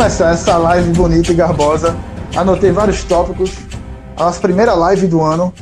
começar 0.00 0.30
essa 0.30 0.56
live 0.56 0.94
bonita 0.94 1.30
e 1.30 1.34
garbosa, 1.34 1.94
anotei 2.34 2.72
vários 2.72 3.04
tópicos. 3.04 3.54
A 4.16 4.24
nossa 4.24 4.40
primeira 4.40 4.72
live 4.72 5.06
do 5.06 5.20
ano. 5.20 5.52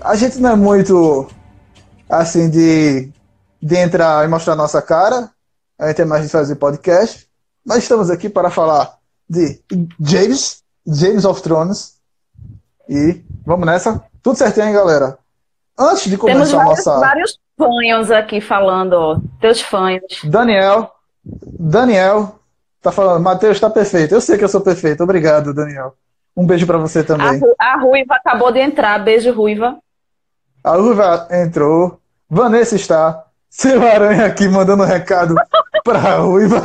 A 0.00 0.16
gente 0.16 0.40
não 0.40 0.50
é 0.50 0.56
muito 0.56 1.28
assim 2.10 2.50
de, 2.50 3.12
de 3.62 3.76
entrar 3.76 4.24
e 4.24 4.28
mostrar 4.28 4.56
nossa 4.56 4.82
cara. 4.82 5.30
A 5.78 5.86
gente 5.86 6.02
é 6.02 6.04
mais 6.04 6.24
de 6.24 6.28
fazer 6.28 6.56
podcast. 6.56 7.28
Mas 7.64 7.84
estamos 7.84 8.10
aqui 8.10 8.28
para 8.28 8.50
falar 8.50 8.92
de 9.30 9.60
James, 10.00 10.64
James 10.84 11.24
of 11.24 11.40
Thrones. 11.40 11.94
E 12.88 13.22
vamos 13.46 13.66
nessa. 13.66 14.02
Tudo 14.20 14.36
certinho, 14.36 14.66
hein, 14.66 14.74
galera? 14.74 15.16
Antes 15.78 16.10
de 16.10 16.18
começar 16.18 16.40
Temos 16.40 16.50
vários, 16.50 16.84
nossa. 16.84 16.98
vários 16.98 17.38
fanhos 17.56 18.10
aqui 18.10 18.40
falando, 18.40 18.94
ó, 18.94 19.20
teus 19.40 19.60
fanhos. 19.60 20.02
Daniel, 20.24 20.90
Daniel 21.24 22.40
tá 22.86 22.92
falando, 22.92 23.22
Matheus 23.22 23.58
tá 23.58 23.68
perfeito. 23.68 24.14
Eu 24.14 24.20
sei 24.20 24.38
que 24.38 24.44
eu 24.44 24.48
sou 24.48 24.60
perfeito. 24.60 25.02
Obrigado, 25.02 25.52
Daniel. 25.52 25.94
Um 26.36 26.46
beijo 26.46 26.66
para 26.66 26.78
você 26.78 27.00
A, 27.00 27.04
também. 27.04 27.38
Ru- 27.40 27.54
a 27.58 27.76
Ruiva 27.80 28.14
acabou 28.14 28.52
de 28.52 28.60
entrar, 28.60 28.96
beijo 29.02 29.32
Ruiva. 29.32 29.76
A 30.62 30.76
Ruiva 30.76 31.26
entrou. 31.30 32.00
Vanessa 32.30 32.76
está. 32.76 33.24
Seu 33.50 33.82
Aranha 33.86 34.26
aqui 34.26 34.46
mandando 34.48 34.82
um 34.82 34.86
recado 34.86 35.34
pra 35.82 36.16
Ruiva. 36.18 36.60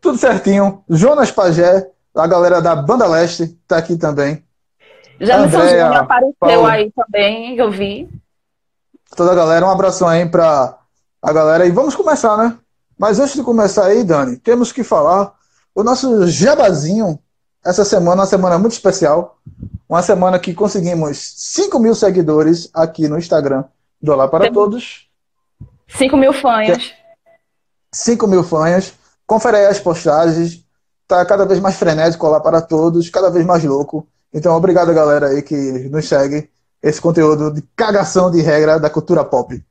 Tudo 0.00 0.18
certinho. 0.18 0.84
Jonas 0.88 1.30
Pajé, 1.30 1.88
a 2.14 2.26
galera 2.26 2.60
da 2.60 2.74
Banda 2.76 3.06
Leste, 3.06 3.48
tá 3.66 3.78
aqui 3.78 3.96
também. 3.96 4.44
Andréa, 5.20 5.46
Júnior 5.86 5.96
apareceu 5.96 6.34
Paulo. 6.38 6.66
aí 6.66 6.92
também, 6.92 7.56
eu 7.56 7.70
vi. 7.70 8.08
Toda 9.16 9.32
a 9.32 9.34
galera, 9.34 9.64
um 9.66 9.70
abração 9.70 10.08
aí 10.08 10.28
pra 10.28 10.76
a 11.22 11.32
galera. 11.32 11.64
E 11.66 11.70
vamos 11.70 11.94
começar, 11.94 12.36
né? 12.36 12.56
Mas 12.98 13.18
antes 13.18 13.34
de 13.34 13.42
começar 13.42 13.86
aí, 13.86 14.04
Dani, 14.04 14.36
temos 14.36 14.72
que 14.72 14.84
falar 14.84 15.34
o 15.74 15.82
nosso 15.82 16.26
jabazinho. 16.26 17.18
Essa 17.64 17.84
semana, 17.84 18.22
uma 18.22 18.26
semana 18.26 18.58
muito 18.58 18.72
especial. 18.72 19.38
Uma 19.88 20.02
semana 20.02 20.38
que 20.38 20.54
conseguimos 20.54 21.34
5 21.36 21.78
mil 21.78 21.94
seguidores 21.94 22.68
aqui 22.74 23.08
no 23.08 23.18
Instagram 23.18 23.64
do 24.00 24.12
Olá 24.12 24.26
para 24.26 24.44
Temos- 24.44 24.54
Todos. 24.56 25.08
5 25.88 26.16
mil 26.16 26.32
fanhos. 26.32 26.92
5 27.92 28.26
mil 28.26 28.42
fãs. 28.42 28.94
Confere 29.26 29.58
aí 29.58 29.66
as 29.66 29.78
postagens. 29.78 30.64
Tá 31.06 31.24
cada 31.26 31.44
vez 31.44 31.60
mais 31.60 31.76
frenético 31.76 32.26
lá 32.28 32.40
para 32.40 32.60
todos, 32.62 33.10
cada 33.10 33.30
vez 33.30 33.44
mais 33.44 33.62
louco. 33.64 34.06
Então, 34.32 34.56
obrigado, 34.56 34.94
galera 34.94 35.28
aí 35.28 35.42
que 35.42 35.54
nos 35.90 36.08
segue. 36.08 36.48
Esse 36.82 37.00
conteúdo 37.00 37.52
de 37.52 37.62
cagação 37.76 38.30
de 38.30 38.40
regra 38.40 38.80
da 38.80 38.88
cultura 38.88 39.22
pop. 39.24 39.62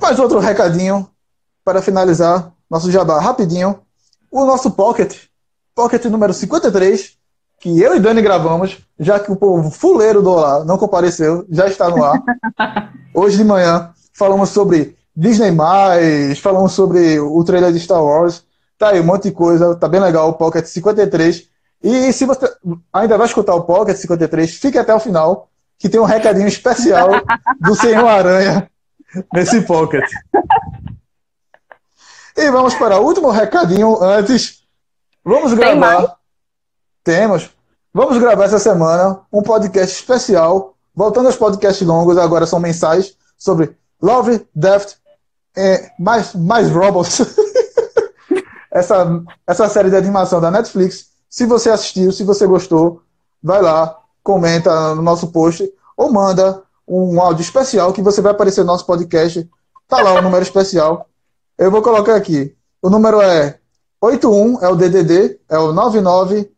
Mais 0.00 0.18
outro 0.18 0.38
recadinho 0.38 1.08
para 1.70 1.80
finalizar 1.80 2.52
nosso 2.68 2.90
jabá 2.90 3.20
rapidinho. 3.20 3.78
O 4.28 4.44
nosso 4.44 4.72
Pocket, 4.72 5.16
Pocket 5.72 6.04
número 6.06 6.34
53, 6.34 7.12
que 7.60 7.80
eu 7.80 7.94
e 7.94 8.00
Dani 8.00 8.20
gravamos, 8.20 8.78
já 8.98 9.20
que 9.20 9.30
o 9.30 9.36
povo 9.36 9.70
fuleiro 9.70 10.20
do 10.20 10.30
Olá 10.30 10.64
não 10.64 10.76
compareceu, 10.76 11.46
já 11.48 11.68
está 11.68 11.88
no 11.88 12.02
ar. 12.02 12.20
Hoje 13.14 13.36
de 13.36 13.44
manhã 13.44 13.90
falamos 14.12 14.48
sobre 14.48 14.96
Disney+, 15.16 15.52
falamos 16.42 16.72
sobre 16.72 17.20
o 17.20 17.42
trailer 17.44 17.72
de 17.72 17.78
Star 17.78 18.02
Wars. 18.02 18.42
Tá 18.76 18.88
aí 18.88 19.00
um 19.00 19.04
monte 19.04 19.24
de 19.24 19.32
coisa, 19.32 19.76
tá 19.76 19.86
bem 19.86 20.00
legal 20.00 20.30
o 20.30 20.34
Pocket 20.34 20.64
53. 20.64 21.44
E 21.84 22.12
se 22.12 22.24
você 22.24 22.52
ainda 22.92 23.16
vai 23.16 23.28
escutar 23.28 23.54
o 23.54 23.62
Pocket 23.62 23.96
53, 23.96 24.56
fique 24.56 24.76
até 24.76 24.92
o 24.92 25.00
final, 25.00 25.48
que 25.78 25.88
tem 25.88 26.00
um 26.00 26.04
recadinho 26.04 26.48
especial 26.48 27.10
do 27.60 27.76
Senhor 27.76 28.08
Aranha 28.08 28.68
nesse 29.32 29.60
Pocket. 29.60 30.04
E 32.40 32.50
vamos 32.50 32.74
para 32.74 32.98
o 32.98 33.04
último 33.04 33.28
recadinho 33.28 34.02
antes. 34.02 34.62
Vamos 35.22 35.50
Tem 35.50 35.58
gravar. 35.58 36.16
Temos. 37.04 37.50
Vamos 37.92 38.16
gravar 38.16 38.44
essa 38.44 38.58
semana 38.58 39.20
um 39.30 39.42
podcast 39.42 39.94
especial, 39.94 40.74
voltando 40.94 41.26
aos 41.26 41.36
podcasts 41.36 41.86
longos, 41.86 42.16
agora 42.16 42.46
são 42.46 42.58
mensais, 42.58 43.14
sobre 43.36 43.76
Love, 44.00 44.46
Death, 44.54 44.94
é, 45.54 45.90
mais, 45.98 46.34
mais 46.34 46.70
Robots. 46.70 47.20
essa, 48.72 49.22
essa 49.46 49.68
série 49.68 49.90
de 49.90 49.96
animação 49.96 50.40
da 50.40 50.50
Netflix. 50.50 51.10
Se 51.28 51.44
você 51.44 51.68
assistiu, 51.68 52.10
se 52.10 52.24
você 52.24 52.46
gostou, 52.46 53.02
vai 53.42 53.60
lá, 53.60 53.98
comenta 54.22 54.94
no 54.94 55.02
nosso 55.02 55.26
post 55.26 55.70
ou 55.94 56.10
manda 56.10 56.62
um 56.88 57.20
áudio 57.20 57.42
especial 57.42 57.92
que 57.92 58.00
você 58.00 58.22
vai 58.22 58.32
aparecer 58.32 58.62
no 58.62 58.68
nosso 58.68 58.86
podcast. 58.86 59.46
Tá 59.86 60.00
lá 60.00 60.14
o 60.14 60.22
número 60.22 60.42
especial. 60.42 61.09
Eu 61.60 61.70
vou 61.70 61.82
colocar 61.82 62.14
aqui. 62.16 62.56
O 62.82 62.88
número 62.88 63.20
é 63.20 63.58
81, 64.00 64.62
é 64.64 64.68
o 64.68 64.74
DDD, 64.76 65.38
é 65.48 65.58
o 65.58 65.72
99 65.72 66.50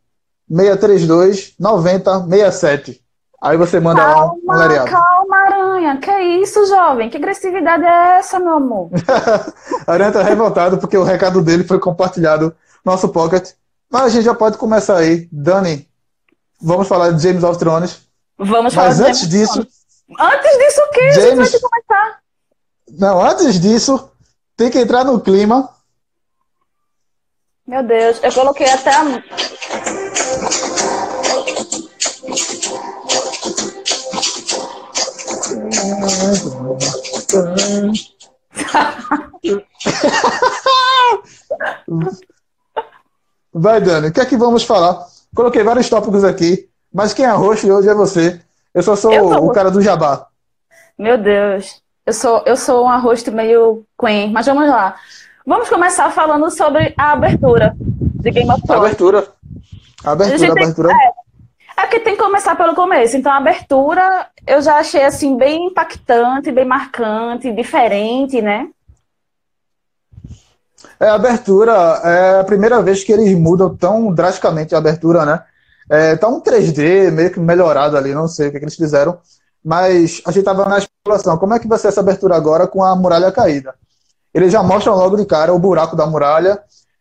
632 0.48 1.54
9067. 1.58 3.02
Aí 3.42 3.56
você 3.56 3.80
manda 3.80 4.06
lá 4.06 4.26
um, 4.26 4.40
Calma, 4.46 4.54
lereado. 4.66 4.90
calma, 4.90 5.36
aranha. 5.36 5.96
Que 5.96 6.12
isso, 6.42 6.64
jovem? 6.66 7.10
Que 7.10 7.16
agressividade 7.16 7.84
é 7.84 8.18
essa, 8.18 8.38
meu 8.38 8.52
amor? 8.54 8.90
Aranha 9.84 10.12
tá 10.12 10.22
revoltado 10.22 10.78
porque 10.78 10.96
o 10.96 11.02
recado 11.02 11.42
dele 11.42 11.64
foi 11.64 11.80
compartilhado 11.80 12.54
no 12.84 12.92
nosso 12.92 13.08
pocket. 13.08 13.50
Mas 13.90 14.02
a 14.04 14.08
gente 14.10 14.24
já 14.24 14.34
pode 14.34 14.56
começar 14.58 14.98
aí. 14.98 15.28
Dani, 15.32 15.88
vamos 16.60 16.86
falar 16.86 17.10
de 17.10 17.20
James 17.20 17.42
of 17.42 17.58
Thrones. 17.58 18.02
Vamos 18.38 18.72
falar 18.74 18.88
Mas 18.88 18.98
de 18.98 19.02
antes 19.06 19.20
James 19.22 19.30
disso. 19.32 19.66
Antes 20.20 20.58
disso, 20.58 20.80
o 20.80 20.90
que? 20.90 21.00
A 21.00 21.10
gente 21.10 21.20
vai 21.24 21.30
James- 21.46 21.60
começar. 21.60 22.18
não, 22.96 23.20
antes 23.26 23.58
disso, 23.60 24.08
tem 24.56 24.70
que 24.70 24.78
entrar 24.78 25.04
no 25.04 25.20
clima. 25.20 25.68
Meu 27.66 27.82
Deus, 27.82 28.20
eu 28.22 28.32
coloquei 28.32 28.68
até 28.68 28.90
a. 28.90 29.02
Vai, 43.54 43.80
Dani, 43.80 44.08
o 44.08 44.12
que 44.12 44.20
é 44.20 44.26
que 44.26 44.36
vamos 44.36 44.64
falar? 44.64 45.06
Coloquei 45.34 45.62
vários 45.62 45.88
tópicos 45.88 46.24
aqui, 46.24 46.68
mas 46.92 47.14
quem 47.14 47.24
é 47.24 47.30
host 47.30 47.70
hoje 47.70 47.88
é 47.88 47.94
você. 47.94 48.40
Eu 48.74 48.82
só 48.82 48.96
sou 48.96 49.12
Eu 49.12 49.44
o 49.44 49.52
cara 49.52 49.70
do 49.70 49.82
jabá. 49.82 50.26
Meu 50.98 51.18
Deus, 51.18 51.81
eu 52.06 52.12
sou, 52.12 52.42
eu 52.46 52.56
sou 52.56 52.84
uma 52.84 52.98
host 52.98 53.30
meio 53.30 53.84
queen, 53.98 54.32
mas 54.32 54.46
vamos 54.46 54.68
lá. 54.68 54.96
Vamos 55.46 55.68
começar 55.68 56.10
falando 56.10 56.50
sobre 56.50 56.94
a 56.96 57.12
abertura 57.12 57.74
de 57.78 58.30
Game 58.30 58.50
of 58.50 58.62
Thrones. 58.62 58.84
Abertura. 58.84 59.28
A 60.04 60.10
Abertura, 60.12 60.38
tem- 60.38 60.50
abertura. 60.50 60.88
É 61.76 61.82
porque 61.82 62.00
tem 62.00 62.16
que 62.16 62.22
começar 62.22 62.54
pelo 62.56 62.74
começo. 62.74 63.16
Então, 63.16 63.32
a 63.32 63.36
abertura 63.38 64.28
eu 64.46 64.60
já 64.60 64.76
achei 64.76 65.04
assim 65.04 65.36
bem 65.36 65.66
impactante, 65.68 66.52
bem 66.52 66.64
marcante, 66.64 67.52
diferente, 67.52 68.40
né? 68.42 68.68
É, 71.00 71.08
a 71.08 71.14
abertura 71.14 71.72
é 72.04 72.40
a 72.40 72.44
primeira 72.44 72.80
vez 72.82 73.02
que 73.02 73.12
eles 73.12 73.36
mudam 73.36 73.76
tão 73.76 74.12
drasticamente 74.12 74.74
a 74.74 74.78
abertura, 74.78 75.24
né? 75.24 75.42
É, 75.90 76.16
tá 76.16 76.28
um 76.28 76.40
3D 76.40 77.10
meio 77.10 77.32
que 77.32 77.40
melhorado 77.40 77.96
ali, 77.96 78.14
não 78.14 78.28
sei 78.28 78.48
o 78.48 78.52
que, 78.52 78.58
que 78.58 78.64
eles 78.64 78.76
fizeram, 78.76 79.18
mas 79.64 80.20
a 80.26 80.30
gente 80.30 80.44
tava 80.44 80.68
na 80.68 80.78
especulação. 80.78 81.38
Como 81.38 81.54
é 81.54 81.58
que 81.58 81.68
vai 81.68 81.78
ser 81.78 81.88
essa 81.88 82.00
abertura 82.00 82.36
agora 82.36 82.66
com 82.66 82.82
a 82.82 82.94
muralha 82.96 83.30
caída? 83.32 83.74
Eles 84.34 84.52
já 84.52 84.62
mostram 84.62 84.94
logo 84.96 85.16
de 85.16 85.24
cara 85.26 85.52
o 85.52 85.58
buraco 85.58 85.94
da 85.94 86.06
muralha 86.06 86.60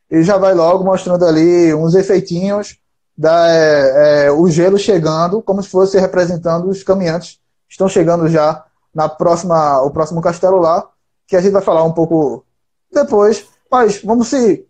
e 0.09 0.21
já 0.24 0.38
vai 0.38 0.53
logo 0.53 0.83
mostrando 0.83 1.25
ali 1.25 1.74
uns 1.74 1.95
efeitinhos 1.95 2.77
da 3.18 3.50
é, 3.50 4.25
é, 4.25 4.31
o 4.31 4.47
gelo 4.50 4.77
chegando, 4.77 5.41
como 5.41 5.62
se 5.63 5.69
fosse 5.69 6.00
representando 6.00 6.68
os 6.69 6.83
caminhantes 6.83 7.39
estão 7.69 7.88
chegando 7.88 8.27
já 8.27 8.65
na 8.94 9.07
próxima, 9.07 9.81
o 9.81 9.89
próximo 9.89 10.21
castelo 10.21 10.57
lá, 10.57 10.85
que 11.25 11.35
a 11.38 11.41
gente 11.41 11.53
vai 11.53 11.62
falar 11.62 11.83
um 11.83 11.94
pouco 11.94 12.44
depois. 12.91 13.45
Mas 13.71 14.01
vamos 14.03 14.27
se, 14.27 14.65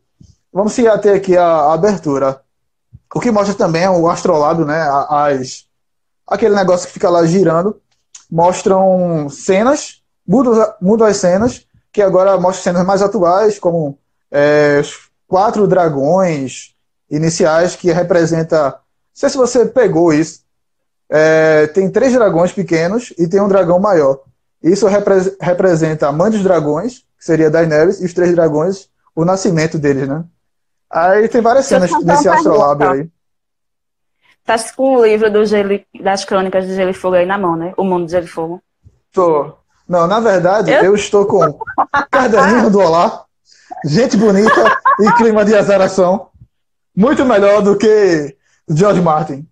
vamos 0.54 0.74
se 0.74 0.88
ater 0.88 1.16
aqui 1.16 1.36
à, 1.36 1.44
à 1.46 1.74
abertura. 1.74 2.42
O 3.14 3.20
que 3.20 3.32
mostra 3.32 3.56
também 3.56 3.84
é 3.84 3.90
o 3.90 4.08
astrolado, 4.08 4.64
né? 4.66 4.80
a- 4.80 5.28
As, 5.28 5.66
aquele 6.28 6.54
negócio 6.56 6.86
que 6.88 6.94
fica 6.94 7.10
lá 7.10 7.26
girando. 7.26 7.82
Mostram 8.32 9.28
cenas, 9.30 10.02
mudam, 10.26 10.74
mudam 10.82 11.08
as 11.08 11.18
cenas, 11.18 11.66
que 11.92 12.02
agora 12.02 12.40
mostram 12.40 12.64
cenas 12.64 12.86
mais 12.86 13.02
atuais, 13.02 13.60
como 13.60 13.98
é, 14.32 14.80
os 14.80 15.10
quatro 15.28 15.68
dragões 15.68 16.74
iniciais, 17.10 17.76
que 17.76 17.92
representa. 17.92 18.70
Não 18.70 18.80
sei 19.14 19.30
se 19.30 19.38
você 19.38 19.66
pegou 19.66 20.14
isso. 20.14 20.40
É, 21.10 21.68
tem 21.68 21.90
três 21.92 22.14
dragões 22.14 22.54
pequenos 22.54 23.14
e 23.18 23.28
tem 23.28 23.42
um 23.42 23.50
dragão 23.50 23.80
maior. 23.80 24.22
Isso 24.64 24.88
repre- 24.88 25.36
representa 25.42 26.08
a 26.08 26.12
mãe 26.12 26.32
dos 26.32 26.42
dragões, 26.44 27.00
que 27.20 27.26
seria 27.26 27.50
Daenerys, 27.50 28.00
e 28.00 28.06
os 28.06 28.14
três 28.14 28.34
dragões, 28.34 28.88
o 29.14 29.26
nascimento 29.26 29.78
deles, 29.78 30.08
né? 30.08 30.24
Aí 30.90 31.28
tem 31.28 31.42
várias 31.42 31.66
cenas 31.66 31.90
nesse 32.06 32.30
astrolábio 32.30 32.90
aí. 32.90 33.10
Tá 34.46 34.58
com 34.76 34.96
o 34.98 35.06
livro 35.06 35.32
do 35.32 35.46
Gelo, 35.46 35.80
das 36.02 36.26
crônicas 36.26 36.66
de 36.66 36.76
Gelo 36.76 36.90
e 36.90 36.94
Fogo 36.94 37.16
aí 37.16 37.26
na 37.26 37.38
mão, 37.38 37.56
né? 37.56 37.74
O 37.78 37.84
Mundo 37.84 38.06
de 38.06 38.12
Gelo 38.12 38.26
e 38.26 38.30
Fogo. 38.30 38.62
Tô. 39.12 39.54
Não, 39.88 40.08
na 40.08 40.20
verdade, 40.20 40.72
Eu- 40.72 40.86
eu 40.86 40.96
estou 40.96 41.26
com 41.26 41.60
caderninho 42.10 42.70
do 42.70 42.80
Olá, 42.80 43.26
gente 43.86 44.16
bonita 44.18 44.80
e 45.00 45.12
clima 45.14 45.44
de 45.46 45.56
azaração. 45.56 46.30
Muito 46.96 47.24
melhor 47.26 47.62
do 47.62 47.78
que 47.78 48.36
George 48.70 49.02
Martin. 49.02 49.48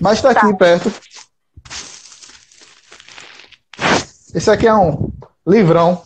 Mas 0.00 0.24
aqui 0.24 0.40
tá. 0.50 0.56
perto. 0.56 0.92
Esse 4.34 4.50
aqui 4.50 4.66
é 4.66 4.74
um 4.74 5.10
livrão. 5.46 6.02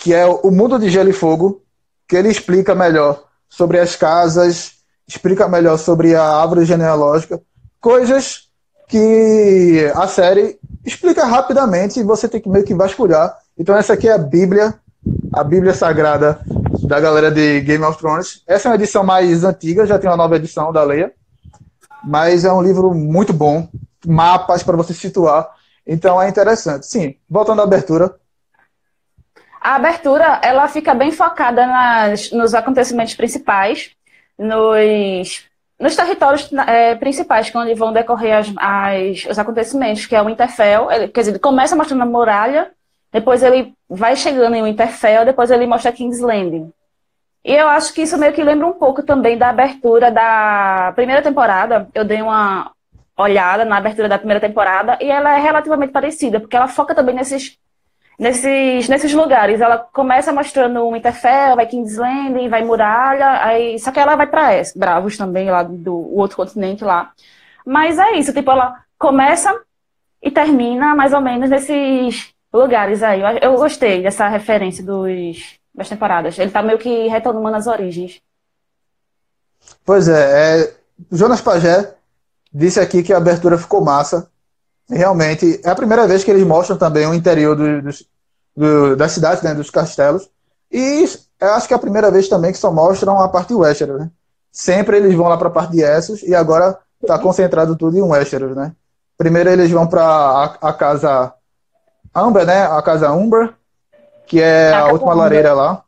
Que 0.00 0.14
é 0.14 0.26
O 0.26 0.50
Mundo 0.50 0.78
de 0.78 0.88
Gelo 0.90 1.10
e 1.10 1.12
Fogo. 1.12 1.62
Que 2.08 2.16
ele 2.16 2.28
explica 2.28 2.74
melhor 2.74 3.25
sobre 3.48 3.78
as 3.78 3.96
casas, 3.96 4.72
explica 5.06 5.48
melhor 5.48 5.78
sobre 5.78 6.14
a 6.14 6.22
árvore 6.22 6.64
genealógica. 6.64 7.40
Coisas 7.80 8.48
que 8.88 9.90
a 9.94 10.06
série 10.06 10.58
explica 10.84 11.24
rapidamente 11.24 12.00
e 12.00 12.04
você 12.04 12.28
tem 12.28 12.40
que 12.40 12.48
meio 12.48 12.64
que 12.64 12.74
vasculhar. 12.74 13.36
Então 13.58 13.76
essa 13.76 13.94
aqui 13.94 14.08
é 14.08 14.12
a 14.12 14.18
Bíblia, 14.18 14.74
a 15.32 15.42
Bíblia 15.42 15.74
Sagrada 15.74 16.40
da 16.86 17.00
galera 17.00 17.30
de 17.30 17.60
Game 17.62 17.84
of 17.84 17.98
Thrones. 17.98 18.42
Essa 18.46 18.68
é 18.68 18.70
uma 18.70 18.76
edição 18.76 19.02
mais 19.02 19.42
antiga, 19.42 19.86
já 19.86 19.98
tem 19.98 20.08
uma 20.08 20.16
nova 20.16 20.36
edição 20.36 20.72
da 20.72 20.84
Leia, 20.84 21.12
mas 22.04 22.44
é 22.44 22.52
um 22.52 22.62
livro 22.62 22.94
muito 22.94 23.32
bom, 23.32 23.68
mapas 24.06 24.62
para 24.62 24.76
você 24.76 24.94
situar. 24.94 25.48
Então 25.86 26.20
é 26.20 26.28
interessante. 26.28 26.86
Sim, 26.86 27.16
voltando 27.28 27.60
à 27.60 27.64
abertura. 27.64 28.14
A 29.66 29.74
abertura 29.74 30.38
ela 30.44 30.68
fica 30.68 30.94
bem 30.94 31.10
focada 31.10 31.66
nas, 31.66 32.30
nos 32.30 32.54
acontecimentos 32.54 33.14
principais, 33.14 33.90
nos 34.38 35.44
nos 35.78 35.96
territórios 35.96 36.48
é, 36.68 36.94
principais, 36.94 37.52
é 37.52 37.58
onde 37.58 37.74
vão 37.74 37.92
decorrer 37.92 38.36
as, 38.36 38.52
as, 38.56 39.26
os 39.28 39.36
acontecimentos, 39.40 40.06
que 40.06 40.14
é 40.14 40.22
o 40.22 40.26
Winterfell, 40.26 40.88
ele, 40.92 41.08
quer 41.08 41.20
dizer, 41.20 41.32
ele 41.32 41.40
começa 41.40 41.74
mostrando 41.74 42.02
a 42.02 42.06
muralha, 42.06 42.70
depois 43.10 43.42
ele 43.42 43.74
vai 43.90 44.14
chegando 44.14 44.54
em 44.54 44.62
Winterfell, 44.62 45.24
depois 45.24 45.50
ele 45.50 45.66
mostra 45.66 45.90
King's 45.90 46.20
Landing. 46.20 46.72
E 47.44 47.52
eu 47.52 47.66
acho 47.66 47.92
que 47.92 48.02
isso 48.02 48.16
meio 48.16 48.32
que 48.32 48.44
lembra 48.44 48.68
um 48.68 48.72
pouco 48.72 49.02
também 49.02 49.36
da 49.36 49.48
abertura 49.48 50.12
da 50.12 50.92
primeira 50.94 51.22
temporada. 51.22 51.88
Eu 51.92 52.04
dei 52.04 52.22
uma 52.22 52.70
olhada 53.18 53.64
na 53.64 53.78
abertura 53.78 54.08
da 54.08 54.16
primeira 54.16 54.40
temporada 54.40 54.96
e 55.00 55.10
ela 55.10 55.36
é 55.36 55.40
relativamente 55.40 55.90
parecida, 55.90 56.38
porque 56.38 56.56
ela 56.56 56.68
foca 56.68 56.94
também 56.94 57.16
nesses 57.16 57.58
nesses, 58.18 58.88
nesses 58.88 59.12
lugares. 59.12 59.60
Ela 59.60 59.78
começa 59.78 60.32
mostrando 60.32 60.90
Winterfell, 60.90 61.56
vai 61.56 61.66
King's 61.66 61.96
Landing, 61.96 62.48
vai 62.48 62.64
Muralha, 62.64 63.44
aí, 63.44 63.78
só 63.78 63.90
que 63.90 64.00
ela 64.00 64.16
vai 64.16 64.26
para 64.26 64.62
Bravos 64.74 65.16
também, 65.16 65.50
lá 65.50 65.62
do 65.62 65.94
outro 66.14 66.36
continente 66.36 66.84
lá. 66.84 67.12
Mas 67.64 67.98
é 67.98 68.12
isso, 68.12 68.32
tipo, 68.32 68.50
ela 68.50 68.82
começa 68.98 69.54
e 70.22 70.30
termina 70.30 70.94
mais 70.94 71.12
ou 71.12 71.20
menos 71.20 71.50
nesses 71.50 72.32
lugares 72.52 73.02
aí. 73.02 73.20
Eu, 73.20 73.52
eu 73.52 73.56
gostei 73.56 74.02
dessa 74.02 74.28
referência 74.28 74.84
dos, 74.84 75.58
das 75.74 75.88
temporadas. 75.88 76.38
Ele 76.38 76.50
tá 76.50 76.62
meio 76.62 76.78
que 76.78 77.08
retomando 77.08 77.56
as 77.56 77.66
origens. 77.66 78.20
Pois 79.84 80.08
é, 80.08 80.62
é 80.62 80.74
Jonas 81.10 81.40
Pagé 81.40 81.94
disse 82.52 82.80
aqui 82.80 83.02
que 83.02 83.12
a 83.12 83.18
abertura 83.18 83.58
ficou 83.58 83.84
massa 83.84 84.30
realmente 84.88 85.60
é 85.64 85.70
a 85.70 85.74
primeira 85.74 86.06
vez 86.06 86.22
que 86.24 86.30
eles 86.30 86.46
mostram 86.46 86.76
também 86.76 87.06
o 87.06 87.14
interior 87.14 87.56
do, 87.56 87.82
do, 87.82 87.90
do, 88.56 88.96
das 88.96 89.12
cidades, 89.12 89.42
né, 89.42 89.54
dos 89.54 89.70
castelos. 89.70 90.28
E 90.70 91.04
acho 91.40 91.68
que 91.68 91.74
é 91.74 91.76
a 91.76 91.80
primeira 91.80 92.10
vez 92.10 92.28
também 92.28 92.52
que 92.52 92.58
só 92.58 92.72
mostram 92.72 93.20
a 93.20 93.28
parte 93.28 93.54
Westeros, 93.54 93.98
né? 93.98 94.10
Sempre 94.50 94.96
eles 94.96 95.14
vão 95.14 95.28
lá 95.28 95.36
para 95.36 95.48
a 95.48 95.50
parte 95.50 95.72
de 95.72 95.82
Essos 95.82 96.22
e 96.22 96.34
agora 96.34 96.78
está 97.00 97.18
concentrado 97.18 97.76
tudo 97.76 97.96
em 97.96 98.02
Westeros, 98.02 98.56
né? 98.56 98.72
Primeiro 99.18 99.50
eles 99.50 99.70
vão 99.70 99.86
para 99.86 100.02
a, 100.02 100.44
a, 100.68 100.72
casa 100.72 101.32
Amber, 102.14 102.46
né? 102.46 102.64
A 102.66 102.80
casa 102.82 103.12
Umber, 103.12 103.52
que 104.26 104.40
é 104.40 104.72
a, 104.72 104.80
a 104.80 104.92
última 104.92 105.14
lareira 105.14 105.52
lá. 105.52 105.82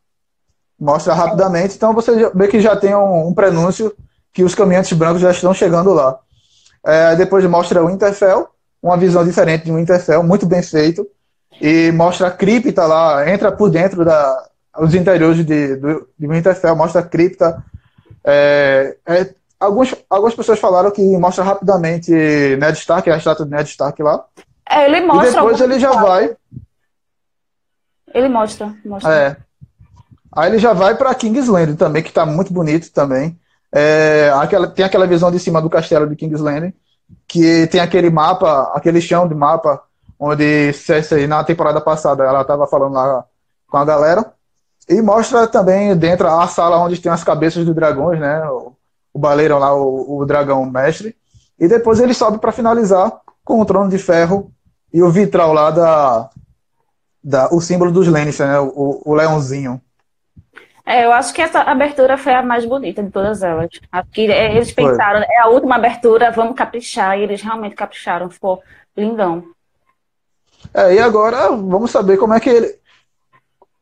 Mostra 0.79 1.15
rapidamente. 1.15 1.77
Então 1.77 1.93
você 1.93 2.31
vê 2.35 2.49
que 2.49 2.61
já 2.61 2.77
tem 2.77 2.95
um, 2.95 3.29
um 3.29 3.35
prenúncio 3.35 3.93
que 4.33 4.45
os 4.45 4.55
caminhantes 4.55 4.97
brancos 4.97 5.21
já 5.21 5.31
estão 5.31 5.53
chegando 5.53 5.93
lá. 5.93 6.19
É, 6.85 7.17
depois 7.17 7.45
mostra 7.47 7.85
o 7.85 7.91
Interfell, 7.91 8.49
uma 8.83 8.97
visão 8.97 9.25
diferente 9.25 9.65
de 9.65 9.73
um 9.73 9.77
Winterfell, 9.77 10.23
muito 10.23 10.47
bem 10.47 10.63
feito, 10.63 11.07
e 11.61 11.91
mostra 11.93 12.29
a 12.29 12.31
cripta 12.31 12.87
lá, 12.87 13.29
entra 13.29 13.51
por 13.51 13.71
dentro 13.71 14.05
da 14.05 14.49
os 14.79 14.95
interiores 14.95 15.45
de, 15.45 15.77
do, 15.77 16.09
de 16.19 16.27
Winterfell, 16.27 16.77
mostra 16.77 17.01
a 17.01 17.05
cripta. 17.05 17.65
É, 18.25 18.97
é, 19.07 19.35
alguns, 19.59 19.95
algumas 20.09 20.35
pessoas 20.35 20.59
falaram 20.59 20.91
que 20.91 21.03
mostra 21.19 21.43
rapidamente 21.43 22.11
Ned 22.13 22.79
Stark, 22.79 23.11
a 23.11 23.17
estátua 23.17 23.45
de 23.45 23.51
Ned 23.51 23.69
Stark 23.69 24.01
lá. 24.03 24.25
É, 24.69 24.85
ele 24.85 25.01
mostra. 25.01 25.29
E 25.29 25.35
depois 25.35 25.61
ele 25.61 25.79
já 25.81 25.93
vai. 25.93 26.37
Ele 28.15 28.29
mostra, 28.29 28.75
mostra. 28.85 29.13
É. 29.13 29.37
Aí 30.33 30.51
ele 30.51 30.59
já 30.59 30.73
vai 30.73 30.95
para 30.95 31.15
Kingsland 31.15 31.77
também, 31.77 32.03
que 32.03 32.11
está 32.11 32.25
muito 32.25 32.53
bonito 32.53 32.93
também. 32.93 33.39
É, 33.73 34.31
aquela, 34.35 34.67
tem 34.69 34.85
aquela 34.85 35.07
visão 35.07 35.31
de 35.31 35.39
cima 35.39 35.61
do 35.61 35.69
castelo 35.69 36.09
de 36.09 36.17
Kingsland 36.17 36.73
que 37.29 37.67
tem 37.67 37.81
aquele 37.81 38.09
mapa, 38.09 38.73
aquele 38.75 39.01
chão 39.03 39.29
de 39.29 39.35
mapa, 39.35 39.83
onde 40.19 40.73
Cersei, 40.73 41.27
na 41.27 41.45
temporada 41.45 41.81
passada, 41.81 42.25
ela 42.25 42.41
estava 42.41 42.67
falando 42.67 42.95
lá 42.95 43.25
com 43.69 43.77
a 43.77 43.85
galera. 43.85 44.33
E 44.89 45.03
mostra 45.03 45.47
também 45.47 45.95
dentro 45.95 46.27
a 46.27 46.49
sala 46.49 46.79
onde 46.79 46.99
tem 46.99 47.13
as 47.13 47.23
cabeças 47.23 47.65
dos 47.67 47.75
dragões, 47.75 48.19
né? 48.19 48.43
O, 48.49 48.73
o 49.13 49.21
lá, 49.21 49.75
o, 49.75 50.19
o 50.19 50.25
dragão 50.25 50.65
mestre. 50.65 51.15
E 51.61 51.69
depois 51.69 52.01
ele 52.01 52.15
sobe 52.15 52.39
para 52.39 52.51
finalizar 52.51 53.21
com 53.45 53.61
o 53.61 53.65
trono 53.67 53.91
de 53.91 53.99
ferro 53.99 54.51
e 54.93 55.03
o 55.03 55.11
vitral 55.11 55.53
lá 55.53 55.71
da, 55.71 56.31
da 57.23 57.49
o 57.53 57.61
símbolo 57.61 57.93
dos 57.93 58.09
Lannister, 58.09 58.47
né? 58.47 58.59
O, 58.59 59.03
o 59.05 59.15
leãozinho. 59.15 59.79
É, 60.89 61.05
eu 61.05 61.13
acho 61.13 61.35
que 61.35 61.43
essa 61.43 61.61
abertura 61.61 62.17
foi 62.17 62.33
a 62.33 62.43
mais 62.43 62.65
bonita 62.65 63.03
de 63.03 63.11
todas 63.11 63.43
elas. 63.43 63.69
Aqui, 63.93 64.33
é, 64.33 64.57
eles 64.57 64.73
pensaram, 64.73 65.21
foi. 65.23 65.35
é 65.35 65.41
a 65.41 65.49
última 65.49 65.75
abertura, 65.75 66.31
vamos 66.31 66.57
caprichar, 66.57 67.19
e 67.19 67.25
eles 67.25 67.43
realmente 67.43 67.75
capricharam, 67.75 68.31
ficou 68.31 68.63
lindão. 68.97 69.45
É, 70.73 70.95
e 70.95 70.99
agora 70.99 71.51
vamos 71.51 71.91
saber 71.91 72.17
como 72.17 72.33
é 72.33 72.41
que 72.41 72.49
ele. 72.49 72.75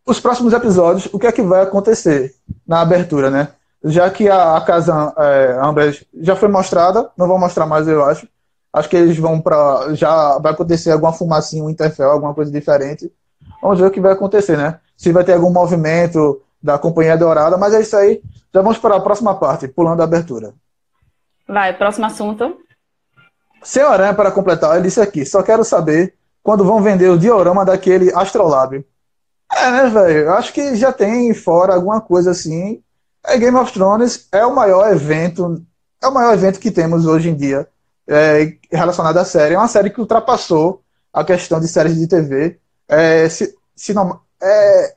Os 0.04 0.18
próximos 0.18 0.52
episódios, 0.52 1.06
o 1.12 1.18
que 1.18 1.28
é 1.28 1.32
que 1.32 1.42
vai 1.42 1.62
acontecer 1.62 2.34
na 2.66 2.80
abertura, 2.80 3.30
né? 3.30 3.50
Já 3.84 4.10
que 4.10 4.28
a, 4.28 4.56
a 4.56 4.60
casa 4.62 5.14
é, 5.16 5.58
Amber 5.62 6.04
já 6.20 6.34
foi 6.34 6.48
mostrada, 6.48 7.08
não 7.16 7.28
vou 7.28 7.38
mostrar 7.38 7.66
mais, 7.66 7.86
eu 7.86 8.04
acho. 8.04 8.26
Acho 8.72 8.88
que 8.88 8.96
eles 8.96 9.16
vão 9.16 9.40
para. 9.40 9.94
Já 9.94 10.38
vai 10.38 10.50
acontecer 10.50 10.90
alguma 10.90 11.12
fumacinha, 11.12 11.62
um 11.62 11.70
interfell, 11.70 12.10
alguma 12.10 12.34
coisa 12.34 12.50
diferente. 12.50 13.12
Vamos 13.62 13.78
ver 13.78 13.86
o 13.86 13.90
que 13.92 14.00
vai 14.00 14.10
acontecer, 14.10 14.56
né? 14.56 14.80
Se 14.96 15.12
vai 15.12 15.22
ter 15.22 15.34
algum 15.34 15.52
movimento 15.52 16.42
da 16.66 16.78
Companhia 16.78 17.16
Dourada, 17.16 17.56
mas 17.56 17.72
é 17.72 17.80
isso 17.80 17.96
aí. 17.96 18.20
Já 18.52 18.60
vamos 18.60 18.78
para 18.78 18.96
a 18.96 19.00
próxima 19.00 19.34
parte, 19.34 19.68
pulando 19.68 20.00
a 20.00 20.04
abertura. 20.04 20.52
Vai, 21.48 21.76
próximo 21.76 22.06
assunto. 22.06 22.58
Seu 23.62 23.88
Aranha, 23.88 24.12
para 24.12 24.30
completar, 24.30 24.74
ele 24.74 24.86
disse 24.86 25.00
aqui: 25.00 25.24
só 25.24 25.42
quero 25.42 25.64
saber 25.64 26.14
quando 26.42 26.64
vão 26.64 26.82
vender 26.82 27.08
o 27.08 27.18
diorama 27.18 27.64
daquele 27.64 28.12
astrolábio. 28.14 28.84
É, 29.52 29.70
né, 29.70 29.88
velho? 29.88 30.32
Acho 30.32 30.52
que 30.52 30.74
já 30.74 30.92
tem 30.92 31.32
fora 31.32 31.74
alguma 31.74 32.00
coisa 32.00 32.32
assim. 32.32 32.82
É, 33.24 33.38
Game 33.38 33.56
of 33.56 33.72
Thrones 33.72 34.28
é 34.32 34.44
o 34.44 34.54
maior 34.54 34.90
evento, 34.92 35.64
é 36.02 36.08
o 36.08 36.14
maior 36.14 36.34
evento 36.34 36.60
que 36.60 36.70
temos 36.70 37.06
hoje 37.06 37.30
em 37.30 37.34
dia 37.34 37.68
é, 38.08 38.56
relacionado 38.70 39.16
à 39.16 39.24
série. 39.24 39.54
É 39.54 39.58
uma 39.58 39.68
série 39.68 39.90
que 39.90 40.00
ultrapassou 40.00 40.82
a 41.12 41.24
questão 41.24 41.60
de 41.60 41.68
séries 41.68 41.96
de 41.96 42.06
TV. 42.06 42.58
É, 42.88 43.28
se, 43.28 43.54
se 43.74 43.94
não, 43.94 44.20
é, 44.42 44.95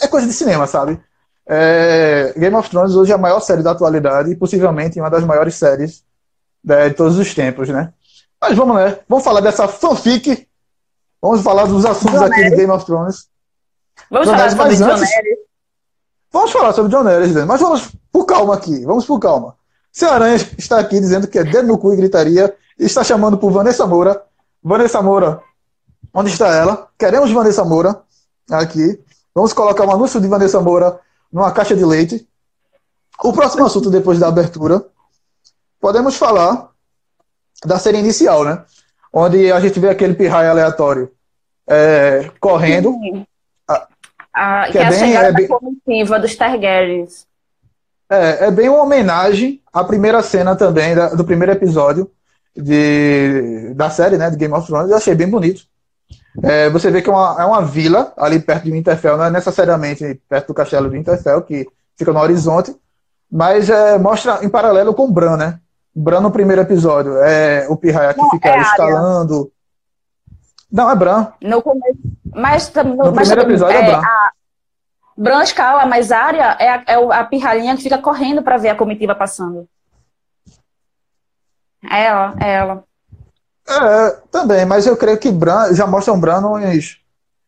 é 0.00 0.08
coisa 0.08 0.26
de 0.26 0.32
cinema, 0.32 0.66
sabe? 0.66 1.00
É, 1.46 2.32
Game 2.36 2.54
of 2.56 2.70
Thrones 2.70 2.94
hoje 2.94 3.12
é 3.12 3.14
a 3.14 3.18
maior 3.18 3.40
série 3.40 3.62
da 3.62 3.72
atualidade 3.72 4.30
e 4.30 4.36
possivelmente 4.36 4.98
uma 4.98 5.10
das 5.10 5.24
maiores 5.24 5.54
séries 5.56 6.02
né, 6.64 6.88
de 6.88 6.94
todos 6.94 7.18
os 7.18 7.34
tempos, 7.34 7.68
né? 7.68 7.92
Mas 8.40 8.56
vamos 8.56 8.74
lá, 8.74 8.86
né? 8.86 8.98
vamos 9.08 9.24
falar 9.24 9.40
dessa 9.40 9.68
fanfic. 9.68 10.48
Vamos 11.20 11.42
falar 11.42 11.66
dos 11.66 11.86
assuntos 11.86 12.20
John 12.20 12.26
aqui 12.26 12.50
de 12.50 12.56
Game 12.56 12.70
of 12.70 12.84
Thrones. 12.84 13.28
Vamos 14.10 14.28
John 14.28 14.34
falar 14.34 14.50
sobre 14.50 14.76
John 14.76 14.90
antes, 14.90 15.10
Vamos 16.34 16.50
falar 16.50 16.72
sobre 16.72 16.90
John 16.90 17.04
Harris, 17.04 17.32
mas 17.46 17.60
vamos 17.60 17.92
por 18.10 18.26
calma 18.26 18.54
aqui, 18.54 18.84
vamos 18.84 19.06
por 19.06 19.20
calma. 19.20 19.54
Seu 19.92 20.10
Aranha 20.10 20.34
está 20.58 20.80
aqui 20.80 20.98
dizendo 20.98 21.28
que 21.28 21.38
é 21.38 21.44
dedo 21.44 21.68
no 21.68 21.78
cu 21.78 21.92
e 21.92 21.96
gritaria 21.96 22.52
e 22.76 22.84
está 22.86 23.04
chamando 23.04 23.38
por 23.38 23.52
Vanessa 23.52 23.86
Moura. 23.86 24.20
Vanessa 24.60 25.00
Moura, 25.00 25.40
onde 26.12 26.30
está 26.30 26.48
ela? 26.48 26.88
Queremos 26.98 27.30
Vanessa 27.30 27.64
Moura 27.64 28.02
aqui. 28.50 29.00
Vamos 29.34 29.52
colocar 29.52 29.84
um 29.84 29.90
anúncio 29.90 30.20
de 30.20 30.28
Vanessa 30.28 30.60
Moura 30.60 31.00
numa 31.32 31.50
caixa 31.50 31.74
de 31.74 31.84
leite. 31.84 32.26
O 33.22 33.32
próximo 33.32 33.66
assunto, 33.66 33.90
depois 33.90 34.18
da 34.18 34.28
abertura, 34.28 34.84
podemos 35.80 36.16
falar 36.16 36.70
da 37.64 37.78
série 37.78 37.98
inicial, 37.98 38.44
né? 38.44 38.64
Onde 39.12 39.50
a 39.50 39.60
gente 39.60 39.80
vê 39.80 39.88
aquele 39.88 40.14
pirraia 40.14 40.50
aleatório 40.50 41.10
é, 41.66 42.30
correndo. 42.40 42.94
A, 44.32 44.66
que, 44.66 44.72
que 44.72 44.78
é, 44.78 44.82
é 44.82 44.88
bem, 44.88 45.02
a 45.02 45.06
chegada 45.06 45.28
é 45.28 45.32
bem, 45.32 45.48
comitiva 45.48 46.18
dos 46.18 46.36
Targaryens. 46.36 47.26
É, 48.10 48.46
é 48.46 48.50
bem 48.50 48.68
uma 48.68 48.82
homenagem 48.82 49.62
à 49.72 49.82
primeira 49.84 50.22
cena 50.22 50.56
também, 50.56 50.94
da, 50.94 51.10
do 51.10 51.24
primeiro 51.24 51.52
episódio 51.52 52.10
de, 52.54 53.72
da 53.74 53.90
série, 53.90 54.16
né, 54.16 54.30
de 54.30 54.36
Game 54.36 54.54
of 54.54 54.66
Thrones. 54.66 54.90
Eu 54.90 54.96
achei 54.96 55.14
bem 55.14 55.28
bonito. 55.28 55.62
É, 56.42 56.68
você 56.70 56.90
vê 56.90 57.00
que 57.00 57.08
é 57.08 57.12
uma, 57.12 57.36
é 57.38 57.44
uma 57.44 57.62
vila 57.62 58.12
ali 58.16 58.40
perto 58.40 58.64
de 58.64 58.72
Winterfell, 58.72 59.16
não 59.16 59.24
é 59.24 59.30
necessariamente 59.30 60.20
perto 60.28 60.48
do 60.48 60.54
castelo 60.54 60.90
de 60.90 60.96
Winterfell, 60.96 61.42
que 61.42 61.66
fica 61.96 62.12
no 62.12 62.18
horizonte, 62.18 62.74
mas 63.30 63.70
é, 63.70 63.98
mostra 63.98 64.44
em 64.44 64.48
paralelo 64.48 64.94
com 64.94 65.04
o 65.04 65.12
Bran, 65.12 65.36
né? 65.36 65.60
Bran 65.94 66.20
no 66.20 66.32
primeiro 66.32 66.62
episódio, 66.62 67.16
é 67.18 67.66
o 67.68 67.76
Pirraia 67.76 68.14
que 68.14 68.20
não, 68.20 68.30
fica 68.30 68.48
é 68.48 68.60
escalando. 68.60 69.52
Não, 70.70 70.90
é 70.90 70.96
Bran. 70.96 71.28
No 71.40 71.62
começo. 71.62 71.98
Mas, 72.34 72.72
no, 72.74 72.82
no 72.84 73.12
mas, 73.12 73.28
primeiro 73.28 73.42
episódio 73.42 73.76
é, 73.76 73.80
é 73.80 73.86
Bran. 73.86 74.00
A... 74.00 74.32
Bran 75.16 75.42
escala, 75.44 75.86
mas 75.86 76.10
Arya 76.10 76.56
é 76.58 76.68
a, 76.68 76.84
é 76.88 76.94
a 76.94 77.24
pirralhinha 77.24 77.76
que 77.76 77.82
fica 77.84 77.98
correndo 77.98 78.42
para 78.42 78.56
ver 78.56 78.70
a 78.70 78.74
comitiva 78.74 79.14
passando. 79.14 79.68
É 81.88 82.06
ela, 82.06 82.34
é 82.40 82.54
ela. 82.54 82.84
É, 83.68 84.10
também, 84.30 84.64
mas 84.64 84.86
eu 84.86 84.96
creio 84.96 85.18
que 85.18 85.30
Bran, 85.30 85.72
já 85.72 85.86
mostram 85.86 86.20
Bran 86.20 86.40
nos, 86.40 86.98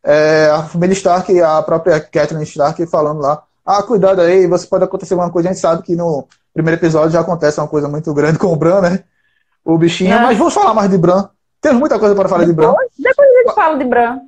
é, 0.02 0.50
a 0.50 0.62
família 0.62 0.94
Stark 0.94 1.30
e 1.32 1.42
a 1.42 1.62
própria 1.62 2.00
Catelyn 2.00 2.42
Stark 2.42 2.87
falando 2.87 3.20
lá, 3.20 3.42
ah, 3.64 3.82
cuidado 3.82 4.20
aí, 4.20 4.46
você 4.46 4.66
pode 4.66 4.85
acontecer 4.85 5.14
alguma 5.14 5.30
coisa, 5.30 5.49
a 5.49 5.52
gente 5.52 5.61
sabe 5.61 5.82
que 5.82 5.96
no 5.96 6.26
primeiro 6.54 6.80
episódio 6.80 7.11
já 7.11 7.20
acontece 7.20 7.61
uma 7.61 7.68
coisa 7.68 7.88
muito 7.88 8.14
grande 8.14 8.38
com 8.38 8.52
o 8.52 8.56
Bran, 8.56 8.80
né? 8.80 9.04
O 9.64 9.76
bichinho, 9.76 10.14
é. 10.14 10.20
mas 10.20 10.38
vamos 10.38 10.54
falar 10.54 10.73
mais 10.73 10.88
de 10.88 10.96
Bran. 10.96 11.28
Temos 11.61 11.80
muita 11.80 11.99
coisa 11.99 12.14
para 12.14 12.28
falar 12.28 12.44
depois, 12.44 12.56
de 12.56 12.75
Bran. 12.75 12.75
Depois 12.96 13.28
a 13.28 13.32
gente 13.32 13.54
fala 13.54 13.78
de 13.78 13.85
Bran. 13.85 14.20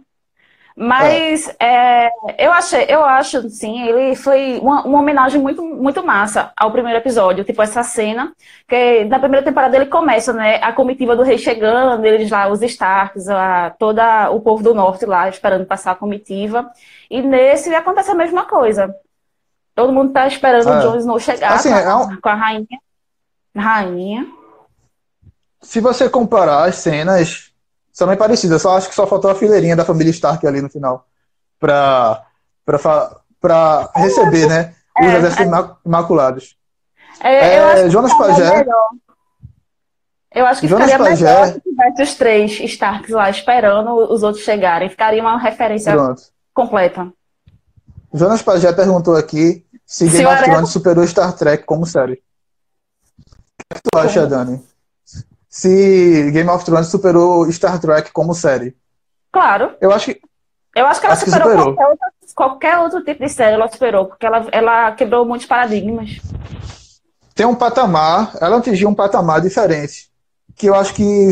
Mas 0.81 1.49
é. 1.59 2.09
É, 2.39 2.47
eu, 2.47 2.53
achei, 2.53 2.87
eu 2.89 3.05
acho, 3.05 3.51
sim, 3.51 3.83
ele 3.83 4.15
foi 4.15 4.61
uma, 4.61 4.85
uma, 4.85 5.01
homenagem 5.01 5.41
muito, 5.41 5.61
muito 5.61 6.05
massa 6.05 6.53
ao 6.57 6.71
primeiro 6.71 6.99
episódio. 6.99 7.43
Tipo, 7.43 7.63
essa 7.63 7.83
cena, 7.83 8.33
que 8.69 9.05
na 9.07 9.19
primeira 9.19 9.45
temporada 9.45 9.75
ele 9.77 9.87
começa, 9.87 10.33
né? 10.33 10.57
A 10.63 10.73
comitiva 10.73 11.17
do 11.17 11.25
rei 11.25 11.37
chegando, 11.37 12.05
eles 12.05 12.31
lá, 12.31 12.49
os 12.49 12.63
Starks, 12.63 13.29
a, 13.29 13.71
toda 13.71 14.31
o 14.31 14.41
povo 14.41 14.63
do 14.63 14.73
norte 14.73 15.05
lá, 15.05 15.29
esperando 15.29 15.67
passar 15.67 15.93
a 15.93 15.97
comitiva. 15.97 16.71
E 17.11 17.21
nesse 17.21 17.75
acontece 17.75 18.13
a 18.13 18.15
mesma 18.15 18.45
coisa. 18.45 18.95
Todo 19.75 19.93
mundo 19.93 20.13
tá 20.13 20.29
esperando 20.29 20.69
é. 20.69 20.79
o 20.79 20.83
Jon 20.83 20.97
Snow 20.99 21.19
chegar 21.19 21.55
assim, 21.55 21.71
com, 21.71 21.75
a, 21.75 21.81
é 21.81 22.17
com 22.21 22.29
a 22.29 22.35
rainha. 22.35 22.79
Rainha. 23.57 24.27
Se 25.61 25.81
você 25.81 26.09
comparar 26.09 26.69
as 26.69 26.77
cenas 26.77 27.48
são 27.99 28.07
bem 28.07 28.17
parecidas. 28.17 28.63
Só 28.63 28.77
acho 28.77 28.89
que 28.89 28.95
só 28.95 29.09
faltou 29.09 29.29
a 29.29 29.35
fileirinha 29.35 29.75
da 29.75 29.85
família 29.85 30.13
Stark 30.13 30.47
ali 30.47 30.63
no 30.63 30.71
final. 30.71 31.05
Pra, 31.59 32.25
pra, 32.65 32.79
pra 33.41 33.91
receber, 33.97 34.47
né? 34.47 34.73
Os 35.01 35.07
é, 35.07 35.17
exércitos 35.17 35.53
é. 35.53 35.75
imaculados. 35.85 36.57
É, 37.21 37.57
é, 37.57 37.91
Jonas 37.91 38.17
Pajé. 38.17 38.65
Eu 40.33 40.47
acho 40.47 40.61
que 40.61 40.69
Jonas 40.69 40.93
ficaria 40.93 41.11
Pajé, 41.11 41.25
melhor 41.25 41.53
se 41.55 41.61
tivesse 41.61 42.03
os 42.03 42.15
três 42.15 42.61
Starks 42.61 43.11
lá 43.11 43.29
esperando 43.29 43.93
os 44.13 44.23
outros 44.23 44.45
chegarem. 44.45 44.89
Ficaria 44.89 45.21
uma 45.21 45.37
referência 45.37 45.93
Pronto. 45.93 46.23
completa. 46.55 47.13
Jonas 48.15 48.43
Pajé 48.43 48.73
perguntou 48.73 49.17
aqui 49.17 49.67
se 49.85 50.09
Game 50.09 50.25
of 50.25 50.45
Thrones 50.45 50.71
superou 50.71 51.05
Star 51.05 51.33
Trek 51.33 51.65
como 51.65 51.85
série. 51.85 52.23
O 53.73 53.75
que 53.75 53.81
tu 53.83 53.99
acha, 53.99 54.25
Dani? 54.25 54.63
Se 55.49 56.31
Game 56.31 56.49
of 56.51 56.65
Thrones 56.65 56.89
superou 56.89 57.51
Star 57.51 57.81
Trek 57.81 58.13
como 58.13 58.35
série. 58.35 58.77
Claro. 59.33 59.75
Eu 59.81 59.93
acho 59.93 60.07
que. 60.07 60.21
Eu 60.75 60.87
acho 60.87 61.01
que 61.01 61.07
ela 61.07 61.15
acho 61.15 61.25
superou, 61.25 61.49
que 61.49 61.59
superou. 61.59 61.75
Qualquer, 61.75 61.91
outro, 61.91 62.35
qualquer, 62.35 62.79
outro, 62.79 63.05
tipo 63.05 63.25
de 63.25 63.31
série, 63.31 63.55
ela 63.55 63.69
superou, 63.71 64.07
porque 64.07 64.27
ela, 64.27 64.47
ela 64.53 64.93
quebrou 64.93 65.25
muitos 65.25 65.47
paradigmas. 65.47 66.19
Tem 67.35 67.47
um 67.47 67.55
patamar, 67.55 68.33
ela 68.41 68.59
atingiu 68.59 68.89
um 68.89 68.95
patamar 68.95 69.41
diferente. 69.41 70.11
Que 70.55 70.69
eu 70.69 70.75
acho 70.75 70.95
que 70.95 71.31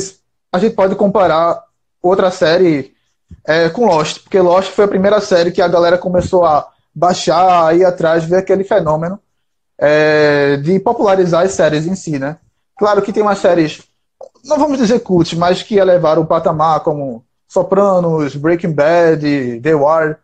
a 0.53 0.59
gente 0.59 0.75
pode 0.75 0.95
comparar 0.95 1.63
outra 2.03 2.31
série 2.31 2.95
é, 3.47 3.69
com 3.69 3.87
Lost, 3.87 4.23
porque 4.23 4.41
Lost 4.41 4.71
foi 4.71 4.85
a 4.85 4.89
primeira 4.89 5.21
série 5.21 5.53
que 5.53 5.61
a 5.61 5.69
galera 5.69 5.99
começou 5.99 6.45
a 6.45 6.69
baixar, 6.95 7.77
ir 7.77 7.85
atrás, 7.85 8.25
ver 8.25 8.37
aquele 8.37 8.65
fenômeno 8.65 9.21
é, 9.79 10.57
de 10.57 10.81
popularizar 10.81 11.45
as 11.45 11.53
séries 11.53 11.87
em 11.87 11.95
si, 11.95 12.19
né? 12.19 12.39
Claro 12.79 13.03
que 13.03 13.13
tem 13.13 13.23
umas 13.23 13.39
séries 13.39 13.83
não 14.45 14.59
vamos 14.59 14.79
dizer 14.79 15.01
cult, 15.01 15.37
mas 15.37 15.63
que 15.63 15.77
elevaram 15.77 16.23
o 16.23 16.27
patamar 16.27 16.81
como 16.81 17.25
Sopranos, 17.49 18.37
Breaking 18.37 18.73
Bad, 18.73 19.61
The 19.61 19.75
Wire. 19.75 20.17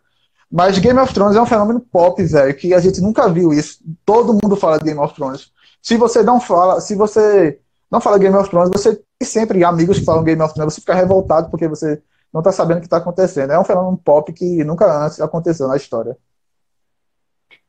Mas 0.51 0.77
Game 0.77 0.99
of 0.99 1.13
Thrones 1.13 1.35
é 1.35 1.41
um 1.41 1.45
fenômeno 1.45 1.79
pop, 1.79 2.23
velho, 2.23 2.55
que 2.55 2.73
a 2.73 2.79
gente 2.79 3.01
nunca 3.01 3.27
viu 3.27 3.51
isso. 3.51 3.79
Todo 4.05 4.37
mundo 4.41 4.55
fala 4.55 4.77
de 4.77 4.85
Game 4.85 4.99
of 4.99 5.15
Thrones. 5.15 5.51
Se 5.81 5.97
você 5.97 6.21
não 6.21 6.39
fala, 6.39 6.79
se 6.79 6.95
você 6.95 7.59
não 7.89 7.99
fala 7.99 8.19
Game 8.19 8.35
of 8.35 8.49
Thrones, 8.49 8.69
você 8.69 8.95
tem 8.95 9.27
sempre 9.27 9.63
amigos 9.63 9.99
que 9.99 10.05
falam 10.05 10.23
Game 10.23 10.41
of 10.41 10.53
Thrones, 10.53 10.75
você 10.75 10.81
fica 10.81 10.93
revoltado 10.93 11.49
porque 11.49 11.67
você 11.67 12.01
não 12.31 12.41
está 12.41 12.51
sabendo 12.51 12.77
o 12.77 12.79
que 12.81 12.87
está 12.87 12.97
acontecendo. 12.97 13.51
É 13.51 13.59
um 13.59 13.63
fenômeno 13.63 13.97
pop 13.97 14.31
que 14.31 14.63
nunca 14.63 14.85
antes 15.05 15.19
aconteceu 15.19 15.67
na 15.67 15.75
história. 15.75 16.17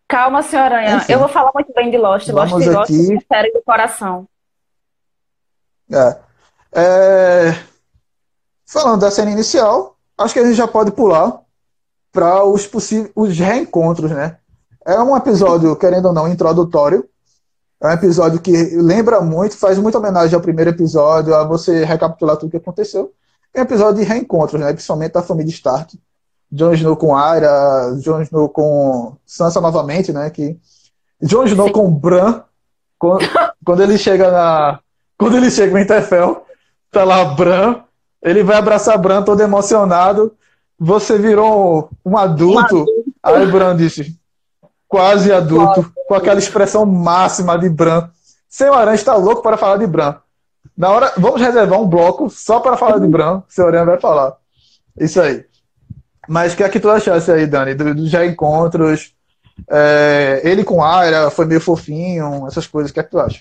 Calma, 0.06 0.42
senhora 0.42 0.76
Aranha. 0.76 1.04
Eu 1.08 1.18
vou 1.18 1.28
falar 1.28 1.50
muito 1.54 1.72
bem 1.72 1.90
de 1.90 1.96
Lost. 1.96 2.28
Lost, 2.28 2.54
aqui... 2.54 2.68
Lost 2.68 2.90
é 2.90 3.34
série 3.34 3.52
do 3.52 3.62
coração. 3.62 4.28
É. 5.94 6.16
É... 6.74 7.58
Falando 8.66 9.00
da 9.00 9.10
cena 9.10 9.30
inicial, 9.30 9.96
acho 10.18 10.34
que 10.34 10.40
a 10.40 10.44
gente 10.44 10.56
já 10.56 10.66
pode 10.66 10.90
pular 10.90 11.40
para 12.12 12.44
os 12.44 12.66
possíveis 12.66 13.12
os 13.14 13.38
reencontros, 13.38 14.10
né? 14.10 14.38
É 14.84 15.00
um 15.00 15.16
episódio, 15.16 15.74
querendo 15.76 16.06
ou 16.06 16.12
não, 16.12 16.28
introdutório. 16.28 17.08
É 17.80 17.88
um 17.88 17.92
episódio 17.92 18.40
que 18.40 18.52
lembra 18.76 19.20
muito, 19.20 19.56
faz 19.56 19.78
muita 19.78 19.98
homenagem 19.98 20.34
ao 20.34 20.40
primeiro 20.40 20.70
episódio, 20.70 21.34
a 21.34 21.44
você 21.44 21.84
recapitular 21.84 22.36
tudo 22.36 22.48
o 22.48 22.50
que 22.50 22.56
aconteceu. 22.56 23.12
É 23.52 23.60
um 23.60 23.62
episódio 23.62 24.02
de 24.02 24.08
reencontros, 24.08 24.60
né? 24.60 24.72
Principalmente 24.72 25.12
da 25.12 25.22
família 25.22 25.50
Stark. 25.50 25.98
Jon 26.50 26.72
Snow 26.74 26.96
com 26.96 27.16
Arya, 27.16 27.96
Jon 28.00 28.22
Snow 28.22 28.48
com 28.48 29.16
Sansa 29.26 29.60
novamente, 29.60 30.12
né? 30.12 30.30
Que 30.30 30.58
Jon 31.20 31.44
Snow 31.44 31.66
Sim. 31.66 31.72
com 31.72 31.90
Bran, 31.90 32.42
quando, 32.98 33.24
quando 33.64 33.82
ele 33.82 33.98
chega 33.98 34.30
na 34.30 34.80
quando 35.18 35.36
ele 35.36 35.50
chega 35.50 35.72
no 35.72 35.78
Interfell, 35.78 36.44
tá 36.90 37.04
lá 37.04 37.24
Bran, 37.24 37.82
ele 38.22 38.42
vai 38.42 38.56
abraçar 38.56 38.98
Bran 38.98 39.22
todo 39.22 39.40
emocionado. 39.40 40.34
Você 40.78 41.18
virou 41.18 41.90
um 42.04 42.16
adulto. 42.16 42.76
Um 42.76 42.80
adulto. 42.80 43.04
Aí 43.22 43.46
Bran 43.46 43.76
disse, 43.76 44.18
quase 44.88 45.32
adulto, 45.32 45.92
com 46.08 46.14
aquela 46.14 46.38
expressão 46.38 46.84
máxima 46.84 47.58
de 47.58 47.68
Bran. 47.68 48.08
Seu 48.48 48.74
Aranha 48.74 48.94
está 48.94 49.14
louco 49.16 49.42
para 49.42 49.56
falar 49.56 49.76
de 49.78 49.86
Bran. 49.86 50.16
Na 50.76 50.90
hora, 50.90 51.12
vamos 51.16 51.40
reservar 51.40 51.80
um 51.80 51.86
bloco 51.86 52.28
só 52.28 52.60
para 52.60 52.76
falar 52.76 52.98
de 52.98 53.06
Bran. 53.06 53.42
Seu 53.48 53.66
Aranha 53.66 53.84
vai 53.84 53.98
falar. 54.00 54.36
Isso 54.98 55.20
aí. 55.20 55.44
Mas 56.28 56.54
o 56.54 56.56
que 56.56 56.64
é 56.64 56.68
que 56.68 56.80
tu 56.80 56.90
achasse 56.90 57.30
aí, 57.30 57.46
Dani? 57.46 57.74
Dos 57.74 58.10
já 58.10 58.24
encontros. 58.24 59.12
É, 59.70 60.40
ele 60.44 60.64
com 60.64 60.82
Aira 60.82 61.30
foi 61.30 61.46
meio 61.46 61.60
fofinho, 61.60 62.46
essas 62.46 62.66
coisas. 62.66 62.90
O 62.90 62.94
que 62.94 63.00
é 63.00 63.02
que 63.02 63.10
tu 63.10 63.18
acha? 63.18 63.40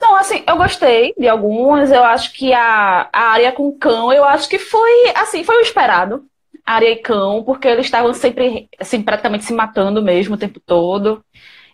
Não, 0.00 0.16
assim, 0.16 0.42
eu 0.46 0.56
gostei 0.56 1.14
de 1.16 1.28
algumas. 1.28 1.92
Eu 1.92 2.02
acho 2.04 2.32
que 2.32 2.52
a, 2.52 3.08
a 3.12 3.20
área 3.32 3.52
com 3.52 3.76
cão, 3.78 4.12
eu 4.12 4.24
acho 4.24 4.48
que 4.48 4.58
foi, 4.58 5.12
assim, 5.14 5.44
foi 5.44 5.56
o 5.58 5.60
esperado. 5.60 6.24
Área 6.64 6.90
e 6.90 6.96
cão, 6.96 7.42
porque 7.44 7.68
eles 7.68 7.86
estavam 7.86 8.12
sempre, 8.14 8.68
assim, 8.78 9.02
praticamente 9.02 9.44
se 9.44 9.52
matando 9.52 10.02
mesmo 10.02 10.34
o 10.34 10.38
tempo 10.38 10.60
todo. 10.60 11.24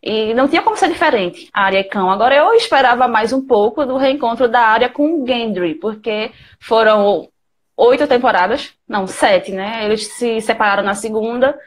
E 0.02 0.33
não 0.35 0.49
tinha 0.49 0.62
como 0.62 0.76
ser 0.76 0.88
diferente, 0.88 1.49
a 1.52 1.64
área 1.64 1.80
e 1.80 1.85
cão. 1.85 2.11
Agora, 2.11 2.35
eu 2.35 2.54
esperava 2.54 3.09
mais 3.09 3.33
um 3.33 3.45
pouco 3.47 3.85
do 3.85 3.97
reencontro 3.97 4.49
da 4.49 4.61
área 4.61 4.88
com 4.88 5.23
o 5.23 5.26
Gendry, 5.26 5.75
porque 5.75 6.33
foram 6.61 7.28
oito 7.76 8.06
temporadas, 8.06 8.73
não, 8.88 9.06
sete, 9.06 9.52
né? 9.52 9.85
Eles 9.85 10.06
se 10.14 10.40
separaram 10.40 10.83
na 10.83 10.95
segunda, 10.95 11.59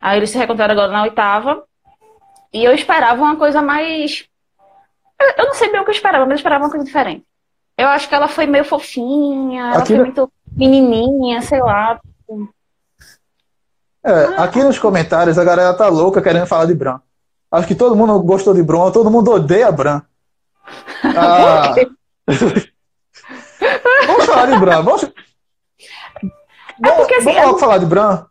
aí 0.00 0.18
eles 0.18 0.30
se 0.30 0.38
reencontraram 0.38 0.72
agora 0.72 0.92
na 0.92 1.02
oitava. 1.02 1.64
E 2.52 2.64
eu 2.64 2.72
esperava 2.74 3.22
uma 3.22 3.36
coisa 3.36 3.60
mais 3.62 4.28
eu 5.36 5.46
não 5.46 5.54
sei 5.54 5.70
bem 5.70 5.80
o 5.80 5.84
que 5.84 5.90
eu 5.90 5.94
esperava, 5.94 6.24
mas 6.24 6.32
eu 6.32 6.36
esperava 6.36 6.64
uma 6.64 6.70
coisa 6.70 6.84
diferente. 6.84 7.24
Eu 7.76 7.88
acho 7.88 8.08
que 8.08 8.14
ela 8.14 8.28
foi 8.28 8.46
meio 8.46 8.64
fofinha, 8.64 9.70
ela 9.70 9.78
aqui 9.78 9.94
foi 9.94 10.04
muito 10.04 10.32
menininha, 10.52 11.42
sei 11.42 11.60
lá. 11.60 11.98
É, 14.04 14.12
ah. 14.36 14.44
aqui 14.44 14.62
nos 14.62 14.78
comentários 14.78 15.38
a 15.38 15.44
galera 15.44 15.74
tá 15.74 15.88
louca 15.88 16.22
querendo 16.22 16.46
falar 16.46 16.66
de 16.66 16.74
Bran. 16.74 17.00
Acho 17.50 17.66
que 17.66 17.74
todo 17.74 17.96
mundo 17.96 18.20
gostou 18.20 18.54
de 18.54 18.62
Bran, 18.62 18.90
todo 18.90 19.10
mundo 19.10 19.30
odeia 19.32 19.72
Bran. 19.72 20.02
Ah... 21.16 21.74
vamos 24.06 24.24
falar 24.24 24.46
de 24.46 24.58
Bran. 24.58 24.82
Vamos, 24.82 25.04
é 26.82 26.90
porque, 26.92 27.14
assim, 27.16 27.24
vamos 27.26 27.42
logo 27.42 27.56
eu... 27.56 27.58
falar 27.58 27.78
de 27.78 27.86
Bran? 27.86 28.26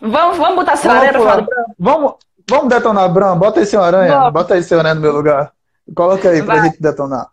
Vamos, 0.00 0.38
vamos 0.38 0.56
botar 0.56 0.72
essa 0.72 0.88
galera 0.88 1.18
falar 1.18 1.40
de 1.40 1.46
Bran. 1.46 1.64
Vamos, 1.78 2.14
vamos 2.48 2.68
detonar 2.68 3.12
Bran. 3.12 3.36
Bota 3.36 3.60
aí 3.60 3.76
aranha. 3.76 4.30
Bota 4.30 4.54
aí 4.54 4.62
seu 4.62 4.78
aranha 4.78 4.94
no 4.94 5.00
meu 5.00 5.12
lugar. 5.12 5.52
Coloca 5.94 6.30
aí 6.30 6.40
Vai. 6.42 6.56
pra 6.56 6.66
gente 6.66 6.80
detonar. 6.80 7.30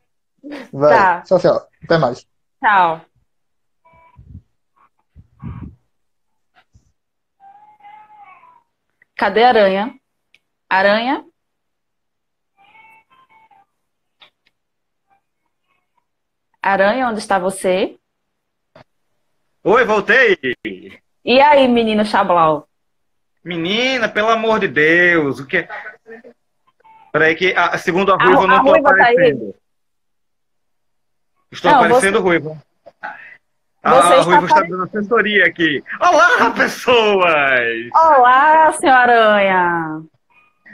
Vai. 0.71 0.97
Tá. 0.97 1.21
Tchau, 1.21 1.39
tchau. 1.39 1.67
Até 1.83 1.97
mais. 1.97 2.27
Tchau. 2.59 3.01
Cadê 9.15 9.43
a 9.43 9.49
aranha? 9.49 9.95
Aranha? 10.69 11.25
Aranha, 16.61 17.09
onde 17.09 17.19
está 17.19 17.37
você? 17.37 17.97
Oi, 19.63 19.85
voltei. 19.85 20.37
E 21.23 21.39
aí, 21.41 21.67
menino 21.67 22.05
Chablau? 22.05 22.67
Menina, 23.43 24.09
pelo 24.09 24.29
amor 24.29 24.59
de 24.59 24.67
Deus, 24.67 25.39
o 25.39 25.45
que. 25.45 25.67
Peraí, 27.13 27.35
que 27.35 27.53
a, 27.55 27.77
segundo 27.77 28.11
a 28.11 28.17
Ruiva, 28.17 28.43
a, 28.43 28.47
não 28.47 28.57
estou 28.57 28.81
tá 28.81 28.89
aparecendo. 28.89 29.51
Tá 29.51 29.59
estou 31.51 31.71
não, 31.71 31.77
aparecendo 31.77 32.13
você... 32.13 32.23
Ruiva. 32.23 32.57
Ah, 33.83 33.93
você 33.93 34.13
a 34.13 34.21
Ruiva 34.21 34.45
está 34.47 34.61
dando 34.61 34.83
assessoria 34.83 35.45
aqui. 35.45 35.83
Olá, 36.01 36.49
pessoas! 36.57 37.89
Olá, 37.93 38.71
senhora 38.73 39.31
Aranha! 39.31 40.01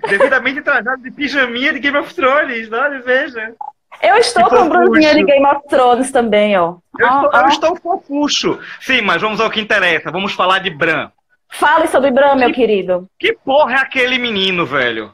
Devidamente 0.08 0.62
trajado 0.62 1.03
de 1.03 1.12
pijaminha 1.12 1.74
de 1.74 1.79
Game 1.79 1.98
of 1.98 2.15
Thrones, 2.15 2.72
olha, 2.72 3.01
veja. 3.01 3.53
Eu 4.01 4.15
estou 4.15 4.46
que 4.46 4.55
com 4.55 4.69
brusinha 4.69 5.13
de 5.13 5.25
Game 5.25 5.46
of 5.46 5.67
Thrones 5.67 6.10
também, 6.10 6.58
ó. 6.58 6.77
Eu, 6.98 7.08
estou, 7.08 7.31
eu 7.34 7.48
estou 7.50 7.75
fofucho. 7.75 8.60
Sim, 8.79 9.01
mas 9.01 9.22
vamos 9.22 9.41
ao 9.41 9.50
que 9.50 9.60
interessa. 9.60 10.10
Vamos 10.10 10.31
falar 10.31 10.60
de 10.60 10.69
Bran. 10.69 11.12
Fale 11.50 11.88
sobre 11.88 12.12
Bran, 12.12 12.36
meu 12.36 12.53
querido. 12.53 13.10
Que 13.19 13.34
porra 13.34 13.74
é 13.74 13.77
aquele 13.81 14.17
menino, 14.17 14.65
velho? 14.65 15.13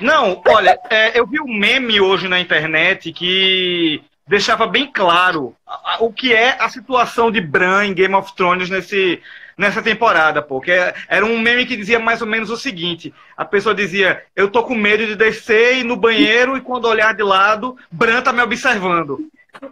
Não, 0.00 0.42
olha, 0.46 0.78
é, 0.90 1.18
eu 1.18 1.26
vi 1.26 1.40
um 1.40 1.58
meme 1.58 2.00
hoje 2.00 2.28
na 2.28 2.40
internet 2.40 3.12
que 3.12 4.02
deixava 4.26 4.66
bem 4.66 4.90
claro 4.90 5.54
o 6.00 6.12
que 6.12 6.32
é 6.32 6.56
a 6.58 6.68
situação 6.68 7.30
de 7.30 7.40
Bran 7.40 7.86
em 7.86 7.94
Game 7.94 8.14
of 8.14 8.34
Thrones 8.34 8.70
nesse, 8.70 9.20
nessa 9.56 9.82
temporada, 9.82 10.40
pô. 10.42 10.60
Que 10.60 10.72
é, 10.72 10.94
era 11.08 11.24
um 11.24 11.38
meme 11.38 11.66
que 11.66 11.76
dizia 11.76 11.98
mais 11.98 12.20
ou 12.20 12.26
menos 12.26 12.50
o 12.50 12.56
seguinte: 12.56 13.12
a 13.36 13.44
pessoa 13.44 13.74
dizia, 13.74 14.24
eu 14.34 14.50
tô 14.50 14.62
com 14.62 14.74
medo 14.74 15.06
de 15.06 15.16
descer 15.16 15.78
e 15.78 15.84
no 15.84 15.96
banheiro, 15.96 16.56
e 16.56 16.60
quando 16.60 16.86
olhar 16.86 17.14
de 17.14 17.22
lado, 17.22 17.76
Bran 17.90 18.22
tá 18.22 18.32
me 18.32 18.42
observando. 18.42 19.18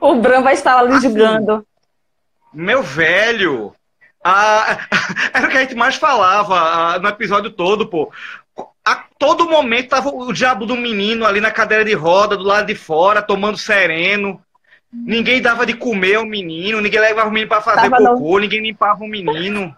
O 0.01 0.15
Bran 0.17 0.43
vai 0.43 0.55
estar 0.55 0.79
ali 0.79 0.93
assim, 0.93 1.09
julgando. 1.09 1.67
Meu 2.53 2.83
velho, 2.83 3.75
a, 4.23 4.79
era 5.33 5.47
o 5.47 5.51
que 5.51 5.57
a 5.57 5.61
gente 5.61 5.75
mais 5.75 5.97
falava 5.97 6.95
a, 6.95 6.99
no 6.99 7.09
episódio 7.09 7.51
todo, 7.51 7.87
pô. 7.87 8.13
A 8.91 9.05
todo 9.17 9.49
momento 9.49 9.91
tava 9.91 10.09
o 10.09 10.33
diabo 10.33 10.67
do 10.67 10.77
menino 10.77 11.25
ali 11.25 11.41
na 11.41 11.53
cadeira 11.53 11.85
de 11.85 11.95
roda, 11.95 12.37
do 12.37 12.43
lado 12.43 12.67
de 12.67 12.75
fora, 12.75 13.23
tomando 13.23 13.57
sereno. 13.57 14.43
Ninguém 14.93 15.41
dava 15.41 15.65
de 15.65 15.75
comer 15.75 16.17
ao 16.17 16.27
menino, 16.27 16.81
ninguém 16.81 16.99
levava 16.99 17.29
o 17.29 17.33
menino 17.33 17.49
para 17.49 17.61
fazer 17.61 17.89
tava 17.89 17.99
cocô, 17.99 18.33
no... 18.33 18.39
ninguém 18.41 18.61
limpava 18.61 19.05
o 19.05 19.07
menino. 19.07 19.73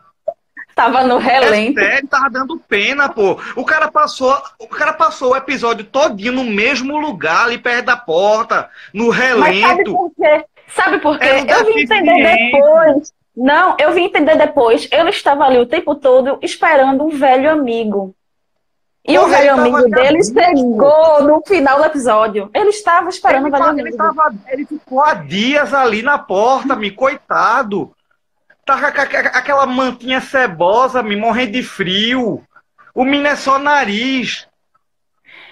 Tava 0.75 1.05
no 1.05 1.19
relento. 1.19 1.79
É 1.79 1.85
sério, 1.85 2.09
tava 2.09 2.31
dando 2.31 2.59
pena, 2.59 3.11
pô. 3.11 3.39
O 3.55 3.67
cara 3.67 3.91
passou, 3.91 4.35
o 4.59 4.67
cara 4.67 4.95
passou 4.95 5.33
o 5.33 5.37
episódio 5.37 5.85
todinho 5.85 6.33
no 6.33 6.45
mesmo 6.45 6.99
lugar, 6.99 7.45
ali 7.45 7.59
perto 7.59 7.85
da 7.85 7.97
porta, 7.99 8.71
no 8.95 9.11
relento. 9.11 9.43
Mas 9.43 9.61
sabe 9.61 9.85
por 9.85 10.11
quê? 10.17 10.45
Sabe 10.69 10.99
por 11.01 11.19
quê? 11.19 11.27
Eu 11.47 11.67
vim 11.67 11.81
entender 11.83 12.51
depois. 12.51 13.13
Não, 13.37 13.77
eu 13.79 13.93
vim 13.93 14.05
entender 14.05 14.37
depois. 14.37 14.89
Ele 14.91 15.11
estava 15.11 15.45
ali 15.45 15.59
o 15.59 15.67
tempo 15.67 15.95
todo 15.95 16.39
esperando 16.41 17.05
um 17.05 17.11
velho 17.11 17.51
amigo. 17.51 18.15
E 19.05 19.19
o 19.19 19.27
velho 19.27 19.55
amigo 19.55 19.83
dele 19.91 20.23
chegou 20.23 21.23
no 21.25 21.43
final 21.45 21.79
do 21.79 21.85
episódio. 21.85 22.49
Ele 22.55 22.71
estava 22.71 23.09
esperando 23.09 23.47
ele, 23.47 23.55
o 23.55 23.59
velho 23.59 23.71
amigo. 23.71 23.89
Ele, 23.89 23.97
tava, 23.97 24.35
ele 24.47 24.65
ficou 24.65 25.03
há 25.03 25.15
dias 25.15 25.75
ali 25.75 26.03
na 26.03 26.19
porta, 26.19 26.77
me 26.77 26.91
coitado. 26.91 27.93
Tava 28.65 28.93
com 28.93 29.01
aquela 29.01 29.67
mantinha 29.67 30.21
cebosa, 30.21 31.03
me 31.03 31.17
morrendo 31.17 31.53
de 31.53 31.65
frio. 31.65 32.45
O 32.95 33.05
menino 33.05 33.27
é 33.27 33.37
só 33.37 33.59
nariz. 33.59 34.47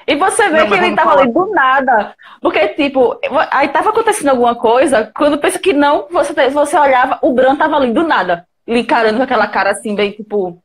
E 0.07 0.15
você 0.15 0.49
vê 0.49 0.61
não, 0.61 0.69
que 0.69 0.75
ele 0.75 0.95
tava 0.95 1.11
falar. 1.11 1.23
ali 1.23 1.33
do 1.33 1.47
nada. 1.47 2.15
Porque, 2.41 2.69
tipo, 2.69 3.19
aí 3.51 3.69
tava 3.69 3.91
acontecendo 3.91 4.31
alguma 4.31 4.55
coisa, 4.55 5.11
quando 5.15 5.39
pensa 5.39 5.59
que 5.59 5.73
não, 5.73 6.07
você, 6.11 6.33
você 6.51 6.79
olhava, 6.79 7.19
o 7.23 7.33
Bran 7.33 7.57
tava 7.57 7.77
ali 7.77 7.93
do 7.93 8.05
nada. 8.05 8.47
Lhe 8.67 8.81
encarando 8.81 9.19
com 9.19 9.25
aquela 9.25 9.49
cara 9.49 9.71
assim, 9.71 9.95
bem, 9.95 10.13
tipo, 10.13 10.63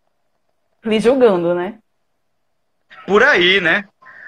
lhe 0.83 0.99
julgando, 0.99 1.55
né? 1.55 1.79
Por 3.05 3.23
aí, 3.23 3.61
né? 3.61 3.85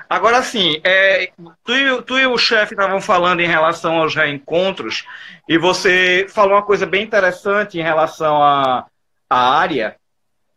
Agora, 0.10 0.38
assim, 0.38 0.80
é, 0.84 1.32
tu, 1.64 1.74
e, 1.74 2.02
tu, 2.04 2.18
e, 2.18 2.26
o 2.26 2.38
chefe 2.38 2.74
estavam 2.74 3.02
falando 3.02 3.42
em 3.42 3.48
relação 3.48 3.98
aos 3.98 4.16
reencontros, 4.16 5.06
e 5.50 5.58
você 5.58 6.26
falou 6.30 6.54
uma 6.54 6.62
coisa 6.62 6.86
bem 6.86 7.04
interessante 7.04 7.78
em 7.78 7.84
relação 7.84 8.42
à 8.42 8.86
área, 9.30 9.98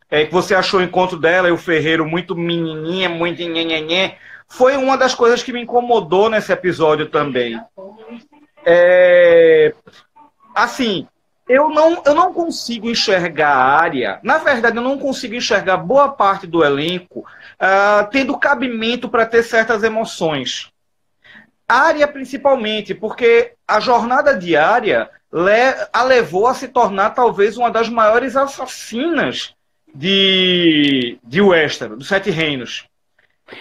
é 0.08 0.24
que 0.24 0.32
você 0.32 0.54
achou 0.54 0.80
o 0.80 0.82
encontro 0.82 1.18
dela 1.18 1.48
e 1.48 1.52
o 1.52 1.56
Ferreiro 1.56 2.06
muito 2.06 2.36
menininha, 2.36 3.08
muito 3.08 3.42
nhenhenhé. 3.42 4.18
Foi 4.48 4.76
uma 4.76 4.96
das 4.96 5.14
coisas 5.14 5.42
que 5.42 5.52
me 5.52 5.62
incomodou 5.62 6.28
nesse 6.28 6.52
episódio 6.52 7.06
também. 7.06 7.60
É, 8.64 9.72
assim, 10.54 11.06
eu 11.48 11.68
não, 11.68 12.02
eu 12.04 12.14
não 12.14 12.32
consigo 12.32 12.88
enxergar 12.88 13.52
a 13.54 13.80
área, 13.80 14.20
na 14.22 14.38
verdade, 14.38 14.76
eu 14.76 14.82
não 14.82 14.98
consigo 14.98 15.34
enxergar 15.34 15.76
boa 15.76 16.08
parte 16.08 16.46
do 16.46 16.64
elenco 16.64 17.24
uh, 17.60 18.08
tendo 18.10 18.38
cabimento 18.38 19.08
para 19.08 19.26
ter 19.26 19.42
certas 19.42 19.82
emoções. 19.82 20.68
Área, 21.68 22.08
principalmente, 22.08 22.94
porque 22.94 23.52
a 23.68 23.78
jornada 23.78 24.36
diária 24.36 25.08
a 25.92 26.02
levou 26.02 26.48
a 26.48 26.54
se 26.54 26.66
tornar 26.66 27.10
talvez 27.10 27.56
uma 27.56 27.70
das 27.70 27.88
maiores 27.88 28.36
assassinas 28.36 29.54
de, 29.94 31.18
de 31.22 31.40
Westeros, 31.40 31.98
dos 31.98 32.08
Sete 32.08 32.30
Reinos. 32.30 32.86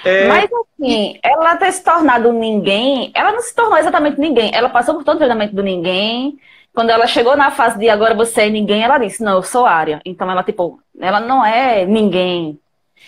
É... 0.03 0.27
Mas 0.27 0.49
assim, 0.51 1.19
ela 1.21 1.55
ter 1.57 1.71
se 1.71 1.83
tornado 1.83 2.31
ninguém, 2.31 3.11
ela 3.13 3.31
não 3.31 3.41
se 3.41 3.53
tornou 3.53 3.77
exatamente 3.77 4.19
ninguém. 4.19 4.51
Ela 4.53 4.69
passou 4.69 4.95
por 4.95 5.03
todo 5.03 5.15
o 5.15 5.19
treinamento 5.19 5.55
do 5.55 5.61
ninguém, 5.61 6.39
quando 6.73 6.91
ela 6.91 7.07
chegou 7.07 7.35
na 7.35 7.51
fase 7.51 7.77
de 7.77 7.89
agora 7.89 8.15
você 8.15 8.43
é 8.43 8.49
ninguém, 8.49 8.83
ela 8.83 8.97
disse, 8.97 9.23
não, 9.23 9.33
eu 9.33 9.43
sou 9.43 9.65
área. 9.65 10.01
Então 10.05 10.29
ela, 10.29 10.43
tipo, 10.43 10.79
ela 10.99 11.19
não 11.19 11.45
é 11.45 11.85
ninguém. 11.85 12.59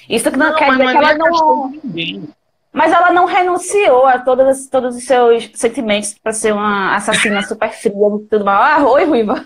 Isso 0.10 0.30
não, 0.32 0.50
não 0.50 0.56
quer 0.56 0.72
dizer 0.72 0.92
que 0.92 0.98
ela 0.98 1.14
não. 1.16 1.74
Mas 2.74 2.94
ela 2.94 3.12
não 3.12 3.26
renunciou 3.26 4.08
a 4.08 4.20
todos, 4.20 4.68
todos 4.68 4.96
os 4.96 5.04
seus 5.04 5.50
sentimentos 5.56 6.18
para 6.18 6.32
ser 6.32 6.54
uma 6.54 6.96
assassina 6.96 7.44
super 7.44 7.72
fria 7.72 7.92
e 7.92 8.28
tudo 8.30 8.46
mal. 8.46 8.62
Ah, 8.64 8.90
oi, 8.90 9.06
Ruiva. 9.06 9.46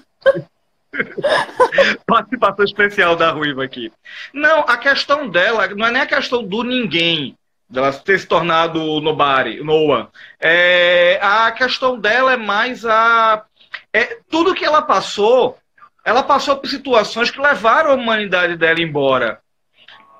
Participação 2.06 2.64
especial 2.64 3.16
da 3.16 3.32
Ruiva 3.32 3.64
aqui. 3.64 3.92
Não, 4.34 4.60
a 4.60 4.78
questão 4.78 5.28
dela 5.28 5.68
não 5.70 5.88
é 5.88 5.92
nem 5.92 6.02
a 6.04 6.06
questão 6.06 6.44
do 6.44 6.64
ninguém, 6.64 7.36
dela 7.68 7.92
ter 7.92 8.20
se 8.20 8.28
tornado 8.28 9.02
Nobari, 9.02 9.64
Noah. 9.64 10.10
É, 10.40 11.20
a 11.22 11.52
questão 11.52 12.00
dela 12.00 12.34
é 12.34 12.38
mais 12.38 12.86
a 12.86 13.44
é, 13.92 14.18
tudo 14.30 14.54
que 14.54 14.64
ela 14.64 14.82
passou, 14.82 15.58
ela 16.04 16.24
passou 16.24 16.56
por 16.58 16.68
situações 16.68 17.32
que 17.32 17.42
levaram 17.42 17.92
a 17.92 17.96
humanidade 17.96 18.56
dela 18.56 18.82
embora. 18.82 19.40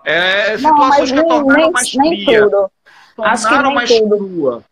É, 0.06 0.58
situações 0.58 1.12
não, 1.12 1.24
que 1.24 1.34
a 1.34 1.36
tornaram 1.36 1.64
nem, 1.64 1.72
mais 1.72 1.92
fria. 1.92 2.50
Tornaram 3.16 3.74
mais 3.74 3.90
tudo. 3.90 4.18
crua. 4.18 4.64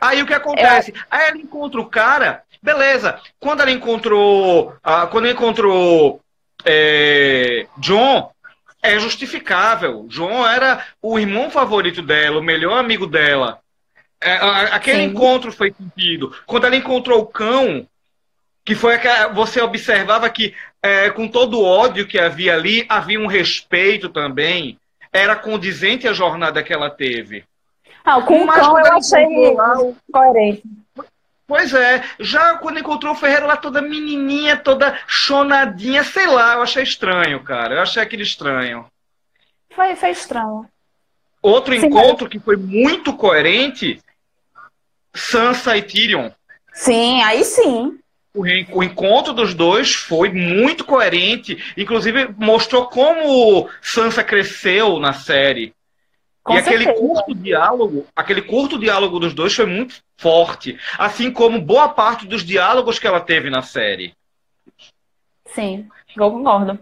Aí 0.00 0.22
o 0.22 0.26
que 0.26 0.34
acontece? 0.34 0.92
É... 0.92 0.94
Aí 1.10 1.28
ela 1.28 1.38
encontra 1.38 1.80
o 1.80 1.86
cara, 1.86 2.42
beleza. 2.62 3.18
Quando 3.38 3.60
ela 3.60 3.70
encontrou. 3.70 4.74
Ah, 4.82 5.06
quando 5.06 5.28
encontrou 5.28 6.20
é, 6.64 7.66
John, 7.78 8.30
é 8.82 8.98
justificável. 8.98 10.06
John 10.08 10.46
era 10.46 10.84
o 11.02 11.18
irmão 11.18 11.50
favorito 11.50 12.02
dela, 12.02 12.38
o 12.38 12.44
melhor 12.44 12.78
amigo 12.78 13.06
dela. 13.06 13.58
É, 14.22 14.36
aquele 14.72 14.98
Sim. 14.98 15.04
encontro 15.04 15.50
foi 15.50 15.72
sentido. 15.72 16.34
Quando 16.46 16.66
ela 16.66 16.76
encontrou 16.76 17.20
o 17.20 17.26
cão, 17.26 17.86
que 18.70 18.74
foi 18.76 18.96
que 18.98 19.08
você 19.34 19.60
observava 19.60 20.30
que 20.30 20.54
é, 20.80 21.10
com 21.10 21.26
todo 21.26 21.58
o 21.58 21.64
ódio 21.64 22.06
que 22.06 22.20
havia 22.20 22.54
ali, 22.54 22.86
havia 22.88 23.18
um 23.18 23.26
respeito 23.26 24.08
também. 24.08 24.78
Era 25.12 25.34
condizente 25.34 26.06
a 26.06 26.12
jornada 26.12 26.62
que 26.62 26.72
ela 26.72 26.88
teve. 26.88 27.42
Ah, 28.04 28.22
com 28.22 28.44
o 28.44 28.46
cão 28.46 28.78
eu 28.78 28.92
achei 28.92 29.26
coerente. 30.12 30.62
Pois 31.48 31.74
é, 31.74 32.04
já 32.20 32.58
quando 32.58 32.78
encontrou 32.78 33.12
o 33.12 33.16
Ferreira 33.16 33.44
lá 33.44 33.56
toda 33.56 33.82
menininha, 33.82 34.56
toda 34.56 34.96
chonadinha, 35.08 36.04
sei 36.04 36.28
lá, 36.28 36.54
eu 36.54 36.62
achei 36.62 36.84
estranho, 36.84 37.42
cara. 37.42 37.74
Eu 37.74 37.82
achei 37.82 38.00
aquele 38.00 38.22
estranho. 38.22 38.86
Foi, 39.74 39.96
foi 39.96 40.10
estranho. 40.10 40.64
Outro 41.42 41.74
Sim, 41.74 41.86
encontro 41.86 42.26
mas... 42.26 42.32
que 42.32 42.38
foi 42.38 42.54
muito 42.54 43.16
coerente 43.16 44.00
Sansa 45.12 45.76
e 45.76 45.82
Tyrion. 45.82 46.30
Sim, 46.72 47.20
aí 47.24 47.42
sim. 47.42 47.98
O, 48.32 48.82
encontro 48.82 49.32
dos 49.32 49.54
dois 49.54 49.92
foi 49.92 50.30
muito 50.30 50.84
coerente, 50.84 51.58
inclusive 51.76 52.32
mostrou 52.38 52.86
como 52.86 53.68
Sansa 53.82 54.22
cresceu 54.22 55.00
na 55.00 55.12
série. 55.12 55.74
Com 56.42 56.54
e 56.54 56.62
certeza. 56.62 56.90
aquele 56.90 56.98
curto 56.98 57.34
diálogo, 57.34 58.06
aquele 58.14 58.42
curto 58.42 58.78
diálogo 58.78 59.18
dos 59.18 59.34
dois 59.34 59.54
foi 59.54 59.66
muito 59.66 59.96
forte, 60.16 60.78
assim 60.96 61.30
como 61.30 61.60
boa 61.60 61.88
parte 61.88 62.26
dos 62.26 62.44
diálogos 62.44 62.98
que 62.98 63.06
ela 63.06 63.20
teve 63.20 63.50
na 63.50 63.62
série. 63.62 64.14
Sim, 65.46 65.88
eu 66.16 66.30
concordo. 66.30 66.78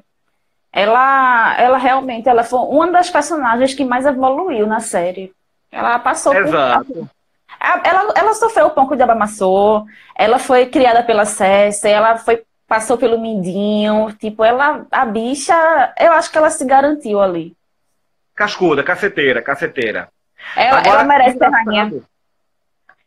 Ela, 0.71 1.59
ela 1.59 1.79
realmente, 1.79 2.29
ela 2.29 2.45
foi 2.45 2.61
uma 2.61 2.93
das 2.93 3.11
personagens 3.11 3.75
que 3.75 3.85
mais 3.85 4.05
evoluiu 4.05 4.67
na 4.67 4.81
série. 4.81 5.33
Ela 5.73 5.99
passou 5.99 6.35
Exato. 6.35 6.85
por 6.85 7.11
ela, 7.61 8.13
ela 8.17 8.35
sofreu 8.35 8.67
o 8.67 8.71
pão 8.71 8.87
que 8.87 8.95
o 8.95 8.97
diabo 8.97 9.13
amassou, 9.13 9.85
ela 10.15 10.39
foi 10.39 10.67
criada 10.67 11.03
pela 11.03 11.25
Cersei, 11.25 11.93
ela 11.93 12.17
foi 12.17 12.43
passou 12.69 12.99
pelo 12.99 13.19
mindinho. 13.19 14.13
Tipo, 14.21 14.45
ela, 14.45 14.87
a 14.91 15.07
bicha, 15.07 15.55
eu 15.99 16.13
acho 16.13 16.31
que 16.31 16.37
ela 16.37 16.51
se 16.51 16.65
garantiu 16.65 17.21
ali. 17.21 17.57
Cascuda, 18.35 18.85
caceteira, 18.85 19.43
caceteira. 19.43 20.09
Ela, 20.55 20.79
Agora, 20.79 21.01
ela 21.01 21.05
merece 21.05 21.39
ser 21.39 21.49
rainha. 21.51 21.93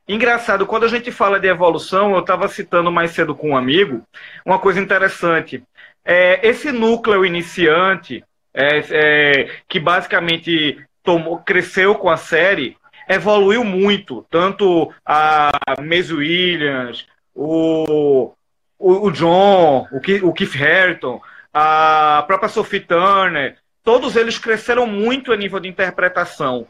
Engraçado, 0.07 0.65
quando 0.65 0.83
a 0.83 0.89
gente 0.89 1.11
fala 1.11 1.39
de 1.39 1.47
evolução, 1.47 2.13
eu 2.13 2.19
estava 2.19 2.47
citando 2.47 2.91
mais 2.91 3.11
cedo 3.11 3.33
com 3.33 3.51
um 3.51 3.55
amigo, 3.55 4.01
uma 4.45 4.59
coisa 4.59 4.81
interessante. 4.81 5.63
É, 6.03 6.45
esse 6.45 6.71
núcleo 6.71 7.25
iniciante, 7.25 8.23
é, 8.53 8.79
é, 8.89 9.49
que 9.69 9.79
basicamente 9.79 10.83
tomou, 11.03 11.37
cresceu 11.37 11.95
com 11.95 12.09
a 12.09 12.17
série, 12.17 12.75
evoluiu 13.07 13.63
muito. 13.63 14.25
Tanto 14.29 14.93
a 15.05 15.51
Maisie 15.81 16.15
Williams, 16.15 17.05
o, 17.33 18.33
o, 18.77 19.07
o 19.07 19.11
John, 19.11 19.87
o, 19.91 20.27
o 20.27 20.33
Keith 20.33 20.55
Harington, 20.55 21.21
a 21.53 22.23
própria 22.27 22.49
Sophie 22.49 22.79
Turner, 22.79 23.57
todos 23.83 24.15
eles 24.15 24.37
cresceram 24.37 24.87
muito 24.87 25.31
a 25.31 25.37
nível 25.37 25.59
de 25.59 25.67
interpretação. 25.67 26.67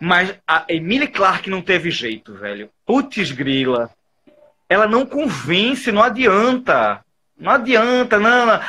Mas 0.00 0.34
a 0.46 0.64
Emily 0.68 1.08
Clark 1.08 1.48
não 1.48 1.62
teve 1.62 1.90
jeito, 1.90 2.34
velho. 2.34 2.68
Putz 2.84 3.30
grila. 3.30 3.90
Ela 4.68 4.86
não 4.86 5.06
convence, 5.06 5.92
não 5.92 6.02
adianta. 6.02 7.04
Não 7.38 7.52
adianta, 7.52 8.18
não, 8.18 8.46
não. 8.46 8.60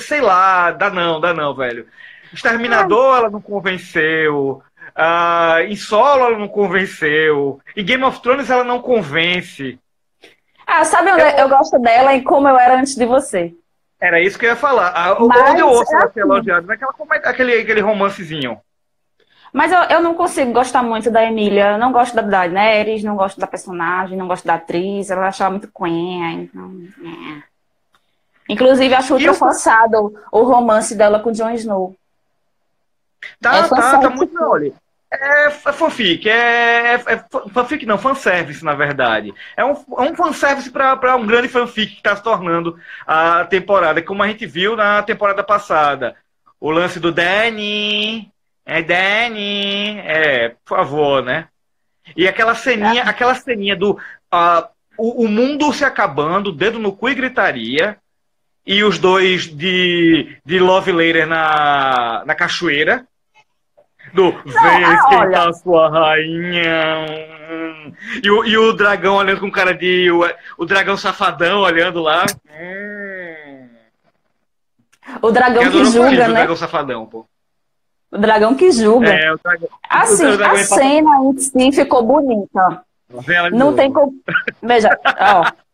Sei 0.00 0.20
lá, 0.20 0.70
dá 0.70 0.90
não, 0.90 1.20
dá 1.20 1.34
não, 1.34 1.54
velho. 1.54 1.86
Exterminador, 2.32 3.18
ela 3.18 3.30
não 3.30 3.40
convenceu. 3.40 4.62
Uh, 4.98 5.60
em 5.68 5.76
solo, 5.76 6.24
ela 6.24 6.38
não 6.38 6.48
convenceu. 6.48 7.60
Em 7.76 7.84
Game 7.84 8.02
of 8.02 8.20
Thrones, 8.20 8.50
ela 8.50 8.64
não 8.64 8.82
convence. 8.82 9.78
Ah, 10.66 10.84
sabe 10.84 11.12
onde 11.12 11.22
eu, 11.22 11.28
eu 11.28 11.48
gosto 11.48 11.78
dela 11.78 12.14
e 12.14 12.22
como 12.22 12.48
eu 12.48 12.58
era 12.58 12.80
antes 12.80 12.96
de 12.96 13.06
você? 13.06 13.54
Era 14.00 14.20
isso 14.20 14.36
que 14.36 14.44
eu 14.44 14.50
ia 14.50 14.56
falar. 14.56 14.92
Ah, 14.94 15.16
Mas, 15.20 15.50
onde 15.50 15.60
eu 15.60 15.68
ouço 15.68 15.92
é 15.92 15.94
ela 15.94 16.02
ser 16.02 16.08
assim. 16.08 16.20
elogiada? 16.20 16.66
Naquela, 16.66 16.92
aquele, 17.24 17.54
aquele 17.60 17.80
romancezinho. 17.80 18.60
Mas 19.52 19.70
eu, 19.70 19.78
eu 19.84 20.02
não 20.02 20.14
consigo 20.14 20.52
gostar 20.52 20.82
muito 20.82 21.12
da 21.12 21.24
Emília. 21.24 21.72
Eu 21.72 21.78
não 21.78 21.92
gosto 21.92 22.14
da 22.14 22.22
Daenerys, 22.22 23.04
não 23.04 23.14
gosto 23.14 23.40
da 23.40 23.46
personagem, 23.46 24.18
não 24.18 24.26
gosto 24.26 24.46
da 24.46 24.54
atriz. 24.54 25.10
Ela 25.10 25.28
achava 25.28 25.50
muito 25.50 25.70
quenha, 25.72 26.32
então... 26.32 26.72
É. 27.00 27.48
Inclusive, 28.50 28.94
acho 28.94 29.14
ultra 29.14 29.34
forçado 29.34 30.14
o 30.32 30.42
romance 30.42 30.94
dela 30.96 31.20
com 31.20 31.30
o 31.30 31.32
Jon 31.32 31.50
Snow. 31.50 31.94
Tá, 33.40 33.58
é 33.58 33.68
tá, 33.68 33.98
tá 33.98 34.10
muito... 34.10 34.42
Olha, 34.42 34.72
é, 35.10 35.46
é 35.46 35.50
fanfic, 35.50 36.28
é, 36.28 36.94
é, 36.94 36.94
é 36.94 37.24
fanfic 37.52 37.86
não, 37.86 37.98
fanservice, 37.98 38.64
na 38.64 38.74
verdade. 38.74 39.32
É 39.56 39.64
um, 39.64 39.72
é 39.72 40.02
um 40.02 40.14
fanservice 40.14 40.70
para 40.70 41.16
um 41.16 41.26
grande 41.26 41.48
fanfic 41.48 41.92
que 41.92 41.96
está 41.98 42.14
se 42.14 42.22
tornando 42.22 42.78
a 43.06 43.44
temporada, 43.44 44.02
como 44.02 44.22
a 44.22 44.28
gente 44.28 44.46
viu 44.46 44.76
na 44.76 45.02
temporada 45.02 45.42
passada. 45.42 46.16
O 46.60 46.70
lance 46.70 47.00
do 47.00 47.10
Danny, 47.10 48.30
é 48.66 48.82
Danny, 48.82 49.98
é, 50.00 50.50
por 50.64 50.76
favor, 50.76 51.22
né? 51.22 51.48
E 52.16 52.28
aquela 52.28 52.54
ceninha, 52.54 53.02
é. 53.02 53.08
aquela 53.08 53.34
ceninha 53.34 53.76
do 53.76 53.92
uh, 53.92 54.68
o, 54.98 55.24
o, 55.24 55.28
mundo 55.28 55.72
se 55.72 55.84
acabando, 55.84 56.52
dedo 56.52 56.78
no 56.78 56.92
cu 56.92 57.08
e 57.08 57.14
gritaria, 57.14 57.96
e 58.66 58.82
os 58.84 58.98
dois 58.98 59.46
de, 59.46 60.36
de 60.44 60.58
Love 60.58 60.92
Later 60.92 61.26
na, 61.26 62.24
na 62.26 62.34
cachoeira. 62.34 63.06
Do 64.12 64.32
Vem 64.32 64.84
ah, 64.84 64.94
esquentar 64.94 65.52
sua 65.54 65.88
rainha. 65.90 67.06
E 68.22 68.30
o, 68.30 68.44
e 68.44 68.56
o 68.56 68.72
dragão 68.72 69.16
olhando 69.16 69.40
com 69.40 69.50
cara 69.50 69.74
de. 69.74 70.10
O, 70.10 70.22
o 70.58 70.66
dragão 70.66 70.96
safadão 70.96 71.60
olhando 71.60 72.00
lá. 72.00 72.24
O 75.22 75.30
dragão 75.30 75.70
que 75.70 75.84
julga, 75.84 76.10
né? 76.10 76.28
O 76.28 76.34
dragão 76.34 76.56
safadão, 76.56 77.06
pô. 77.06 77.26
O 78.10 78.18
dragão 78.18 78.54
que 78.54 78.70
julga. 78.70 79.08
É, 79.08 79.34
dragão, 79.42 79.68
assim, 79.88 80.24
a 80.42 80.56
cena 80.58 81.10
em 81.24 81.38
si 81.38 81.72
ficou 81.72 82.02
bonita. 82.02 82.82
Não 83.52 83.74
tem 83.74 83.92
como. 83.92 84.14
Veja, 84.62 84.98
ó. 85.04 85.67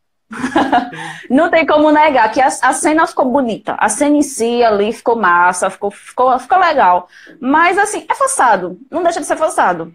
Não 1.30 1.50
tem 1.50 1.66
como 1.66 1.90
negar 1.90 2.30
que 2.30 2.40
a, 2.40 2.46
a, 2.46 2.72
cena 2.72 3.06
ficou 3.06 3.24
bonita. 3.24 3.76
A 3.78 3.88
cena 3.88 4.16
em 4.16 4.22
si 4.22 4.62
ali 4.62 4.92
ficou 4.92 5.16
massa, 5.16 5.70
ficou, 5.70 5.90
ficou, 5.90 6.38
ficou 6.38 6.58
legal. 6.58 7.08
Mas 7.40 7.78
assim, 7.78 8.06
é 8.08 8.14
forçado. 8.14 8.78
Não 8.90 9.02
deixa 9.02 9.20
de 9.20 9.26
ser 9.26 9.36
forçado. 9.36 9.92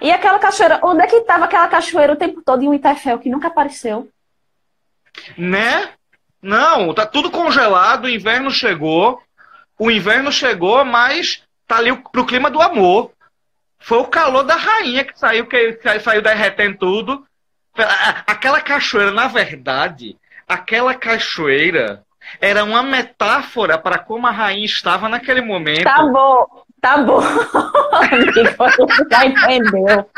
E 0.00 0.10
aquela 0.10 0.38
cachoeira, 0.38 0.80
onde 0.82 1.02
é 1.02 1.06
que 1.06 1.16
estava 1.16 1.44
aquela 1.44 1.68
cachoeira 1.68 2.12
o 2.12 2.16
tempo 2.16 2.42
todo 2.44 2.62
em 2.62 2.68
um 2.68 2.72
Winterfell 2.72 3.18
que 3.18 3.30
nunca 3.30 3.48
apareceu? 3.48 4.08
Né? 5.38 5.90
Não, 6.40 6.92
tá 6.92 7.06
tudo 7.06 7.30
congelado, 7.30 8.06
o 8.06 8.10
inverno 8.10 8.50
chegou 8.50 9.22
o 9.82 9.90
inverno 9.90 10.30
chegou, 10.30 10.84
mas 10.84 11.42
tá 11.66 11.78
ali 11.78 11.92
pro 12.12 12.24
clima 12.24 12.48
do 12.48 12.62
amor. 12.62 13.10
Foi 13.80 13.98
o 13.98 14.06
calor 14.06 14.44
da 14.44 14.54
rainha 14.54 15.04
que 15.04 15.18
saiu, 15.18 15.44
que 15.46 15.76
saiu 16.00 16.22
derretendo 16.22 16.78
tudo. 16.78 17.26
Aquela 18.26 18.60
cachoeira, 18.60 19.10
na 19.10 19.28
verdade, 19.28 20.16
aquela 20.46 20.94
cachoeira 20.94 22.04
era 22.40 22.64
uma 22.64 22.82
metáfora 22.82 23.78
para 23.78 23.98
como 23.98 24.26
a 24.26 24.30
rainha 24.30 24.64
estava 24.64 25.08
naquele 25.08 25.40
momento. 25.40 25.84
Tá 25.84 26.02
bom, 26.02 26.64
tá 26.80 26.96
bom. 26.98 27.20
já 29.10 29.26
entendeu. 29.26 30.10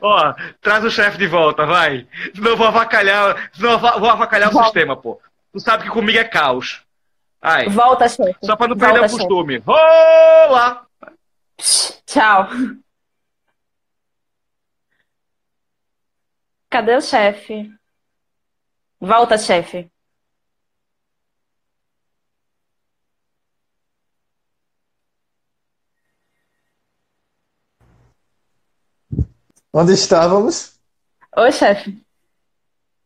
Ó, 0.00 0.34
traz 0.60 0.84
o 0.84 0.90
chefe 0.90 1.16
de 1.16 1.26
volta, 1.26 1.64
vai. 1.64 2.06
Senão 2.34 2.50
eu 2.50 2.56
vou 2.56 2.66
avacalhar, 2.66 3.50
senão 3.52 3.78
vou 3.78 4.10
avacalhar 4.10 4.54
o 4.54 4.64
sistema, 4.64 4.96
pô. 4.96 5.20
Tu 5.52 5.60
sabe 5.60 5.84
que 5.84 5.90
comigo 5.90 6.18
é 6.18 6.24
caos. 6.24 6.82
Ai. 7.40 7.68
Volta, 7.68 8.08
chefe. 8.08 8.36
Só 8.42 8.56
para 8.56 8.68
não 8.68 8.76
perder 8.76 9.00
Volta, 9.00 9.14
o 9.14 9.18
costume. 9.18 9.54
Chefe. 9.54 9.70
Olá! 9.70 10.82
Tchau. 12.06 12.48
Cadê 16.74 16.96
o 16.96 17.00
chefe? 17.00 17.70
Volta, 19.00 19.38
chefe. 19.38 19.88
Onde 29.72 29.92
estávamos? 29.92 30.72
Oi, 31.36 31.52
chefe. 31.52 32.04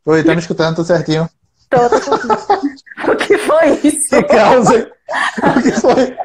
Oi, 0.06 0.24
tá 0.24 0.32
me 0.32 0.40
escutando, 0.40 0.76
tudo 0.76 0.86
certinho? 0.86 1.28
Tô, 1.68 1.76
O 3.12 3.16
que 3.16 3.36
foi 3.36 3.72
isso? 3.84 4.08
Que 4.08 4.22
causa. 4.22 4.90
O 5.58 5.62
que 5.62 5.72
foi? 5.72 6.16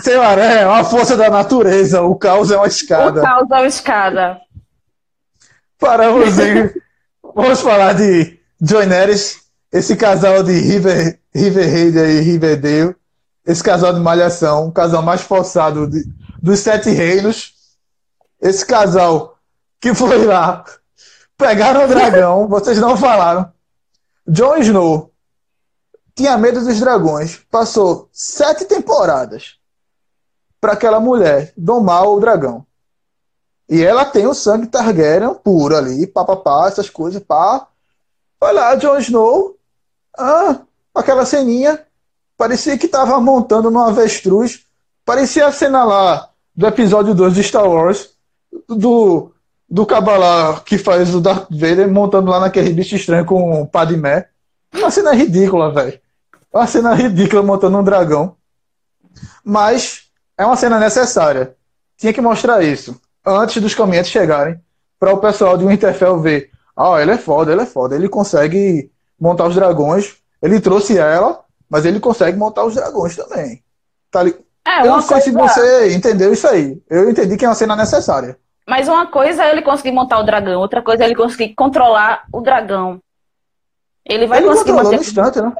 Senhora, 0.00 0.42
é 0.42 0.66
uma 0.66 0.84
força 0.84 1.18
da 1.18 1.28
natureza. 1.28 2.00
O 2.00 2.16
caos 2.16 2.50
é 2.50 2.56
uma 2.56 2.66
escada. 2.66 3.20
O 3.20 3.22
caos 3.22 3.50
é 3.50 3.54
uma 3.56 3.66
escada. 3.66 4.45
Paramos 5.78 6.38
em. 6.38 6.70
Vamos 7.34 7.60
falar 7.60 7.94
de 7.94 8.38
Joy 8.60 8.86
Neres, 8.86 9.42
esse 9.70 9.96
casal 9.96 10.42
de 10.42 10.52
River, 10.52 11.20
River 11.34 12.08
e 12.08 12.20
Riverdale. 12.20 12.96
Esse 13.46 13.62
casal 13.62 13.92
de 13.92 14.00
malhação, 14.00 14.68
o 14.68 14.72
casal 14.72 15.02
mais 15.02 15.20
forçado 15.20 15.86
de, 15.88 16.04
dos 16.42 16.60
sete 16.60 16.90
reinos. 16.90 17.54
Esse 18.40 18.66
casal 18.66 19.38
que 19.80 19.94
foi 19.94 20.24
lá, 20.24 20.64
pegaram 21.38 21.84
o 21.84 21.88
dragão, 21.88 22.48
vocês 22.48 22.78
não 22.78 22.96
falaram 22.96 23.52
Jon 24.26 24.56
Snow 24.56 25.12
tinha 26.16 26.36
medo 26.38 26.64
dos 26.64 26.80
dragões. 26.80 27.44
Passou 27.50 28.08
sete 28.10 28.64
temporadas 28.64 29.58
para 30.60 30.72
aquela 30.72 30.98
mulher 30.98 31.52
domar 31.56 32.08
o 32.08 32.18
dragão. 32.18 32.65
E 33.68 33.82
ela 33.82 34.04
tem 34.04 34.26
o 34.26 34.34
sangue 34.34 34.68
Targaryen 34.68 35.34
puro 35.34 35.76
ali, 35.76 36.06
papapá, 36.06 36.68
essas 36.68 36.88
coisas, 36.88 37.22
pá. 37.22 37.66
Foi 38.38 38.52
lá, 38.52 38.74
Jon 38.76 38.98
Snow. 38.98 39.56
Ah, 40.16 40.60
aquela 40.94 41.26
ceninha. 41.26 41.84
Parecia 42.36 42.78
que 42.78 42.86
tava 42.86 43.18
montando 43.20 43.70
numa 43.70 43.88
avestruz. 43.88 44.64
Parecia 45.04 45.46
a 45.46 45.52
cena 45.52 45.84
lá 45.84 46.30
do 46.54 46.66
episódio 46.66 47.14
2 47.14 47.34
de 47.34 47.42
Star 47.42 47.68
Wars. 47.68 48.10
Do, 48.68 49.32
do 49.68 49.84
Kabbalah 49.84 50.60
que 50.60 50.78
faz 50.78 51.14
o 51.14 51.20
Darth 51.20 51.48
Vader 51.50 51.90
montando 51.90 52.30
lá 52.30 52.38
naquele 52.38 52.72
bicho 52.72 52.94
estranho 52.94 53.24
com 53.24 53.62
o 53.62 53.66
Padmé. 53.66 54.28
Uma 54.72 54.90
cena 54.90 55.12
ridícula, 55.12 55.72
velho. 55.72 55.98
Uma 56.52 56.66
cena 56.66 56.94
ridícula 56.94 57.42
montando 57.42 57.78
um 57.78 57.84
dragão. 57.84 58.36
Mas 59.42 60.08
é 60.38 60.44
uma 60.44 60.56
cena 60.56 60.78
necessária. 60.78 61.56
Tinha 61.96 62.12
que 62.12 62.20
mostrar 62.20 62.62
isso 62.62 63.00
antes 63.26 63.60
dos 63.60 63.74
caminhantes 63.74 64.10
chegarem 64.10 64.60
para 64.98 65.12
o 65.12 65.18
pessoal 65.18 65.58
de 65.58 65.66
Winterfell 65.66 66.18
ver. 66.20 66.50
Ah, 66.76 67.00
ele 67.00 67.12
é 67.12 67.18
foda, 67.18 67.52
ele 67.52 67.62
é 67.62 67.66
foda. 67.66 67.94
Ele 67.94 68.08
consegue 68.08 68.90
montar 69.18 69.46
os 69.46 69.54
dragões. 69.54 70.16
Ele 70.42 70.60
trouxe 70.60 70.98
ela, 70.98 71.40
mas 71.68 71.84
ele 71.84 71.98
consegue 71.98 72.38
montar 72.38 72.64
os 72.64 72.74
dragões 72.74 73.16
também. 73.16 73.62
Tá 74.10 74.22
li... 74.22 74.34
É, 74.66 74.80
eu 74.80 74.86
não 74.86 75.00
sei 75.00 75.20
coisa... 75.20 75.24
se 75.24 75.32
você 75.32 75.94
entendeu 75.94 76.32
isso 76.32 76.46
aí. 76.46 76.80
Eu 76.88 77.08
entendi 77.08 77.36
que 77.36 77.44
é 77.44 77.48
uma 77.48 77.54
cena 77.54 77.74
necessária. 77.76 78.38
Mas 78.68 78.88
uma 78.88 79.06
coisa 79.06 79.44
é 79.44 79.52
ele 79.52 79.62
conseguir 79.62 79.92
montar 79.92 80.18
o 80.18 80.24
dragão, 80.24 80.60
outra 80.60 80.82
coisa 80.82 81.04
é 81.04 81.06
ele 81.06 81.14
conseguir 81.14 81.54
controlar 81.54 82.24
o 82.32 82.40
dragão. 82.40 83.00
Ele 84.04 84.26
vai 84.26 84.38
Ele 84.38 84.48
conseguir 84.48 84.72
controlou 84.72 84.92
manter 84.92 84.96
no 84.96 85.02
instante, 85.02 85.40
né? 85.40 85.52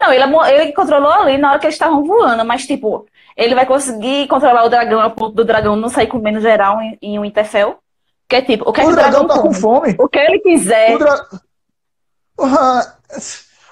Não, 0.00 0.12
ele, 0.12 0.24
ele 0.52 0.72
controlou 0.72 1.10
ali 1.10 1.38
na 1.38 1.50
hora 1.50 1.58
que 1.58 1.66
eles 1.66 1.74
estavam 1.74 2.04
voando, 2.04 2.44
mas 2.44 2.66
tipo, 2.66 3.06
ele 3.38 3.54
vai 3.54 3.64
conseguir 3.64 4.26
controlar 4.26 4.64
o 4.64 4.68
dragão 4.68 5.00
a 5.00 5.08
ponto 5.08 5.36
do 5.36 5.44
dragão 5.44 5.76
não 5.76 5.88
sair 5.88 6.08
comendo 6.08 6.40
geral 6.40 6.82
em, 6.82 6.98
em 7.00 7.20
Winterfell. 7.20 7.78
Que 8.28 8.36
é 8.36 8.42
tipo, 8.42 8.68
o 8.68 8.72
que, 8.72 8.80
é 8.80 8.84
que 8.84 8.90
O 8.90 8.92
o 8.92 8.96
dragão 8.96 9.26
dragão 9.26 9.36
tá 9.36 9.40
com 9.40 9.54
fome. 9.54 9.96
O 9.96 10.08
que 10.08 10.18
ele 10.18 10.40
quiser. 10.40 10.96
O, 10.96 10.98
dra... 10.98 11.26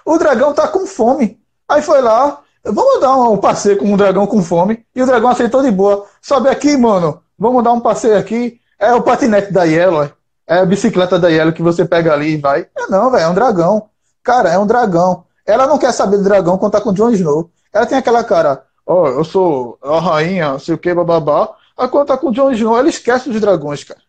O 0.05 0.19
dragão 0.19 0.55
tá 0.55 0.69
com 0.69 0.87
fome. 0.87 1.41
Aí 1.69 1.83
foi 1.83 2.01
lá, 2.01 2.41
vamos 2.65 3.01
dar 3.01 3.17
um 3.17 3.37
passeio 3.37 3.77
com 3.77 3.87
um 3.87 3.97
dragão 3.97 4.25
com 4.25 4.41
fome. 4.41 4.87
E 4.95 5.03
o 5.03 5.07
dragão 5.07 5.31
aceitou 5.31 5.61
de 5.63 5.71
boa. 5.73 6.07
Sobe 6.23 6.49
aqui, 6.49 6.77
mano. 6.77 7.21
Vamos 7.37 7.65
dar 7.65 7.73
um 7.73 7.81
passeio 7.81 8.17
aqui. 8.17 8.61
É 8.79 8.95
o 8.95 9.03
patinete 9.03 9.53
da 9.53 9.65
Yellow. 9.65 10.09
É 10.47 10.59
a 10.59 10.65
bicicleta 10.65 11.19
da 11.19 11.29
Yellow 11.29 11.53
que 11.53 11.61
você 11.61 11.85
pega 11.85 12.13
ali 12.13 12.35
e 12.35 12.37
vai. 12.37 12.69
É 12.77 12.87
não, 12.89 13.11
velho, 13.11 13.25
é 13.25 13.29
um 13.29 13.35
dragão. 13.35 13.89
Cara, 14.23 14.49
é 14.49 14.59
um 14.59 14.67
dragão. 14.67 15.25
Ela 15.45 15.67
não 15.67 15.77
quer 15.77 15.93
saber 15.93 16.19
do 16.19 16.25
dragão 16.25 16.57
quando 16.57 16.73
tá 16.73 16.81
com 16.81 16.91
o 16.91 16.95
Jon 16.95 17.11
Snow. 17.11 17.51
Ela 17.73 17.85
tem 17.85 17.99
aquela 17.99 18.23
cara, 18.23 18.65
ó, 18.87 19.09
eu 19.09 19.25
sou 19.25 19.79
a 19.83 20.01
rainha, 20.01 20.59
sei 20.59 20.75
o 20.75 20.79
que, 20.79 20.95
bababá. 20.95 21.55
Aí 21.77 21.89
quando 21.89 22.09
tá 22.09 22.17
com 22.17 22.29
o 22.29 22.33
Jon 22.33 22.53
Snow, 22.53 22.79
ela 22.79 22.89
esquece 22.89 23.29
dos 23.29 23.41
dragões, 23.41 23.85
cara. 23.85 24.01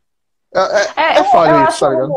É, 0.54 0.60
é, 0.60 0.94
É, 0.96 1.20
é 1.20 1.24
falho 1.26 1.58
isso, 1.68 1.68
acho. 1.68 1.80
tá 1.80 1.90
ligado? 1.90 2.14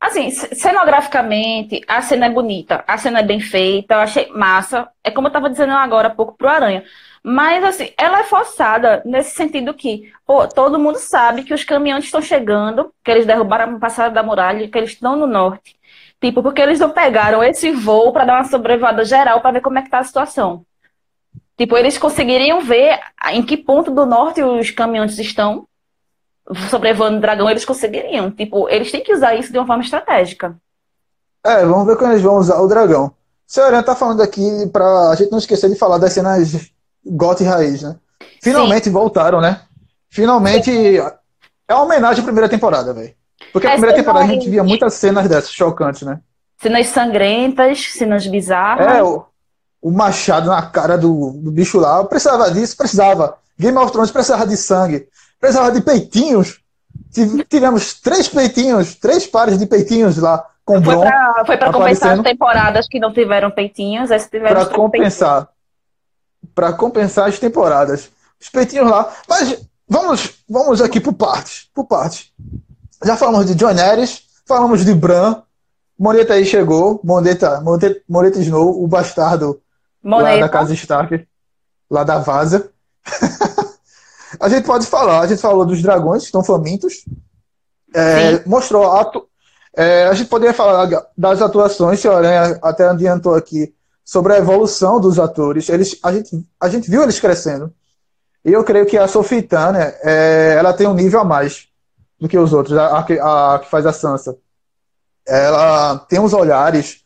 Assim, 0.00 0.30
cenograficamente, 0.30 1.82
a 1.86 2.00
cena 2.00 2.24
é 2.26 2.30
bonita, 2.30 2.82
a 2.86 2.96
cena 2.96 3.20
é 3.20 3.22
bem 3.22 3.38
feita, 3.38 3.94
eu 3.94 3.98
achei 4.00 4.28
massa. 4.32 4.88
É 5.04 5.10
como 5.10 5.28
eu 5.28 5.32
tava 5.32 5.50
dizendo 5.50 5.72
agora 5.74 6.08
há 6.08 6.14
pouco 6.14 6.36
pro 6.38 6.48
Aranha. 6.48 6.84
Mas, 7.22 7.62
assim, 7.62 7.92
ela 7.98 8.20
é 8.20 8.24
forçada 8.24 9.02
nesse 9.04 9.36
sentido 9.36 9.74
que, 9.74 10.10
pô, 10.24 10.48
todo 10.48 10.78
mundo 10.78 10.96
sabe 10.98 11.44
que 11.44 11.52
os 11.52 11.64
caminhões 11.64 12.04
estão 12.04 12.22
chegando, 12.22 12.94
que 13.04 13.10
eles 13.10 13.26
derrubaram 13.26 13.76
a 13.76 13.78
passada 13.78 14.14
da 14.14 14.22
muralha, 14.22 14.68
que 14.68 14.78
eles 14.78 14.90
estão 14.92 15.16
no 15.16 15.26
norte. 15.26 15.78
Tipo, 16.18 16.42
porque 16.42 16.62
eles 16.62 16.78
não 16.80 16.90
pegaram 16.90 17.44
esse 17.44 17.70
voo 17.70 18.10
para 18.12 18.24
dar 18.24 18.34
uma 18.36 18.44
sobrevivada 18.44 19.04
geral 19.04 19.40
para 19.42 19.52
ver 19.52 19.60
como 19.60 19.78
é 19.78 19.82
que 19.82 19.90
tá 19.90 19.98
a 19.98 20.04
situação. 20.04 20.64
Tipo, 21.60 21.76
eles 21.76 21.98
conseguiriam 21.98 22.62
ver 22.62 22.98
em 23.32 23.42
que 23.42 23.54
ponto 23.54 23.90
do 23.90 24.06
norte 24.06 24.42
os 24.42 24.70
caminhões 24.70 25.18
estão 25.18 25.66
sobrevoando 26.70 27.18
o 27.18 27.20
dragão, 27.20 27.50
eles 27.50 27.66
conseguiriam. 27.66 28.30
Tipo, 28.30 28.66
eles 28.70 28.90
têm 28.90 29.02
que 29.02 29.12
usar 29.12 29.34
isso 29.34 29.52
de 29.52 29.58
uma 29.58 29.66
forma 29.66 29.82
estratégica. 29.82 30.56
É, 31.44 31.62
vamos 31.66 31.86
ver 31.86 31.98
quando 31.98 32.12
eles 32.12 32.22
vão 32.22 32.38
usar 32.38 32.58
o 32.62 32.66
dragão. 32.66 33.12
Aranha 33.58 33.82
tá 33.82 33.94
falando 33.94 34.22
aqui 34.22 34.40
pra 34.72 35.10
a 35.10 35.14
gente 35.14 35.30
não 35.30 35.36
esquecer 35.36 35.68
de 35.68 35.76
falar 35.76 35.98
das 35.98 36.14
cenas 36.14 36.72
goth 37.04 37.42
e 37.42 37.44
raiz, 37.44 37.82
né? 37.82 37.96
Finalmente 38.42 38.88
voltaram, 38.88 39.42
né? 39.42 39.60
Finalmente 40.08 40.70
é 40.96 41.74
uma 41.74 41.82
homenagem 41.82 42.22
à 42.22 42.24
primeira 42.24 42.48
temporada, 42.48 42.94
velho. 42.94 43.12
Porque 43.52 43.66
a 43.66 43.72
primeira 43.72 43.94
temporada 43.94 44.24
a 44.24 44.28
gente 44.28 44.48
via 44.48 44.64
muitas 44.64 44.94
cenas 44.94 45.28
dessas 45.28 45.52
chocantes, 45.52 46.02
né? 46.02 46.20
Cenas 46.56 46.86
sangrentas, 46.86 47.92
cenas 47.92 48.26
bizarras. 48.26 48.96
É, 48.96 49.02
o, 49.02 49.26
o 49.82 49.90
machado 49.90 50.48
na 50.48 50.62
cara 50.62 50.96
do, 50.98 51.32
do 51.32 51.50
bicho 51.50 51.78
lá. 51.78 52.04
Precisava 52.04 52.50
disso? 52.50 52.76
Precisava. 52.76 53.36
Game 53.58 53.76
of 53.78 53.90
Thrones 53.92 54.10
precisava 54.10 54.46
de 54.46 54.56
sangue. 54.56 55.08
Precisava 55.38 55.70
de 55.72 55.80
peitinhos. 55.80 56.60
Tive- 57.12 57.44
Tivemos 57.44 57.94
três 57.94 58.28
peitinhos, 58.28 58.94
três 58.94 59.26
pares 59.26 59.58
de 59.58 59.66
peitinhos 59.66 60.16
lá 60.18 60.44
com 60.64 60.82
Foi 60.82 60.96
pra, 60.98 61.42
foi 61.46 61.56
pra 61.56 61.72
compensar 61.72 62.12
as 62.12 62.22
temporadas 62.22 62.86
que 62.88 63.00
não 63.00 63.12
tiveram 63.12 63.50
peitinhos, 63.50 64.10
as 64.10 64.26
tiveram 64.28 64.64
para 64.66 64.74
compensar. 64.74 65.48
Para 66.54 66.72
compensar 66.72 67.28
as 67.28 67.38
temporadas. 67.38 68.10
Os 68.40 68.48
peitinhos 68.48 68.88
lá. 68.90 69.12
Mas 69.28 69.60
vamos, 69.88 70.34
vamos 70.48 70.80
aqui 70.80 71.00
por 71.00 71.12
partes. 71.14 71.68
Por 71.74 71.84
partes. 71.84 72.32
Já 73.04 73.16
falamos 73.16 73.46
de 73.46 73.54
John 73.54 73.68
Ares, 73.78 74.22
falamos 74.46 74.84
de 74.84 74.94
Bran. 74.94 75.42
Moneta 75.98 76.34
aí 76.34 76.44
chegou. 76.44 77.00
Moneta, 77.04 77.60
Moneta, 77.60 78.00
Moneta 78.08 78.38
Snow, 78.40 78.82
o 78.82 78.86
bastardo 78.86 79.60
lá 80.04 80.18
da 80.18 80.30
Moneta. 80.30 80.48
casa 80.48 80.74
Stark, 80.74 81.26
lá 81.90 82.04
da 82.04 82.18
Vaza. 82.18 82.70
a 84.40 84.48
gente 84.48 84.64
pode 84.64 84.86
falar, 84.86 85.20
a 85.20 85.26
gente 85.26 85.40
falou 85.40 85.64
dos 85.64 85.82
dragões 85.82 86.22
que 86.22 86.26
estão 86.26 86.44
famintos. 86.44 87.04
É, 87.94 88.46
mostrou 88.46 88.84
a 88.90 89.10
é, 89.76 90.04
a 90.06 90.14
gente 90.14 90.28
poderia 90.28 90.54
falar 90.54 90.88
das 91.16 91.40
atuações, 91.40 92.04
o 92.04 92.10
Aranha 92.10 92.58
até 92.62 92.88
adiantou 92.88 93.34
aqui, 93.34 93.72
sobre 94.04 94.32
a 94.32 94.38
evolução 94.38 95.00
dos 95.00 95.18
atores. 95.18 95.68
Eles, 95.68 95.98
a, 96.02 96.12
gente, 96.12 96.46
a 96.60 96.68
gente 96.68 96.90
viu 96.90 97.02
eles 97.02 97.20
crescendo. 97.20 97.72
E 98.44 98.52
eu 98.52 98.64
creio 98.64 98.86
que 98.86 98.96
a 98.96 99.06
Sophie 99.06 99.42
Turner, 99.42 99.98
é, 100.02 100.56
ela 100.58 100.72
tem 100.72 100.86
um 100.86 100.94
nível 100.94 101.20
a 101.20 101.24
mais 101.24 101.68
do 102.18 102.28
que 102.28 102.38
os 102.38 102.52
outros, 102.52 102.76
a, 102.76 102.98
a 102.98 103.02
que- 103.04 103.20
a 103.20 103.60
que 103.62 103.70
faz 103.70 103.86
a 103.86 103.92
Sansa. 103.92 104.36
Ela 105.26 105.98
tem 106.08 106.18
uns 106.18 106.32
olhares, 106.32 107.04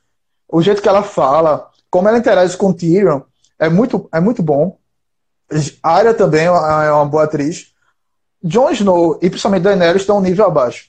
o 0.49 0.63
jeito 0.63 0.81
que 0.81 0.89
ela 0.89 1.03
fala, 1.03 1.69
como 1.95 2.09
ela 2.09 2.19
interage 2.19 2.57
com 2.57 2.71
o 2.71 2.75
Tyrion, 2.75 3.21
é 3.57 3.69
muito, 3.69 4.09
é 4.13 4.19
muito 4.19 4.43
bom. 4.43 4.77
A 5.81 5.93
Arya 5.93 6.13
também 6.13 6.47
é 6.47 6.51
uma 6.51 6.85
é 6.85 6.91
uma 6.91 7.07
boa 7.07 7.23
atriz. 7.23 7.73
Jon 8.43 8.69
Snow 8.71 9.17
e 9.23 9.31
principalmente 9.31 9.63
Daenerys 9.63 10.03
estão 10.03 10.19
um 10.19 10.21
nível 10.21 10.45
abaixo. 10.45 10.89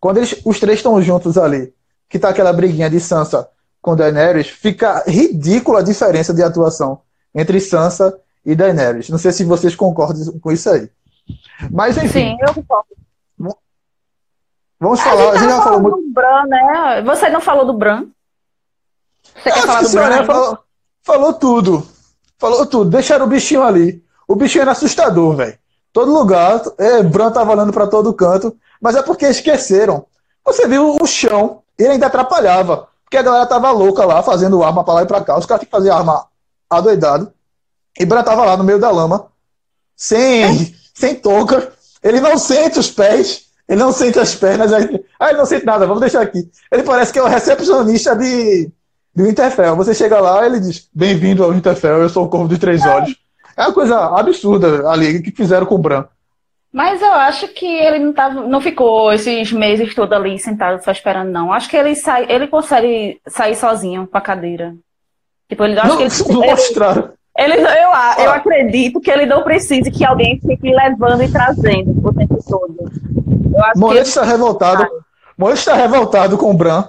Quando 0.00 0.16
eles, 0.16 0.40
os 0.46 0.58
três 0.58 0.78
estão 0.78 1.02
juntos 1.02 1.36
ali, 1.36 1.74
que 2.08 2.18
tá 2.18 2.30
aquela 2.30 2.50
briguinha 2.50 2.88
de 2.88 2.98
Sansa 2.98 3.46
com 3.82 3.94
Daenerys, 3.94 4.48
fica 4.48 5.04
ridícula 5.06 5.80
a 5.80 5.82
diferença 5.82 6.32
de 6.32 6.42
atuação 6.42 7.02
entre 7.34 7.60
Sansa 7.60 8.18
e 8.42 8.54
Daenerys. 8.56 9.10
Não 9.10 9.18
sei 9.18 9.32
se 9.32 9.44
vocês 9.44 9.76
concordam 9.76 10.38
com 10.40 10.50
isso 10.50 10.70
aí. 10.70 10.88
Mas 11.70 11.98
enfim, 11.98 12.08
Sim, 12.08 12.38
eu 12.40 12.54
concordo. 12.54 12.88
vamos 14.80 14.98
A 15.00 15.02
falar. 15.02 15.24
gente 15.24 15.36
A 15.36 15.38
gente 15.40 15.48
tava 15.50 15.56
já 15.58 15.62
falou 15.62 15.80
muito. 15.82 15.96
do 15.98 16.10
Bran, 16.14 16.44
né? 16.46 17.02
Você 17.04 17.28
não 17.28 17.40
falou 17.42 17.66
do 17.66 17.74
Bran? 17.74 18.06
Você 19.42 19.52
quer 19.52 19.64
Acho 19.64 19.66
falar 19.66 19.82
do 19.82 19.88
o 19.88 19.90
Bran? 19.90 20.04
senhor 20.04 20.12
ainda? 20.12 20.24
falou, 20.24 20.58
falou 21.02 21.32
tudo. 21.34 21.86
Falou 22.38 22.66
tudo. 22.66 22.90
Deixaram 22.90 23.26
o 23.26 23.28
bichinho 23.28 23.62
ali. 23.62 24.02
O 24.26 24.36
bichinho 24.36 24.62
era 24.62 24.72
assustador, 24.72 25.36
velho. 25.36 25.58
Todo 25.92 26.12
lugar, 26.12 26.62
é, 26.76 27.02
Bran 27.02 27.30
tava 27.32 27.52
olhando 27.52 27.72
pra 27.72 27.86
todo 27.86 28.12
canto, 28.12 28.54
mas 28.80 28.94
é 28.94 29.02
porque 29.02 29.26
esqueceram. 29.26 30.04
Você 30.44 30.68
viu 30.68 30.96
o 31.00 31.06
chão, 31.06 31.62
ele 31.78 31.90
ainda 31.90 32.06
atrapalhava. 32.06 32.88
Porque 33.04 33.16
a 33.16 33.22
galera 33.22 33.46
tava 33.46 33.70
louca 33.70 34.04
lá, 34.04 34.22
fazendo 34.22 34.62
arma 34.62 34.84
pra 34.84 34.94
lá 34.94 35.02
e 35.02 35.06
pra 35.06 35.22
cá. 35.22 35.38
Os 35.38 35.46
caras 35.46 35.60
tinham 35.60 35.70
que 35.70 35.76
fazer 35.76 35.90
arma 35.90 36.26
adoidado. 36.68 37.32
E 37.98 38.04
Bran 38.04 38.22
tava 38.22 38.44
lá 38.44 38.56
no 38.56 38.62
meio 38.64 38.78
da 38.78 38.90
lama, 38.90 39.26
sem, 39.96 40.74
sem 40.94 41.14
touca. 41.14 41.72
Ele 42.02 42.20
não 42.20 42.38
sente 42.38 42.78
os 42.78 42.90
pés, 42.90 43.46
ele 43.68 43.80
não 43.80 43.90
sente 43.92 44.20
as 44.20 44.34
pernas. 44.34 44.72
Aí, 44.72 45.04
ah, 45.18 45.30
ele 45.30 45.38
não 45.38 45.46
sente 45.46 45.64
nada, 45.66 45.86
vamos 45.86 46.00
deixar 46.00 46.20
aqui. 46.20 46.48
Ele 46.70 46.82
parece 46.82 47.12
que 47.12 47.18
é 47.18 47.22
o 47.22 47.26
recepcionista 47.26 48.14
de, 48.14 48.70
do 49.18 49.24
Winterfell. 49.24 49.74
Você 49.76 49.92
chega 49.94 50.20
lá, 50.20 50.46
ele 50.46 50.60
diz: 50.60 50.88
Bem-vindo 50.94 51.42
ao 51.42 51.50
Winterfell, 51.50 51.98
eu 51.98 52.08
sou 52.08 52.24
o 52.24 52.28
Corvo 52.28 52.48
de 52.48 52.58
Três 52.58 52.86
Olhos. 52.86 53.16
É 53.56 53.62
uma 53.62 53.72
coisa 53.72 53.98
absurda 54.16 54.88
ali 54.88 55.20
que 55.20 55.32
fizeram 55.32 55.66
com 55.66 55.74
o 55.74 55.78
Bran. 55.78 56.04
Mas 56.72 57.02
eu 57.02 57.12
acho 57.12 57.48
que 57.48 57.66
ele 57.66 57.98
não, 57.98 58.12
tava, 58.12 58.42
não 58.42 58.60
ficou 58.60 59.12
esses 59.12 59.50
meses 59.52 59.94
todos 59.94 60.16
ali 60.16 60.38
sentado 60.38 60.82
só 60.84 60.92
esperando, 60.92 61.30
não. 61.32 61.52
Acho 61.52 61.68
que 61.68 61.76
ele 61.76 61.96
sai, 61.96 62.26
ele 62.28 62.46
consegue 62.46 63.20
sair 63.26 63.56
sozinho 63.56 64.06
com 64.06 64.16
a 64.16 64.20
cadeira. 64.20 64.74
Tipo, 65.48 65.64
ele 65.64 65.78
acho 65.78 65.88
Não, 65.88 65.96
que 65.96 66.02
ele, 66.04 66.12
não 66.34 66.42
ele, 66.44 66.50
mostraram. 66.52 67.08
ele- 67.38 67.54
eu, 67.62 68.24
eu 68.24 68.30
acredito 68.30 69.00
que 69.00 69.10
ele 69.10 69.26
não 69.26 69.42
precise 69.42 69.90
que 69.90 70.04
alguém 70.04 70.38
fique 70.38 70.70
levando 70.70 71.22
e 71.24 71.32
trazendo 71.32 71.90
o 72.06 72.12
tempo 72.14 72.38
todo. 72.46 72.76
Ele 73.90 73.98
está 74.00 74.22
revoltado. 74.22 74.86
Moleto 75.36 75.58
está 75.58 75.74
revoltado 75.74 76.36
com 76.36 76.50
o 76.50 76.54
Bran. 76.54 76.84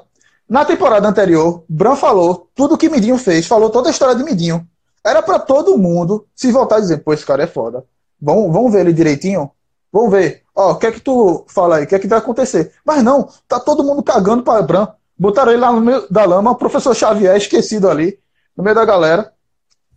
Na 0.49 0.65
temporada 0.65 1.07
anterior, 1.07 1.63
Bran 1.69 1.95
falou 1.95 2.49
tudo 2.55 2.77
que 2.77 2.89
Midinho 2.89 3.17
fez, 3.17 3.45
falou 3.45 3.69
toda 3.69 3.89
a 3.89 3.91
história 3.91 4.15
de 4.15 4.23
Midinho. 4.23 4.67
Era 5.05 5.21
pra 5.21 5.38
todo 5.39 5.77
mundo 5.77 6.25
se 6.35 6.51
voltar 6.51 6.79
e 6.79 6.81
dizer, 6.81 6.97
pô, 7.03 7.13
esse 7.13 7.25
cara 7.25 7.43
é 7.43 7.47
foda. 7.47 7.85
Vamos, 8.19 8.51
vamos 8.51 8.71
ver 8.71 8.79
ele 8.81 8.91
direitinho? 8.93 9.51
Vamos 9.93 10.12
ver. 10.12 10.41
Ó, 10.55 10.71
o 10.71 10.75
que 10.75 10.88
é 10.88 10.91
que 10.91 10.99
tu 10.99 11.45
fala 11.47 11.77
aí? 11.77 11.83
O 11.83 11.88
que 11.88 11.95
é 11.95 11.99
que 11.99 12.07
vai 12.07 12.17
acontecer? 12.19 12.73
Mas 12.83 13.03
não, 13.03 13.29
tá 13.47 13.59
todo 13.59 13.83
mundo 13.83 14.01
cagando 14.03 14.43
para 14.43 14.62
Bran. 14.62 14.88
Botaram 15.17 15.51
ele 15.51 15.62
lá 15.62 15.71
no 15.71 15.81
meio 15.81 16.05
da 16.09 16.25
lama, 16.25 16.51
o 16.51 16.55
professor 16.55 16.95
Xavier 16.95 17.35
esquecido 17.38 17.89
ali, 17.89 18.17
no 18.57 18.63
meio 18.63 18.75
da 18.75 18.85
galera. 18.85 19.31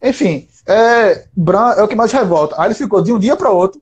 Enfim, 0.02 0.48
é, 0.66 1.24
Bran 1.34 1.72
é 1.76 1.82
o 1.82 1.88
que 1.88 1.94
mais 1.96 2.12
revolta. 2.12 2.56
Aí 2.58 2.66
ele 2.68 2.74
ficou 2.74 3.00
de 3.02 3.12
um 3.12 3.18
dia 3.18 3.36
para 3.36 3.50
outro 3.50 3.80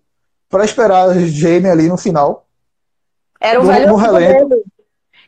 para 0.49 0.65
esperar 0.65 1.15
Jaime 1.19 1.69
ali 1.69 1.89
no 1.89 1.97
final. 1.97 2.47
Era 3.41 3.59
o 3.61 3.63
no- 3.65 3.69
velho 3.69 3.89
no 3.89 3.97
relento. 3.97 4.63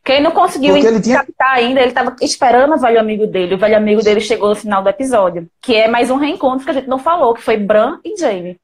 Quem 0.05 0.21
não 0.21 0.33
conseguiu 0.33 0.75
Porque 0.75 0.87
ele 0.87 1.01
tinha- 1.01 1.19
captar 1.19 1.55
ainda, 1.55 1.81
ele 1.81 1.91
estava 1.91 2.17
esperando 2.21 2.75
o 2.75 2.79
velho 2.79 2.99
amigo 2.99 3.27
dele. 3.27 3.55
O 3.55 3.59
velho 3.59 3.77
amigo 3.77 4.03
dele 4.03 4.21
chegou 4.21 4.49
no 4.49 4.57
final 4.57 4.83
do 4.83 4.89
episódio. 4.89 5.49
Que 5.61 5.77
é 5.77 5.89
mais 5.89 6.11
um 6.11 6.17
reencontro 6.17 6.65
que 6.65 6.71
a 6.71 6.75
gente 6.75 6.89
não 6.89 6.99
falou, 6.99 7.35
que 7.35 7.43
foi 7.43 7.57
Bran 7.57 8.01
e 8.05 8.19
Jaime. 8.19 8.61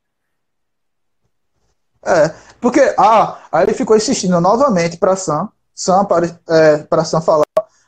É, 2.04 2.28
porque 2.60 2.80
ah, 2.98 3.38
aí 3.52 3.64
ele 3.64 3.74
ficou 3.74 3.96
insistindo 3.96 4.40
novamente 4.40 4.96
para 4.96 5.14
Sam, 5.16 5.48
Sam 5.74 6.04
para 6.04 6.26
é, 6.48 6.78
para 6.78 7.04
Sam 7.04 7.20
falar 7.20 7.44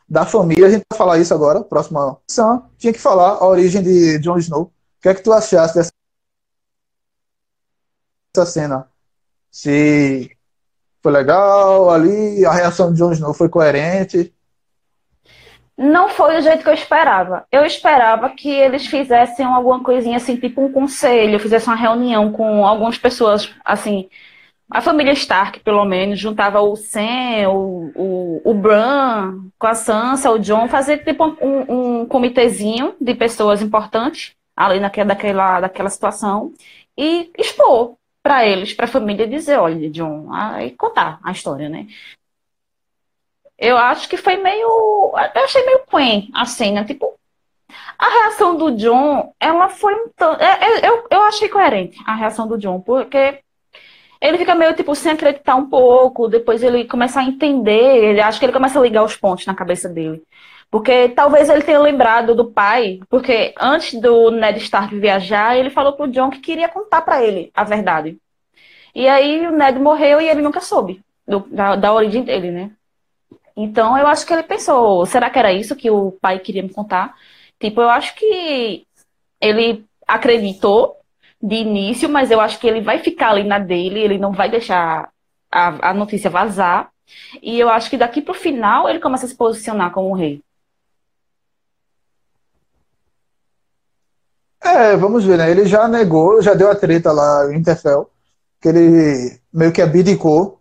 da 0.09 0.25
família. 0.27 0.67
A 0.67 0.71
gente 0.71 0.85
vai 0.91 0.99
falar 0.99 1.19
isso 1.19 1.33
agora, 1.35 1.63
próxima. 1.63 2.19
Sam 2.29 2.63
tinha 2.79 2.93
que 2.93 2.99
falar 2.99 3.31
a 3.31 3.47
origem 3.47 3.83
de 3.83 4.19
Jon 4.19 4.39
Snow. 4.39 4.63
O 4.63 4.73
que 5.01 5.09
é 5.09 5.15
que 5.15 5.23
tu 5.23 5.33
achaste 5.33 5.77
dessa 5.77 5.93
dessa 8.35 8.51
cena? 8.51 8.89
Se 9.51 10.37
foi 11.03 11.13
legal 11.13 11.91
ali, 11.91 12.45
a 12.45 12.53
reação 12.53 12.93
de 12.93 12.99
Jon 12.99 13.13
Snow 13.13 13.35
foi 13.35 13.49
coerente. 13.49 14.33
não 15.77 16.11
foi 16.11 16.37
do 16.37 16.43
jeito 16.43 16.63
que 16.63 16.69
eu 16.69 16.75
esperava. 16.75 17.47
Eu 17.51 17.65
esperava 17.65 18.29
que 18.31 18.51
eles 18.51 18.87
fizessem 18.87 19.45
alguma 19.47 19.83
coisinha 19.83 20.19
assim, 20.19 20.37
tipo 20.37 20.61
um 20.63 20.73
conselho, 20.73 21.41
fizessem 21.41 21.73
uma 21.73 21.81
reunião 21.81 22.31
com 22.33 22.67
algumas 22.67 22.99
pessoas, 22.99 23.51
assim, 23.65 24.09
a 24.71 24.81
família 24.81 25.13
Stark, 25.13 25.61
pelo 25.61 25.85
menos, 25.85 26.19
juntava 26.21 26.61
o 26.61 26.77
Sam, 26.77 27.49
o, 27.49 27.93
o, 27.97 28.43
o 28.45 28.55
Bran 28.55 29.41
com 29.59 29.67
a 29.67 29.75
Sansa, 29.75 30.31
o 30.31 30.39
John, 30.39 30.69
fazer 30.69 30.99
tipo 31.05 31.25
um, 31.43 32.01
um 32.03 32.07
comitezinho 32.07 32.95
de 33.01 33.15
pessoas 33.15 33.63
importantes 33.63 34.33
ali 34.57 34.79
daquela, 34.81 35.61
daquela 35.61 35.91
situação 35.91 36.53
e 36.97 37.31
expor 37.39 37.97
para 38.23 38.47
eles, 38.47 38.75
para 38.75 38.85
a 38.85 38.89
família, 38.89 39.27
dizer, 39.27 39.59
olha, 39.59 39.91
John, 39.91 40.33
aí 40.33 40.73
contar 40.73 41.19
a 41.23 41.33
história, 41.33 41.69
né? 41.69 41.87
Eu 43.59 43.77
acho 43.77 44.09
que 44.09 44.17
foi 44.17 44.37
meio. 44.37 45.13
Eu 45.35 45.45
achei 45.45 45.65
meio 45.67 45.81
quen 45.87 46.31
a 46.35 46.47
cena. 46.47 46.85
Tipo, 46.85 47.19
a 47.99 48.09
reação 48.09 48.57
do 48.57 48.71
John, 48.73 49.35
ela 49.39 49.69
foi 49.69 49.95
um 49.95 50.09
tanto. 50.17 50.43
É, 50.43 50.81
é, 50.81 50.89
eu, 50.89 51.07
eu 51.11 51.23
achei 51.25 51.49
coerente 51.49 51.99
a 52.07 52.15
reação 52.15 52.49
do 52.49 52.57
John, 52.59 52.81
porque 52.81 53.41
ele 54.21 54.39
fica 54.39 54.55
meio, 54.55 54.75
tipo, 54.75 54.95
sem 54.95 55.13
acreditar 55.13 55.57
um 55.57 55.69
pouco, 55.69 56.29
depois 56.29 56.63
ele 56.63 56.85
começa 56.87 57.21
a 57.21 57.25
entender, 57.25 58.05
ele 58.05 58.21
acho 58.21 58.39
que 58.39 58.45
ele 58.45 58.53
começa 58.53 58.79
a 58.79 58.83
ligar 58.83 59.05
os 59.05 59.17
pontos 59.17 59.47
na 59.47 59.55
cabeça 59.55 59.89
dele. 59.89 60.23
Porque 60.71 61.09
talvez 61.09 61.49
ele 61.49 61.63
tenha 61.63 61.81
lembrado 61.81 62.35
do 62.35 62.45
pai, 62.45 63.01
porque 63.09 63.53
antes 63.61 64.01
do 64.01 64.31
Ned 64.31 64.59
Stark 64.61 64.97
viajar, 64.99 65.57
ele 65.57 65.69
falou 65.69 65.95
pro 65.95 66.07
John 66.09 66.31
que 66.31 66.39
queria 66.39 66.69
contar 66.69 67.03
para 67.03 67.25
ele 67.25 67.51
a 67.55 67.65
verdade. 67.65 68.17
E 68.95 69.09
aí 69.09 69.47
o 69.47 69.51
Ned 69.51 69.79
morreu 69.79 70.21
e 70.21 70.29
ele 70.29 70.43
nunca 70.43 70.61
soube 70.61 71.03
do, 71.27 71.41
da, 71.51 71.75
da 71.77 71.93
origem 71.93 72.23
dele, 72.23 72.51
né? 72.51 72.71
Então 73.57 73.99
eu 73.99 74.07
acho 74.07 74.25
que 74.25 74.33
ele 74.33 74.43
pensou, 74.45 75.05
será 75.07 75.29
que 75.29 75.39
era 75.39 75.53
isso 75.53 75.77
que 75.77 75.91
o 75.91 76.13
pai 76.13 76.39
queria 76.39 76.63
me 76.63 76.73
contar? 76.73 77.15
Tipo, 77.59 77.81
eu 77.81 77.89
acho 77.91 78.15
que 78.15 78.87
ele 79.41 79.85
acreditou 80.07 80.97
de 81.43 81.57
início, 81.57 82.09
mas 82.09 82.31
eu 82.31 82.41
acho 82.41 82.59
que 82.61 82.67
ele 82.67 82.81
vai 82.81 82.99
ficar 82.99 83.31
ali 83.31 83.45
na 83.45 83.59
dele, 83.59 84.01
ele 84.01 84.19
não 84.19 84.33
vai 84.33 84.49
deixar 84.51 85.11
a, 85.51 85.91
a 85.91 85.95
notícia 85.95 86.31
vazar. 86.31 86.91
E 87.43 87.59
eu 87.59 87.69
acho 87.69 87.91
que 87.91 87.97
daqui 87.97 88.23
pro 88.23 88.35
final 88.35 88.89
ele 88.89 89.01
começa 89.01 89.27
a 89.27 89.29
se 89.29 89.37
posicionar 89.37 89.91
como 89.93 90.15
rei. 90.15 90.43
É, 94.62 94.96
vamos 94.96 95.25
ver, 95.25 95.38
né? 95.38 95.51
Ele 95.51 95.66
já 95.66 95.88
negou, 95.88 96.42
já 96.42 96.55
deu 96.55 96.70
a 96.70 96.75
treta 96.75 97.12
lá 97.12 97.51
em 97.53 97.57
Interfell, 97.57 98.11
que 98.61 98.68
ele 98.68 99.40
meio 99.53 99.73
que 99.73 99.81
abdicou 99.81 100.61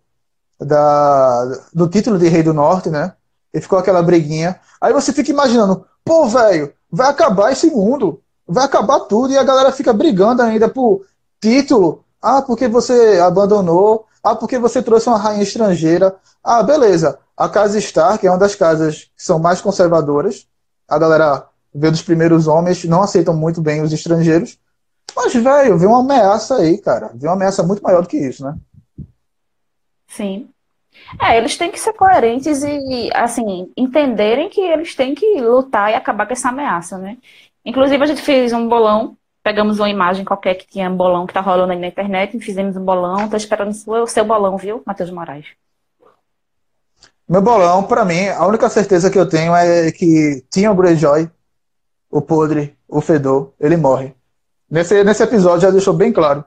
da, 0.58 1.44
do 1.72 1.88
título 1.88 2.18
de 2.18 2.28
Rei 2.28 2.42
do 2.42 2.54
Norte, 2.54 2.88
né? 2.88 3.14
E 3.52 3.60
ficou 3.60 3.78
aquela 3.78 4.02
briguinha. 4.02 4.58
Aí 4.80 4.92
você 4.92 5.12
fica 5.12 5.30
imaginando, 5.30 5.84
pô, 6.04 6.26
velho, 6.26 6.72
vai 6.90 7.08
acabar 7.08 7.52
esse 7.52 7.68
mundo, 7.70 8.22
vai 8.46 8.64
acabar 8.64 9.00
tudo, 9.00 9.32
e 9.32 9.38
a 9.38 9.44
galera 9.44 9.72
fica 9.72 9.92
brigando 9.92 10.42
ainda 10.42 10.68
por 10.68 11.04
título. 11.40 12.04
Ah, 12.22 12.42
porque 12.42 12.68
você 12.68 13.18
abandonou. 13.22 14.06
Ah, 14.22 14.34
porque 14.34 14.58
você 14.58 14.82
trouxe 14.82 15.08
uma 15.08 15.18
rainha 15.18 15.42
estrangeira. 15.42 16.14
Ah, 16.44 16.62
beleza. 16.62 17.18
A 17.36 17.48
casa 17.48 17.78
Stark 17.78 18.26
é 18.26 18.30
uma 18.30 18.38
das 18.38 18.54
casas 18.54 19.10
que 19.16 19.22
são 19.22 19.38
mais 19.38 19.60
conservadoras. 19.60 20.46
A 20.86 20.98
galera 20.98 21.46
vê 21.74 21.90
dos 21.90 22.02
primeiros 22.02 22.46
homens, 22.46 22.84
não 22.84 23.02
aceitam 23.02 23.34
muito 23.34 23.60
bem 23.60 23.82
os 23.82 23.92
estrangeiros. 23.92 24.58
Mas, 25.14 25.34
velho, 25.34 25.78
vê 25.78 25.86
uma 25.86 26.00
ameaça 26.00 26.56
aí, 26.56 26.78
cara. 26.78 27.10
Vê 27.14 27.26
uma 27.26 27.34
ameaça 27.34 27.62
muito 27.62 27.82
maior 27.82 28.02
do 28.02 28.08
que 28.08 28.16
isso, 28.16 28.44
né? 28.44 28.56
Sim. 30.08 30.48
É, 31.20 31.36
eles 31.36 31.56
têm 31.56 31.70
que 31.70 31.80
ser 31.80 31.92
coerentes 31.92 32.62
e, 32.62 33.10
assim, 33.14 33.70
entenderem 33.76 34.48
que 34.48 34.60
eles 34.60 34.94
têm 34.94 35.14
que 35.14 35.40
lutar 35.40 35.90
e 35.90 35.94
acabar 35.94 36.26
com 36.26 36.32
essa 36.32 36.48
ameaça, 36.48 36.98
né? 36.98 37.16
Inclusive, 37.64 38.02
a 38.02 38.06
gente 38.06 38.22
fez 38.22 38.52
um 38.52 38.68
bolão, 38.68 39.16
pegamos 39.42 39.78
uma 39.78 39.88
imagem 39.88 40.24
qualquer 40.24 40.54
que 40.54 40.66
tinha 40.66 40.90
um 40.90 40.96
bolão 40.96 41.26
que 41.26 41.34
tá 41.34 41.40
rolando 41.40 41.72
aí 41.72 41.78
na 41.78 41.86
internet, 41.86 42.36
e 42.36 42.40
fizemos 42.40 42.76
um 42.76 42.84
bolão. 42.84 43.28
Tô 43.28 43.36
esperando 43.36 43.70
o 43.70 44.06
seu 44.06 44.24
bolão, 44.24 44.56
viu, 44.56 44.82
Matheus 44.84 45.10
Moraes? 45.10 45.46
Meu 47.28 47.40
bolão, 47.40 47.84
para 47.84 48.04
mim, 48.04 48.28
a 48.28 48.44
única 48.46 48.68
certeza 48.68 49.10
que 49.10 49.18
eu 49.18 49.28
tenho 49.28 49.54
é 49.54 49.92
que 49.92 50.44
tinha 50.50 50.70
o 50.70 50.74
Greyjoy, 50.74 51.30
o 52.10 52.20
podre, 52.20 52.76
o 52.88 53.00
fedor, 53.00 53.52
ele 53.60 53.76
morre. 53.76 54.14
Nesse, 54.70 55.02
nesse 55.04 55.22
episódio 55.22 55.62
já 55.62 55.70
deixou 55.70 55.94
bem 55.94 56.12
claro 56.12 56.44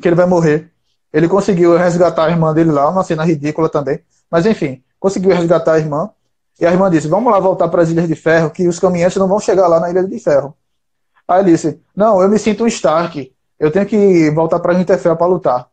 que 0.00 0.08
ele 0.08 0.16
vai 0.16 0.26
morrer. 0.26 0.70
Ele 1.12 1.28
conseguiu 1.28 1.76
resgatar 1.76 2.26
a 2.26 2.30
irmã 2.30 2.54
dele 2.54 2.70
lá, 2.70 2.88
uma 2.88 3.04
cena 3.04 3.24
ridícula 3.24 3.68
também. 3.68 4.00
Mas 4.30 4.46
enfim, 4.46 4.82
conseguiu 4.98 5.34
resgatar 5.34 5.74
a 5.74 5.78
irmã. 5.78 6.10
E 6.60 6.66
a 6.66 6.70
irmã 6.70 6.90
disse: 6.90 7.08
Vamos 7.08 7.32
lá 7.32 7.38
voltar 7.38 7.68
para 7.68 7.82
as 7.82 7.90
Ilhas 7.90 8.08
de 8.08 8.14
Ferro, 8.14 8.50
que 8.50 8.66
os 8.68 8.78
caminhantes 8.78 9.16
não 9.16 9.28
vão 9.28 9.40
chegar 9.40 9.66
lá 9.68 9.80
na 9.80 9.90
Ilha 9.90 10.04
de 10.04 10.18
Ferro. 10.18 10.56
Aí 11.26 11.40
ele 11.40 11.52
disse: 11.52 11.80
Não, 11.94 12.22
eu 12.22 12.28
me 12.28 12.38
sinto 12.38 12.64
um 12.64 12.66
Stark. 12.66 13.32
Eu 13.58 13.70
tenho 13.70 13.86
que 13.86 14.30
voltar 14.30 14.58
para 14.58 14.74
Winterfell 14.74 15.16
para 15.16 15.26
lutar. 15.26 15.68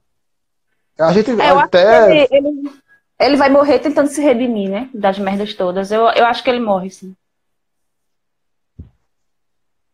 A 0.98 1.14
gente 1.14 1.32
é, 1.32 1.50
até. 1.50 2.12
Ele, 2.12 2.28
ele, 2.30 2.72
ele, 3.20 3.38
vai 3.38 3.50
morrer 3.50 3.80
tentando 3.80 4.10
se 4.10 4.22
redimir, 4.22 4.70
né? 4.70 4.90
Das 4.94 5.18
merdas 5.18 5.54
todas. 5.54 5.92
Eu, 5.92 6.02
eu 6.10 6.26
acho 6.26 6.44
que 6.44 6.50
ele 6.50 6.60
morre, 6.60 6.90
sim. 6.90 7.16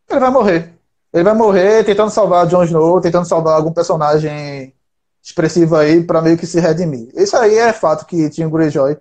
Ele 0.10 0.20
vai 0.20 0.32
morrer. 0.32 0.74
Ele 1.13 1.24
vai 1.24 1.34
morrer 1.34 1.84
tentando 1.84 2.10
salvar 2.10 2.48
Jon 2.48 2.63
Snow, 2.63 3.00
tentando 3.02 3.26
salvar 3.26 3.56
algum 3.56 3.72
personagem 3.72 4.74
expressiva 5.24 5.80
aí 5.80 6.04
para 6.04 6.22
meio 6.22 6.38
que 6.38 6.46
se 6.46 6.60
redimir. 6.60 7.10
Isso 7.15 7.36
aí 7.36 7.58
é 7.58 7.74
fato 7.74 8.06
que 8.06 8.30
tinha 8.30 8.48
o 8.48 8.52
Greyjoy. 8.52 8.98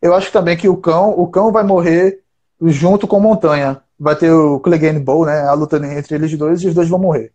Eu 0.00 0.14
acho 0.14 0.32
também 0.32 0.56
que 0.56 0.68
o 0.68 0.76
cão, 0.76 1.10
o 1.10 1.26
cão 1.26 1.52
vai 1.52 1.64
morrer 1.64 2.22
junto 2.60 3.06
com 3.06 3.20
Montanha. 3.20 3.82
Vai 3.98 4.16
ter 4.16 4.30
o 4.30 4.60
Clegane 4.60 4.98
Bowl, 4.98 5.26
né? 5.26 5.42
A 5.42 5.52
luta 5.52 5.76
entre 5.76 6.14
eles 6.14 6.36
dois 6.36 6.62
e 6.62 6.68
os 6.68 6.74
dois 6.74 6.88
vão 6.88 6.98
morrer. 6.98 7.32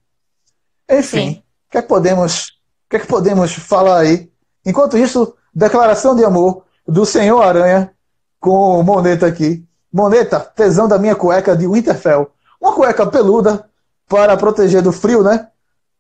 Enfim, 0.89 1.43
o 1.67 1.71
que 1.71 1.77
é 1.77 1.81
que 1.81 1.87
podemos, 1.87 2.47
o 2.85 2.89
que 2.89 2.95
é 2.97 2.99
que 2.99 3.07
podemos 3.07 3.53
falar 3.53 3.99
aí? 3.99 4.31
Enquanto 4.65 4.97
isso, 4.97 5.35
declaração 5.53 6.15
de 6.15 6.23
amor 6.23 6.63
do 6.87 7.05
Senhor 7.05 7.41
Aranha 7.41 7.91
com 8.39 8.79
o 8.79 8.83
Moneta 8.83 9.27
aqui. 9.27 9.65
Moneta, 9.91 10.39
tesão 10.39 10.87
da 10.87 10.97
minha 10.97 11.15
cueca 11.15 11.55
de 11.55 11.67
Winterfell. 11.67 12.31
Uma 12.61 12.73
cueca 12.73 13.05
peluda 13.07 13.67
para 14.07 14.37
proteger 14.37 14.81
do 14.81 14.91
frio, 14.91 15.23
né? 15.23 15.47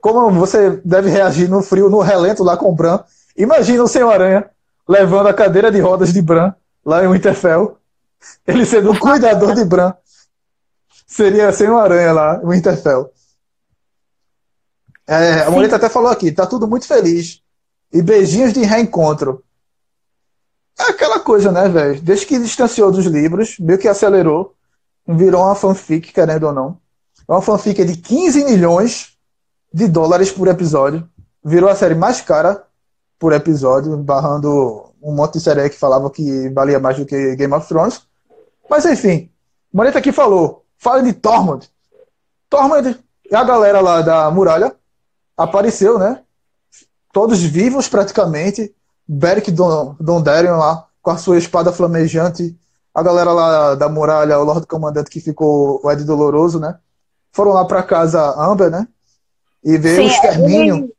como 0.01 0.31
você 0.31 0.81
deve 0.83 1.09
reagir 1.09 1.47
no 1.47 1.61
frio, 1.61 1.89
no 1.89 1.99
relento 1.99 2.43
lá 2.43 2.57
com 2.57 2.69
o 2.69 2.75
Bran. 2.75 2.99
Imagina 3.37 3.83
o 3.83 3.87
Senhor 3.87 4.11
Aranha 4.11 4.49
levando 4.89 5.27
a 5.27 5.33
cadeira 5.33 5.71
de 5.71 5.79
rodas 5.79 6.11
de 6.11 6.21
Bran 6.21 6.53
lá 6.83 7.05
em 7.05 7.07
Winterfell. 7.07 7.77
Ele 8.45 8.65
sendo 8.65 8.91
o 8.91 8.99
cuidador 8.99 9.53
de 9.53 9.63
Bran. 9.63 9.93
Seria 11.05 11.53
Senhor 11.53 11.77
Aranha 11.77 12.11
lá 12.11 12.41
em 12.43 12.47
Winterfell. 12.47 13.11
É, 15.07 15.43
a 15.43 15.51
Morita 15.51 15.75
até 15.75 15.89
falou 15.89 16.09
aqui, 16.09 16.31
tá 16.31 16.45
tudo 16.47 16.67
muito 16.67 16.87
feliz. 16.87 17.41
E 17.93 18.01
beijinhos 18.01 18.53
de 18.53 18.61
reencontro. 18.61 19.43
É 20.79 20.83
aquela 20.83 21.19
coisa, 21.19 21.51
né, 21.51 21.67
velho? 21.67 22.01
Desde 22.01 22.25
que 22.25 22.39
distanciou 22.39 22.91
dos 22.91 23.05
livros, 23.05 23.57
meio 23.59 23.77
que 23.77 23.87
acelerou, 23.87 24.55
virou 25.07 25.43
uma 25.43 25.55
fanfic, 25.55 26.11
querendo 26.13 26.47
ou 26.47 26.53
não. 26.53 26.77
É 27.27 27.31
uma 27.31 27.41
fanfic 27.41 27.83
de 27.85 27.97
15 27.97 28.45
milhões 28.45 29.17
de 29.73 29.87
dólares 29.87 30.31
por 30.31 30.47
episódio. 30.47 31.07
Virou 31.43 31.69
a 31.69 31.75
série 31.75 31.95
mais 31.95 32.21
cara 32.21 32.63
por 33.17 33.33
episódio, 33.33 33.95
barrando 33.97 34.91
um 35.01 35.13
monte 35.13 35.33
de 35.33 35.41
série 35.41 35.69
que 35.69 35.77
falava 35.77 36.09
que 36.09 36.49
valia 36.49 36.79
mais 36.79 36.97
do 36.97 37.05
que 37.05 37.35
Game 37.35 37.53
of 37.53 37.67
Thrones. 37.67 38.01
Mas 38.69 38.85
enfim, 38.85 39.29
Maneta 39.73 39.99
aqui 39.99 40.11
falou, 40.11 40.65
fala 40.77 41.01
de 41.01 41.13
Tormund. 41.13 41.69
Tormund 42.49 42.99
e 43.29 43.35
a 43.35 43.43
galera 43.43 43.79
lá 43.79 44.01
da 44.01 44.29
muralha 44.29 44.75
apareceu, 45.37 45.97
né? 45.97 46.21
Todos 47.13 47.41
vivos 47.41 47.87
praticamente. 47.87 48.75
Beric 49.07 49.51
Dondarrion 49.51 50.57
lá 50.57 50.87
com 51.01 51.11
a 51.11 51.17
sua 51.17 51.37
espada 51.37 51.71
flamejante. 51.71 52.57
A 52.93 53.01
galera 53.01 53.31
lá 53.31 53.75
da 53.75 53.87
muralha, 53.87 54.39
o 54.39 54.43
Lord 54.43 54.67
Comandante 54.67 55.09
que 55.09 55.21
ficou 55.21 55.79
o 55.83 55.91
Ed 55.91 56.03
Doloroso, 56.03 56.59
né? 56.59 56.77
Foram 57.31 57.53
lá 57.53 57.63
para 57.63 57.83
casa 57.83 58.35
Amber, 58.37 58.69
né? 58.69 58.87
e 59.63 59.77
ver 59.77 59.95
Sim, 59.95 60.03
o 60.03 60.07
extermínio. 60.07 60.91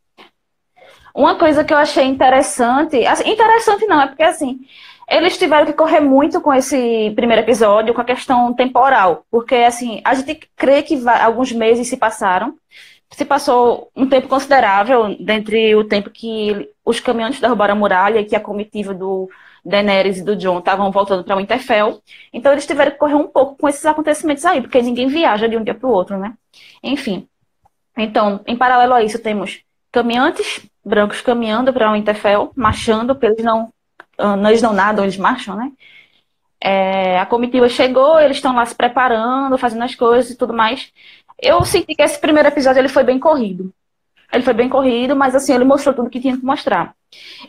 Uma 1.14 1.36
coisa 1.36 1.62
que 1.62 1.74
eu 1.74 1.78
achei 1.78 2.04
interessante, 2.04 3.04
assim, 3.06 3.30
interessante 3.30 3.84
não, 3.86 4.00
é 4.00 4.06
porque 4.06 4.22
assim, 4.22 4.60
eles 5.08 5.36
tiveram 5.36 5.66
que 5.66 5.74
correr 5.74 6.00
muito 6.00 6.40
com 6.40 6.54
esse 6.54 7.12
primeiro 7.14 7.42
episódio, 7.42 7.92
com 7.92 8.00
a 8.00 8.04
questão 8.04 8.54
temporal, 8.54 9.24
porque 9.30 9.56
assim, 9.56 10.00
a 10.04 10.14
gente 10.14 10.48
crê 10.56 10.82
que 10.82 11.06
alguns 11.06 11.52
meses 11.52 11.86
se 11.88 11.98
passaram, 11.98 12.54
se 13.10 13.26
passou 13.26 13.90
um 13.94 14.08
tempo 14.08 14.26
considerável 14.26 15.14
dentre 15.20 15.74
o 15.74 15.84
tempo 15.84 16.08
que 16.08 16.70
os 16.82 16.98
caminhões 16.98 17.38
derrubaram 17.38 17.74
a 17.74 17.78
muralha 17.78 18.20
e 18.20 18.24
que 18.24 18.34
a 18.34 18.40
comitiva 18.40 18.94
do 18.94 19.28
Daenerys 19.64 20.18
e 20.18 20.24
do 20.24 20.36
John 20.36 20.58
estavam 20.58 20.90
voltando 20.90 21.24
para 21.24 21.36
Winterfell. 21.36 22.02
Então 22.32 22.52
eles 22.52 22.66
tiveram 22.66 22.92
que 22.92 22.98
correr 22.98 23.14
um 23.14 23.28
pouco 23.28 23.56
com 23.56 23.68
esses 23.68 23.84
acontecimentos 23.86 24.44
aí, 24.44 24.60
porque 24.60 24.82
ninguém 24.82 25.08
viaja 25.08 25.48
de 25.48 25.56
um 25.56 25.64
dia 25.64 25.74
para 25.74 25.88
o 25.88 25.92
outro, 25.92 26.18
né? 26.18 26.34
Enfim. 26.82 27.28
Então, 27.96 28.40
em 28.46 28.56
paralelo 28.56 28.94
a 28.94 29.02
isso, 29.02 29.18
temos 29.18 29.60
caminhantes 29.90 30.60
brancos 30.84 31.20
caminhando 31.20 31.72
para 31.72 31.92
Winterfell, 31.92 32.52
marchando, 32.56 33.14
porque 33.14 33.26
eles 33.26 33.44
não, 33.44 33.72
ah, 34.18 34.36
eles 34.48 34.62
não 34.62 34.72
nadam, 34.72 35.04
eles 35.04 35.16
marcham, 35.16 35.56
né? 35.56 35.70
É, 36.60 37.18
a 37.18 37.26
comitiva 37.26 37.68
chegou, 37.68 38.20
eles 38.20 38.36
estão 38.36 38.54
lá 38.54 38.64
se 38.64 38.74
preparando, 38.74 39.58
fazendo 39.58 39.82
as 39.82 39.94
coisas 39.94 40.30
e 40.30 40.36
tudo 40.36 40.52
mais. 40.54 40.92
Eu 41.38 41.64
senti 41.64 41.94
que 41.94 42.02
esse 42.02 42.20
primeiro 42.20 42.48
episódio 42.48 42.80
ele 42.80 42.88
foi 42.88 43.02
bem 43.04 43.18
corrido. 43.18 43.72
Ele 44.32 44.42
foi 44.42 44.54
bem 44.54 44.68
corrido, 44.68 45.14
mas 45.14 45.34
assim, 45.34 45.52
ele 45.52 45.64
mostrou 45.64 45.94
tudo 45.94 46.08
que 46.08 46.20
tinha 46.20 46.36
que 46.36 46.44
mostrar. 46.44 46.94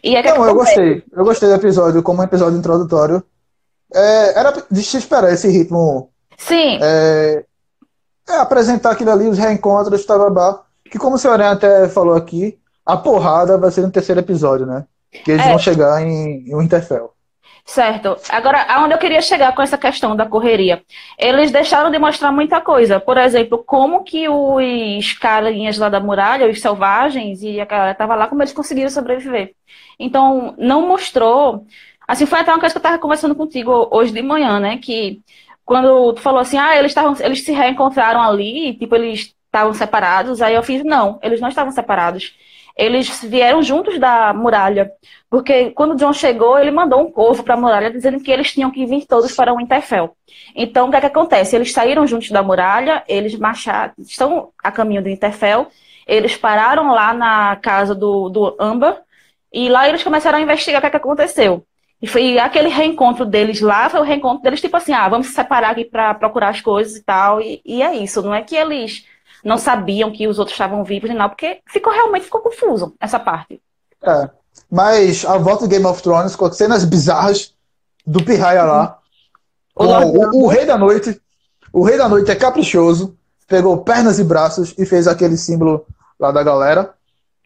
E 0.04 0.16
é 0.16 0.24
Não, 0.24 0.46
eu 0.46 0.54
gostei. 0.54 1.04
Eu 1.12 1.24
gostei 1.24 1.48
do 1.48 1.56
episódio 1.56 2.04
como 2.04 2.22
um 2.22 2.26
episódio 2.26 2.60
introdutório. 2.60 3.24
É, 3.94 4.40
era 4.40 4.54
de 4.70 4.84
se 4.84 4.98
esperar 4.98 5.32
esse 5.32 5.48
ritmo. 5.48 6.10
Sim. 6.38 6.80
É, 6.82 7.46
é 8.28 8.36
apresentar 8.36 8.92
aquilo 8.92 9.12
ali, 9.12 9.28
os 9.28 9.38
reencontros, 9.38 10.06
tababá. 10.06 10.62
Que 10.84 10.98
como 10.98 11.16
o 11.16 11.20
senhor 11.20 11.42
até 11.42 11.88
falou 11.88 12.16
aqui, 12.16 12.60
a 12.86 12.98
porrada 12.98 13.58
vai 13.58 13.72
ser 13.72 13.82
no 13.82 13.92
terceiro 13.92 14.20
episódio, 14.20 14.66
né? 14.66 14.86
Que 15.10 15.32
eles 15.32 15.46
é. 15.46 15.50
vão 15.50 15.60
chegar 15.60 16.02
em, 16.02 16.50
em 16.50 16.58
Winterfell. 16.58 17.12
Certo. 17.66 18.18
Agora, 18.30 18.61
aonde 18.64 18.93
eu 18.93 18.97
queria 18.97 19.22
chegar 19.22 19.55
com 19.55 19.61
essa 19.61 19.78
questão 19.78 20.16
da 20.16 20.26
correria? 20.28 20.84
Eles 21.18 21.49
deixaram 21.49 21.89
de 21.89 21.97
mostrar 21.97 22.32
muita 22.32 22.59
coisa. 22.59 22.99
Por 22.99 23.18
exemplo, 23.18 23.64
como 23.64 24.03
que 24.03 24.28
os 24.28 25.14
carinhas 25.14 25.78
lá 25.78 25.88
da 25.89 25.99
muralha, 25.99 26.49
os 26.49 26.61
selvagens, 26.61 27.41
e 27.41 27.61
a 27.61 27.66
galera 27.66 27.95
tava 27.95 28.16
lá, 28.16 28.28
como 28.28 28.41
eles 28.41 28.53
conseguiram 28.53 28.89
sobreviver. 28.89 29.55
Então, 29.97 30.53
não 30.57 30.88
mostrou. 30.88 31.66
Assim, 32.07 32.26
foi 32.26 32.39
até 32.39 32.51
uma 32.51 32.59
coisa 32.59 32.74
que 32.74 32.78
eu 32.80 32.84
tava 32.84 32.99
conversando 32.99 33.34
contigo 33.36 33.88
hoje 33.91 34.11
de 34.11 34.22
manhã, 34.22 34.59
né? 34.59 34.78
Que 34.78 35.22
quando 35.66 36.14
tu 36.14 36.22
falou 36.22 36.41
assim, 36.41 36.57
ah, 36.57 36.78
eles, 36.78 36.93
tavam, 36.93 37.16
eles 37.22 37.43
se 37.45 37.53
reencontraram 37.53 38.22
ali, 38.22 38.74
tipo, 38.78 38.93
eles 38.95 39.34
estavam 39.45 39.74
separados. 39.74 40.41
Aí 40.41 40.53
eu 40.53 40.64
fiz, 40.64 40.84
não, 40.84 41.18
eles 41.24 41.39
não 41.39 41.47
estavam 41.49 41.72
separados 41.72 42.34
eles 42.76 43.21
vieram 43.24 43.61
juntos 43.61 43.99
da 43.99 44.34
muralha, 44.34 44.91
porque 45.30 45.71
quando 45.71 45.95
John 45.95 46.13
chegou, 46.13 46.57
ele 46.57 46.71
mandou 46.71 47.01
um 47.01 47.11
corvo 47.11 47.43
para 47.43 47.53
a 47.53 47.57
muralha 47.57 47.91
dizendo 47.91 48.19
que 48.19 48.32
eles 48.32 48.51
tinham 48.51 48.71
que 48.71 48.86
vir 48.86 49.05
todos 49.05 49.32
para 49.36 49.53
o 49.53 49.57
Winterfell. 49.57 50.15
Então, 50.55 50.88
o 50.88 50.91
que, 50.91 50.97
é 50.97 50.99
que 50.99 51.05
acontece? 51.05 51.55
Eles 51.55 51.71
saíram 51.71 52.07
juntos 52.07 52.30
da 52.32 52.41
muralha, 52.41 53.03
eles 53.07 53.36
marcharam, 53.36 53.93
estão 53.99 54.49
a 54.63 54.71
caminho 54.71 55.01
do 55.01 55.09
Winterfell, 55.09 55.67
eles 56.07 56.36
pararam 56.36 56.91
lá 56.91 57.13
na 57.13 57.55
casa 57.57 57.93
do, 57.93 58.30
do 58.30 58.55
Amber, 58.59 59.01
e 59.51 59.69
lá 59.69 59.88
eles 59.88 60.03
começaram 60.03 60.39
a 60.39 60.41
investigar 60.41 60.80
o 60.80 60.82
que, 60.82 60.88
é 60.88 60.89
que 60.89 60.97
aconteceu. 60.97 61.65
E 62.01 62.07
foi 62.07 62.38
aquele 62.38 62.69
reencontro 62.69 63.26
deles 63.26 63.61
lá, 63.61 63.89
foi 63.89 64.01
o 64.01 64.03
reencontro 64.03 64.43
deles, 64.43 64.59
tipo 64.59 64.76
assim, 64.76 64.93
ah, 64.93 65.07
vamos 65.07 65.28
se 65.28 65.34
separar 65.34 65.71
aqui 65.71 65.86
para 65.86 66.13
procurar 66.15 66.49
as 66.49 66.59
coisas 66.59 66.97
e 66.97 67.03
tal, 67.03 67.39
e, 67.39 67.61
e 67.63 67.82
é 67.82 67.95
isso, 67.95 68.21
não 68.21 68.34
é 68.34 68.41
que 68.41 68.55
eles 68.55 69.05
não 69.44 69.58
sabiam 69.58 70.12
que 70.12 70.28
os 70.28 70.39
outros 70.39 70.54
estavam 70.54 70.84
vivos 70.84 71.10
e 71.10 71.14
não, 71.14 71.30
porque 71.30 71.60
ficou 71.68 71.91
realmente 71.91 72.26
ficou 72.26 72.41
confuso 72.41 72.96
essa 73.00 73.20
parte. 73.20 73.62
É. 74.02 74.30
Mas 74.70 75.26
a 75.26 75.38
volta 75.38 75.66
do 75.66 75.70
Game 75.70 75.86
of 75.86 76.02
Thrones 76.02 76.36
com 76.36 76.52
cenas 76.52 76.86
bizarras 76.86 77.54
do 78.06 78.24
Pirraia 78.24 78.64
lá. 78.64 79.00
O, 79.76 79.84
o, 79.86 80.44
o, 80.44 80.48
Rei 80.48 80.66
da 80.66 80.78
Noite. 80.78 81.20
O 81.72 81.84
Rei 81.84 81.98
da 81.98 82.08
Noite 82.08 82.32
é 82.32 82.36
caprichoso. 82.36 83.18
Pegou 83.48 83.78
pernas 83.84 84.20
e 84.20 84.24
braços 84.24 84.74
e 84.78 84.86
fez 84.86 85.08
aquele 85.08 85.38
símbolo 85.38 85.86
lá 86.20 86.32
da 86.32 86.44
galera. 86.44 86.94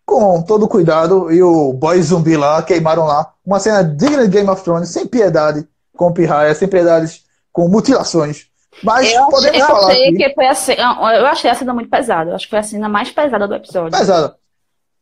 Com 0.06 0.42
todo 0.42 0.68
cuidado. 0.68 1.32
E 1.32 1.42
o 1.42 1.74
boy 1.74 2.02
zumbi 2.02 2.36
lá, 2.38 2.62
queimaram 2.62 3.06
lá. 3.06 3.34
Uma 3.46 3.60
cena 3.60 3.84
digna 3.84 4.24
de 4.24 4.30
Game 4.30 4.50
of 4.50 4.64
Thrones, 4.64 4.90
sem 4.90 5.08
piedade 5.08 5.68
com 5.96 6.08
o 6.08 6.14
Pirraia, 6.14 6.54
sem 6.54 6.68
piedades 6.68 7.24
com 7.52 7.68
mutilações. 7.68 8.48
Mas 8.84 9.12
eu 9.12 9.28
podemos 9.28 9.60
eu 9.60 9.66
falar. 9.66 9.92
Achei 9.92 10.14
que 10.14 10.34
foi 10.34 10.48
a 10.48 10.56
cena, 10.56 11.16
eu 11.16 11.26
achei 11.26 11.50
a 11.50 11.56
cena 11.56 11.74
muito 11.74 11.90
pesada. 11.90 12.32
Eu 12.32 12.36
acho 12.36 12.46
que 12.46 12.50
foi 12.52 12.60
a 12.60 12.64
cena 12.64 12.90
mais 12.90 13.12
pesada 13.12 13.48
do 13.48 13.56
episódio. 13.56 13.98
Pesada. 13.98 14.36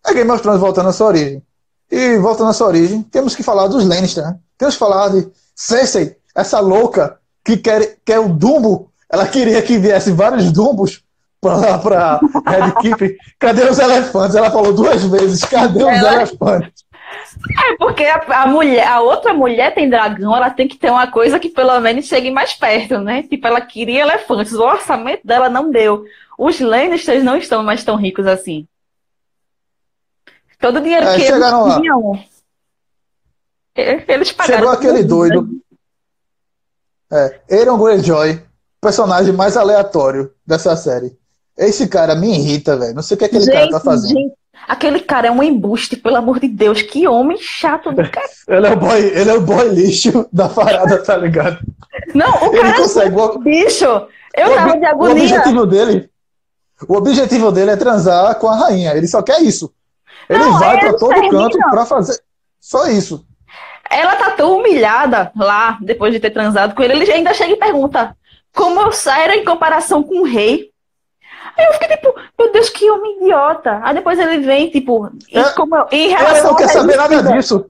É 0.05 0.13
Game 0.13 0.29
of 0.31 0.41
Thrones 0.41 0.61
voltando 0.61 0.89
à 0.89 0.93
sua 0.93 1.07
origem. 1.07 1.43
E 1.91 2.17
voltando 2.17 2.49
à 2.49 2.53
sua 2.53 2.67
origem, 2.67 3.01
temos 3.03 3.35
que 3.35 3.43
falar 3.43 3.67
dos 3.67 3.85
Lannister, 3.85 4.23
né? 4.23 4.37
Temos 4.57 4.75
que 4.75 4.79
falar 4.79 5.09
de 5.09 5.27
Cersei, 5.55 6.15
essa 6.35 6.59
louca 6.59 7.19
que 7.43 7.57
quer, 7.57 7.97
quer 8.05 8.19
o 8.19 8.29
Dumbo. 8.29 8.91
Ela 9.09 9.27
queria 9.27 9.61
que 9.61 9.77
viesse 9.77 10.11
vários 10.11 10.51
Dumbos 10.51 11.03
pra, 11.39 11.77
pra 11.77 12.19
Red 12.47 12.71
Keep. 12.81 13.17
Cadê 13.39 13.63
os 13.69 13.77
elefantes? 13.77 14.35
Ela 14.35 14.49
falou 14.49 14.73
duas 14.73 15.03
vezes: 15.03 15.43
cadê 15.45 15.83
os 15.83 15.89
ela... 15.89 16.13
elefantes? 16.15 16.84
É 17.67 17.75
porque 17.77 18.03
a, 18.03 18.43
a, 18.43 18.47
mulher, 18.47 18.87
a 18.87 19.01
outra 19.01 19.33
mulher 19.33 19.73
tem 19.73 19.89
dragão, 19.89 20.35
ela 20.35 20.49
tem 20.49 20.67
que 20.67 20.77
ter 20.77 20.89
uma 20.89 21.07
coisa 21.07 21.39
que 21.39 21.49
pelo 21.49 21.79
menos 21.79 22.05
chegue 22.05 22.31
mais 22.31 22.53
perto, 22.53 22.99
né? 22.99 23.23
Tipo, 23.23 23.47
ela 23.47 23.61
queria 23.61 24.01
elefantes, 24.01 24.53
o 24.53 24.63
orçamento 24.63 25.25
dela 25.25 25.49
não 25.49 25.69
deu. 25.69 26.05
Os 26.37 26.59
Lannisters 26.59 27.23
não 27.23 27.37
estão 27.37 27.63
mais 27.63 27.83
tão 27.83 27.95
ricos 27.95 28.27
assim. 28.27 28.67
Todo 30.59 30.77
o 30.77 30.81
dinheiro 30.81 31.05
é, 31.05 31.15
que 31.15 31.21
eles 31.21 31.75
tinham, 31.75 32.25
eles 33.75 34.31
pagaram. 34.31 34.59
Chegou 34.59 34.73
aquele 34.73 35.03
doido. 35.03 35.49
É, 37.11 37.39
Aaron 37.51 37.77
Greyjoy, 37.77 38.41
personagem 38.81 39.33
mais 39.33 39.57
aleatório 39.57 40.33
dessa 40.45 40.75
série. 40.75 41.17
Esse 41.57 41.87
cara 41.87 42.15
me 42.15 42.33
irrita, 42.35 42.77
velho. 42.77 42.95
Não 42.95 43.01
sei 43.01 43.15
o 43.15 43.17
que 43.17 43.25
aquele 43.25 43.45
gente, 43.45 43.53
cara 43.53 43.69
tá 43.69 43.79
fazendo. 43.79 44.13
Gente, 44.13 44.35
Aquele 44.67 44.99
cara 44.99 45.27
é 45.27 45.31
um 45.31 45.43
embuste, 45.43 45.95
pelo 45.95 46.15
amor 46.17 46.39
de 46.39 46.47
Deus. 46.47 46.81
Que 46.81 47.07
homem 47.07 47.37
chato 47.39 47.91
do 47.93 48.09
cara. 48.09 48.27
ele, 48.47 48.67
é 48.67 48.71
o 48.71 48.75
boy, 48.75 48.99
ele 48.99 49.29
é 49.29 49.33
o 49.33 49.41
boy 49.41 49.67
lixo 49.69 50.27
da 50.31 50.49
parada, 50.49 51.03
tá 51.03 51.17
ligado? 51.17 51.59
Não, 52.13 52.49
o 52.49 52.53
ele 52.53 52.61
cara 52.61 52.77
consegue... 52.77 53.15
é 53.19 53.37
bicho. 53.39 53.85
Eu 54.35 54.51
o 54.51 54.55
tava 54.55 54.77
de 54.77 54.85
agonia. 54.85 55.13
O 55.13 55.17
objetivo 55.17 55.65
dele, 55.65 56.09
o 56.87 56.95
objetivo 56.95 57.51
dele 57.51 57.71
é 57.71 57.77
transar 57.77 58.35
com 58.35 58.47
a 58.47 58.55
rainha. 58.55 58.93
Ele 58.93 59.07
só 59.07 59.21
quer 59.21 59.41
isso. 59.41 59.71
Ele 60.29 60.39
Não, 60.39 60.59
vai 60.59 60.79
para 60.79 60.93
todo 60.97 61.13
termina. 61.13 61.31
canto 61.31 61.57
para 61.57 61.85
fazer 61.85 62.19
só 62.59 62.87
isso. 62.87 63.25
Ela 63.89 64.15
tá 64.15 64.31
tão 64.31 64.57
humilhada 64.57 65.31
lá, 65.35 65.77
depois 65.81 66.11
de 66.11 66.19
ter 66.19 66.31
transado 66.31 66.73
com 66.73 66.81
ele, 66.81 66.93
ele 66.93 67.11
ainda 67.11 67.33
chega 67.33 67.53
e 67.53 67.57
pergunta 67.57 68.17
como 68.53 68.81
eu 68.81 68.91
saio 68.91 69.33
em 69.33 69.45
comparação 69.45 70.01
com 70.01 70.21
o 70.21 70.25
rei. 70.25 70.71
Aí 71.57 71.65
eu 71.65 71.73
fiquei 71.73 71.87
tipo, 71.95 72.13
meu 72.37 72.51
Deus, 72.51 72.69
que 72.69 72.89
homem 72.89 73.17
idiota. 73.21 73.79
Aí 73.83 73.93
depois 73.93 74.19
ele 74.19 74.39
vem, 74.39 74.69
tipo, 74.69 75.09
é, 75.31 75.43
como, 75.51 75.75
em 75.91 76.09
relação 76.09 76.37
Ela 76.37 76.43
não 76.43 76.55
quer 76.55 76.67
saber 76.67 76.95
nada 76.97 77.23
disso. 77.23 77.65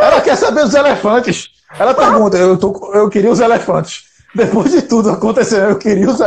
Ela 0.00 0.20
quer 0.20 0.36
saber 0.36 0.62
dos 0.64 0.74
elefantes. 0.74 1.50
Ela 1.78 1.94
pergunta, 1.94 2.36
eu, 2.36 2.58
tô, 2.58 2.92
eu 2.94 3.08
queria 3.10 3.30
os 3.30 3.40
elefantes. 3.40 4.04
Depois 4.34 4.70
de 4.70 4.82
tudo 4.82 5.10
aconteceu, 5.10 5.70
eu 5.70 5.78
queria 5.78 6.08
os 6.08 6.18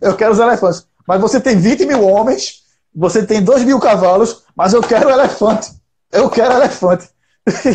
eu 0.00 0.14
quero 0.14 0.32
os 0.32 0.38
elefantes. 0.38 0.86
Mas 1.06 1.20
você 1.20 1.40
tem 1.40 1.58
20 1.58 1.86
mil 1.86 2.04
homens, 2.04 2.62
você 2.94 3.24
tem 3.24 3.42
2 3.42 3.64
mil 3.64 3.80
cavalos, 3.80 4.44
mas 4.54 4.74
eu 4.74 4.82
quero 4.82 5.10
elefante. 5.10 5.70
Eu 6.12 6.28
quero 6.28 6.54
elefante. 6.54 7.08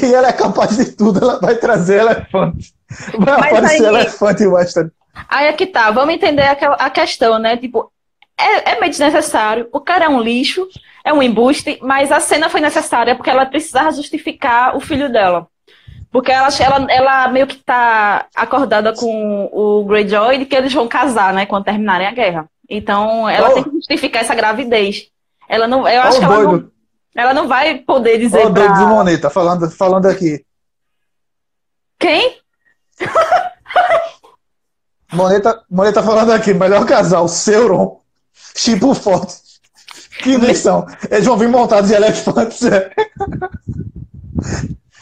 E 0.03 0.13
ela 0.13 0.27
é 0.27 0.33
capaz 0.33 0.77
de 0.77 0.85
tudo, 0.91 1.19
ela 1.19 1.39
vai 1.39 1.55
trazer 1.55 2.01
elefante. 2.01 2.75
Vai 3.17 3.39
mas 3.39 3.47
aparecer 3.47 3.85
aí, 3.87 3.95
elefante 3.95 4.43
em 4.43 4.47
Western. 4.47 4.91
Aí 5.27 5.47
é 5.47 5.53
que 5.53 5.65
tá, 5.65 5.89
vamos 5.89 6.13
entender 6.13 6.43
a, 6.43 6.51
a 6.73 6.89
questão, 6.91 7.39
né? 7.39 7.57
Tipo, 7.57 7.91
é, 8.39 8.71
é 8.71 8.79
meio 8.79 8.89
desnecessário. 8.89 9.67
O 9.71 9.79
cara 9.79 10.05
é 10.05 10.09
um 10.09 10.21
lixo, 10.21 10.67
é 11.03 11.13
um 11.13 11.21
embuste, 11.21 11.79
mas 11.81 12.11
a 12.11 12.19
cena 12.19 12.49
foi 12.49 12.61
necessária 12.61 13.15
porque 13.15 13.29
ela 13.29 13.45
precisava 13.45 13.91
justificar 13.91 14.75
o 14.75 14.79
filho 14.79 15.11
dela. 15.11 15.47
Porque 16.11 16.31
ela, 16.31 16.49
ela, 16.59 16.91
ela 16.91 17.27
meio 17.29 17.47
que 17.47 17.55
tá 17.55 18.27
acordada 18.35 18.93
com 18.93 19.49
o 19.51 19.83
Greyjoy 19.85 20.37
de 20.37 20.45
que 20.45 20.55
eles 20.55 20.71
vão 20.71 20.87
casar, 20.87 21.33
né, 21.33 21.45
quando 21.45 21.65
terminarem 21.65 22.07
a 22.07 22.11
guerra. 22.11 22.47
Então, 22.69 23.27
ela 23.27 23.49
oh. 23.49 23.53
tem 23.53 23.63
que 23.63 23.71
justificar 23.71 24.21
essa 24.21 24.35
gravidez. 24.35 25.07
Ela 25.49 25.67
não, 25.67 25.87
eu 25.87 26.01
acho 26.01 26.17
oh, 26.17 26.19
que 26.19 26.25
ela 26.25 26.43
não, 26.43 26.71
ela 27.15 27.33
não 27.33 27.47
vai 27.47 27.79
poder 27.79 28.19
dizer. 28.19 28.45
Ô, 28.45 28.49
oh, 28.49 28.53
pra... 28.53 28.67
de 28.67 28.85
Moneta, 28.85 29.29
falando, 29.29 29.69
falando 29.71 30.05
aqui. 30.05 30.45
Quem? 31.99 32.37
Moneta, 35.11 35.63
Moneta 35.69 36.03
falando 36.03 36.31
aqui, 36.31 36.53
melhor 36.53 36.85
casal, 36.85 37.27
Sauron 37.27 38.02
Tipo 38.53 38.93
forte. 38.93 39.35
Que 40.21 40.33
invenção. 40.33 40.85
Eles 41.09 41.25
vão 41.25 41.37
vir 41.37 41.49
montados 41.49 41.89
de 41.89 41.95
elefantes. 41.95 42.63
É, 42.63 42.91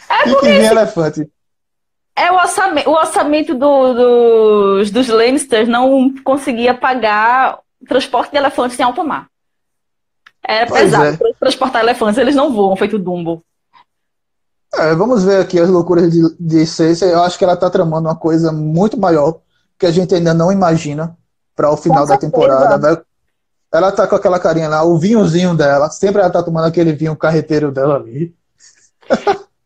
é 0.09 0.23
porque 0.23 0.47
que 0.47 0.65
elefante. 0.65 1.31
É 2.15 2.31
o 2.31 2.35
orçamento, 2.35 2.89
o 2.89 2.93
orçamento 2.93 3.53
do, 3.55 3.93
dos, 3.93 4.91
dos 4.91 5.07
Lannisters 5.07 5.67
não 5.67 6.13
conseguia 6.23 6.73
pagar 6.73 7.59
transporte 7.87 8.31
de 8.31 8.37
elefantes 8.37 8.79
em 8.79 8.83
alto 8.83 9.03
mar. 9.03 9.27
É 10.43 10.65
pois 10.65 10.81
pesado 10.81 11.25
é. 11.25 11.33
transportar 11.39 11.81
elefantes, 11.81 12.17
eles 12.17 12.35
não 12.35 12.53
voam, 12.53 12.75
feito 12.75 12.99
Dumbo. 12.99 13.43
É, 14.73 14.93
vamos 14.95 15.23
ver 15.23 15.41
aqui 15.41 15.59
as 15.59 15.69
loucuras 15.69 16.11
de, 16.11 16.21
de 16.39 16.65
Cersei. 16.65 17.11
Eu 17.11 17.23
acho 17.23 17.37
que 17.37 17.43
ela 17.43 17.53
está 17.53 17.69
tramando 17.69 18.07
uma 18.07 18.15
coisa 18.15 18.51
muito 18.51 18.97
maior 18.97 19.39
que 19.77 19.85
a 19.85 19.91
gente 19.91 20.13
ainda 20.13 20.33
não 20.33 20.51
imagina 20.51 21.17
para 21.55 21.71
o 21.71 21.77
final 21.77 22.05
da 22.05 22.17
temporada. 22.17 22.77
Vai, 22.77 23.03
ela 23.73 23.91
tá 23.91 24.05
com 24.07 24.15
aquela 24.15 24.39
carinha 24.39 24.67
lá, 24.67 24.83
o 24.83 24.97
vinhozinho 24.97 25.55
dela. 25.55 25.89
Sempre 25.89 26.21
ela 26.21 26.29
tá 26.29 26.43
tomando 26.43 26.65
aquele 26.67 26.91
vinho 26.93 27.15
carreteiro 27.15 27.71
dela 27.71 27.95
ali. 27.95 28.33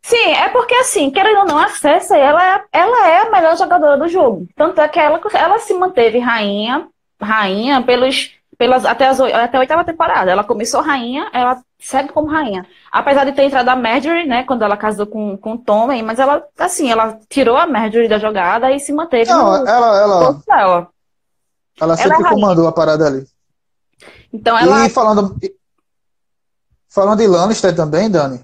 Sim, 0.03 0.33
é 0.33 0.49
porque 0.49 0.75
assim, 0.75 1.09
querendo 1.09 1.39
ou 1.39 1.45
não, 1.45 1.57
a 1.57 1.69
Cersei, 1.69 2.19
ela, 2.19 2.57
é, 2.57 2.63
ela 2.71 3.07
é 3.07 3.21
a 3.21 3.31
melhor 3.31 3.57
jogadora 3.57 3.97
do 3.97 4.07
jogo. 4.07 4.47
Tanto 4.55 4.79
é 4.79 4.87
que 4.87 4.99
ela, 4.99 5.19
ela 5.33 5.57
se 5.57 5.73
manteve 5.73 6.19
rainha, 6.19 6.87
rainha 7.19 7.81
pelos, 7.81 8.31
pelas, 8.55 8.85
até, 8.85 9.07
as, 9.07 9.19
até 9.19 9.57
a 9.57 9.59
oitava 9.59 9.83
temporada. 9.83 10.29
Ela 10.29 10.43
começou 10.43 10.81
rainha, 10.81 11.27
ela 11.33 11.59
segue 11.79 12.09
como 12.09 12.27
rainha. 12.27 12.67
Apesar 12.91 13.25
de 13.25 13.31
ter 13.31 13.45
entrado 13.45 13.67
a 13.69 13.75
Marjorie, 13.75 14.27
né, 14.27 14.43
quando 14.43 14.61
ela 14.61 14.77
casou 14.77 15.07
com, 15.07 15.35
com 15.37 15.53
o 15.53 15.57
Tommen, 15.57 16.03
mas 16.03 16.19
ela, 16.19 16.45
assim, 16.59 16.91
ela 16.91 17.19
tirou 17.27 17.57
a 17.57 17.65
Marjorie 17.65 18.07
da 18.07 18.19
jogada 18.19 18.71
e 18.71 18.79
se 18.79 18.93
manteve 18.93 19.31
Não, 19.31 19.63
no 19.63 19.67
ela, 19.67 19.99
ela, 19.99 20.33
dela. 20.45 20.87
ela 21.81 21.97
sempre 21.97 22.21
é 22.21 22.27
rainha. 22.27 22.29
comandou 22.29 22.67
a 22.67 22.71
parada 22.71 23.07
ali. 23.07 23.25
Então 24.35 24.57
ela. 24.57 24.85
E 24.85 24.89
falando, 24.89 25.35
falando 26.89 27.19
de 27.19 27.27
Lannister 27.27 27.73
também, 27.73 28.09
Dani, 28.09 28.43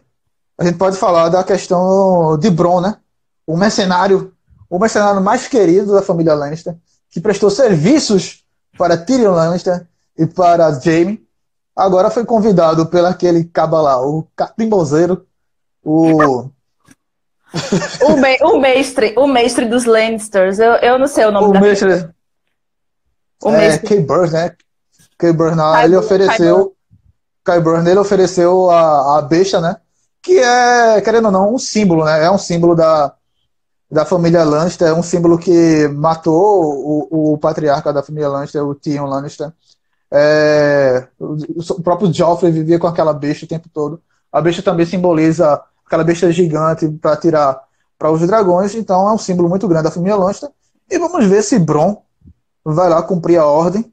a 0.58 0.64
gente 0.64 0.78
pode 0.78 0.96
falar 0.98 1.28
da 1.28 1.44
questão 1.44 2.38
de 2.38 2.50
Bron, 2.50 2.80
né? 2.80 2.98
O 3.46 3.58
mercenário, 3.58 4.34
o 4.70 4.80
mercenário 4.80 5.22
mais 5.22 5.48
querido 5.48 5.94
da 5.94 6.02
família 6.02 6.34
Lannister, 6.34 6.76
que 7.10 7.20
prestou 7.20 7.50
serviços 7.50 8.46
para 8.78 8.98
Tyrion 8.98 9.34
Lannister 9.34 9.86
e 10.18 10.26
para 10.26 10.72
Jaime, 10.80 11.22
agora 11.76 12.10
foi 12.10 12.24
convidado 12.24 12.86
pelo 12.86 13.08
aquele 13.08 13.44
caba 13.44 13.82
lá, 13.82 14.02
o 14.02 14.26
catimbozeiro, 14.36 15.26
o... 15.84 16.50
O, 18.02 18.16
me, 18.16 18.38
o 18.44 18.62
mestre, 18.62 19.14
o 19.18 19.28
mestre 19.28 19.66
dos 19.66 19.84
Lannisters, 19.84 20.58
eu, 20.58 20.72
eu 20.76 20.98
não 20.98 21.06
sei 21.06 21.26
o 21.26 21.32
nome 21.32 21.50
o 21.50 21.52
da 21.52 21.60
mestre, 21.60 22.10
O 23.44 23.50
é, 23.50 24.00
Burns, 24.00 24.32
né? 24.32 24.56
Kay 25.22 25.34
Kai 25.38 25.86
ele 25.86 25.94
Burns, 25.94 26.06
ofereceu, 26.06 26.76
Kai 27.44 27.62
Burns, 27.62 27.86
ele 27.86 28.00
ofereceu 28.00 28.72
a, 28.72 29.20
a 29.20 29.22
besta, 29.22 29.62
né? 29.62 29.78
Que 30.22 30.40
é, 30.40 31.00
querendo 31.02 31.26
ou 31.26 31.32
não, 31.32 31.54
um 31.54 31.60
símbolo, 31.60 32.04
né? 32.04 32.26
É 32.26 32.32
um 32.32 32.40
símbolo 32.40 32.76
da, 32.76 33.14
da 33.90 34.04
família 34.04 34.44
Lannister, 34.44 34.88
é 34.88 34.94
um 34.94 35.04
símbolo 35.04 35.38
que 35.38 35.88
matou 35.90 37.08
o, 37.12 37.34
o 37.34 37.38
patriarca 37.38 37.94
da 37.94 38.02
família 38.02 38.30
Lannister, 38.30 38.66
o 38.66 38.74
Tyrion 38.74 39.06
Lannister. 39.06 39.52
É, 40.12 41.08
o, 41.20 41.38
o 41.70 41.84
próprio 41.84 42.12
Joffrey 42.12 42.52
vivia 42.52 42.80
com 42.80 42.88
aquela 42.88 43.14
besta 43.14 43.46
o 43.46 43.48
tempo 43.48 43.70
todo. 43.72 44.02
A 44.32 44.42
besta 44.42 44.64
também 44.64 44.86
simboliza 44.86 45.62
aquela 45.86 46.04
besta 46.04 46.32
gigante 46.32 46.88
para 46.88 47.16
tirar 47.16 47.62
para 47.98 48.12
os 48.12 48.26
dragões, 48.26 48.74
então 48.74 49.08
é 49.08 49.14
um 49.14 49.18
símbolo 49.20 49.48
muito 49.48 49.68
grande 49.68 49.84
da 49.84 49.92
família 49.92 50.16
Lannister. 50.16 50.50
E 50.90 50.98
vamos 50.98 51.24
ver 51.28 51.44
se 51.44 51.60
Bron 51.60 52.02
vai 52.66 52.90
lá 52.90 53.04
cumprir 53.04 53.38
a 53.38 53.46
ordem, 53.46 53.92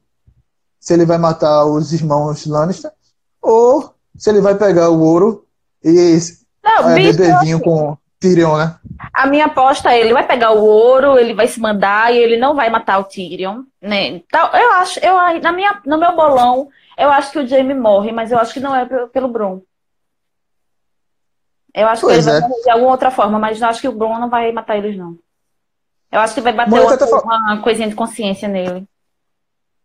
se 0.79 0.93
ele 0.93 1.05
vai 1.05 1.17
matar 1.17 1.65
os 1.65 1.91
irmãos 1.93 2.45
Lannister, 2.45 2.91
ou 3.41 3.93
se 4.17 4.29
ele 4.29 4.41
vai 4.41 4.55
pegar 4.55 4.89
o 4.89 5.01
ouro 5.01 5.45
e 5.83 6.17
Não, 6.63 6.89
é, 6.89 6.95
beber 6.95 7.39
vinho 7.39 7.59
com 7.59 7.97
Tyrion, 8.19 8.57
né? 8.57 8.75
a 9.13 9.25
minha 9.25 9.45
aposta 9.45 9.93
é 9.93 9.99
ele 9.99 10.13
vai 10.13 10.25
pegar 10.25 10.51
o 10.51 10.63
ouro, 10.63 11.17
ele 11.17 11.33
vai 11.33 11.47
se 11.47 11.59
mandar 11.59 12.13
e 12.13 12.17
ele 12.17 12.37
não 12.37 12.55
vai 12.55 12.69
matar 12.69 12.99
o 12.99 13.03
Tyrion, 13.05 13.63
né? 13.81 14.07
Então, 14.07 14.47
eu 14.53 14.71
acho, 14.73 14.99
eu 14.99 15.15
na 15.41 15.51
minha, 15.51 15.81
no 15.85 15.97
meu 15.97 16.15
bolão, 16.15 16.69
eu 16.97 17.09
acho 17.09 17.31
que 17.31 17.39
o 17.39 17.47
Jaime 17.47 17.73
morre, 17.73 18.11
mas 18.11 18.31
eu 18.31 18.37
acho 18.37 18.53
que 18.53 18.59
não 18.59 18.75
é 18.75 18.85
pelo, 19.07 19.29
Bron. 19.29 19.61
Eu 21.73 21.87
acho 21.87 22.01
Pois 22.01 22.25
que 22.25 22.29
ele 22.29 22.37
é. 22.37 22.39
vai 22.41 22.49
morrer 22.49 22.63
de 22.63 22.69
alguma 22.69 22.91
outra 22.91 23.11
forma, 23.11 23.39
mas 23.39 23.61
eu 23.61 23.67
acho 23.67 23.81
que 23.81 23.87
o 23.87 23.93
Bron 23.93 24.19
não 24.19 24.29
vai 24.29 24.51
matar 24.51 24.77
eles, 24.77 24.97
não. 24.97 25.17
Eu 26.11 26.19
acho 26.19 26.33
que 26.33 26.41
vai 26.41 26.51
bater 26.51 26.73
uma, 26.73 26.97
tá 26.97 27.05
uma 27.05 27.61
coisinha 27.61 27.87
de 27.87 27.95
consciência 27.95 28.47
nele. 28.47 28.85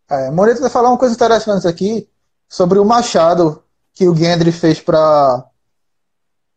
É, 0.09 0.29
Moreto 0.29 0.61
vai 0.61 0.69
falar 0.69 0.89
uma 0.89 0.97
coisa 0.97 1.15
interessante 1.15 1.67
aqui 1.67 2.07
sobre 2.47 2.77
o 2.79 2.85
machado 2.85 3.63
que 3.93 4.07
o 4.07 4.15
Gendry 4.15 4.51
fez 4.51 4.79
para 4.79 5.45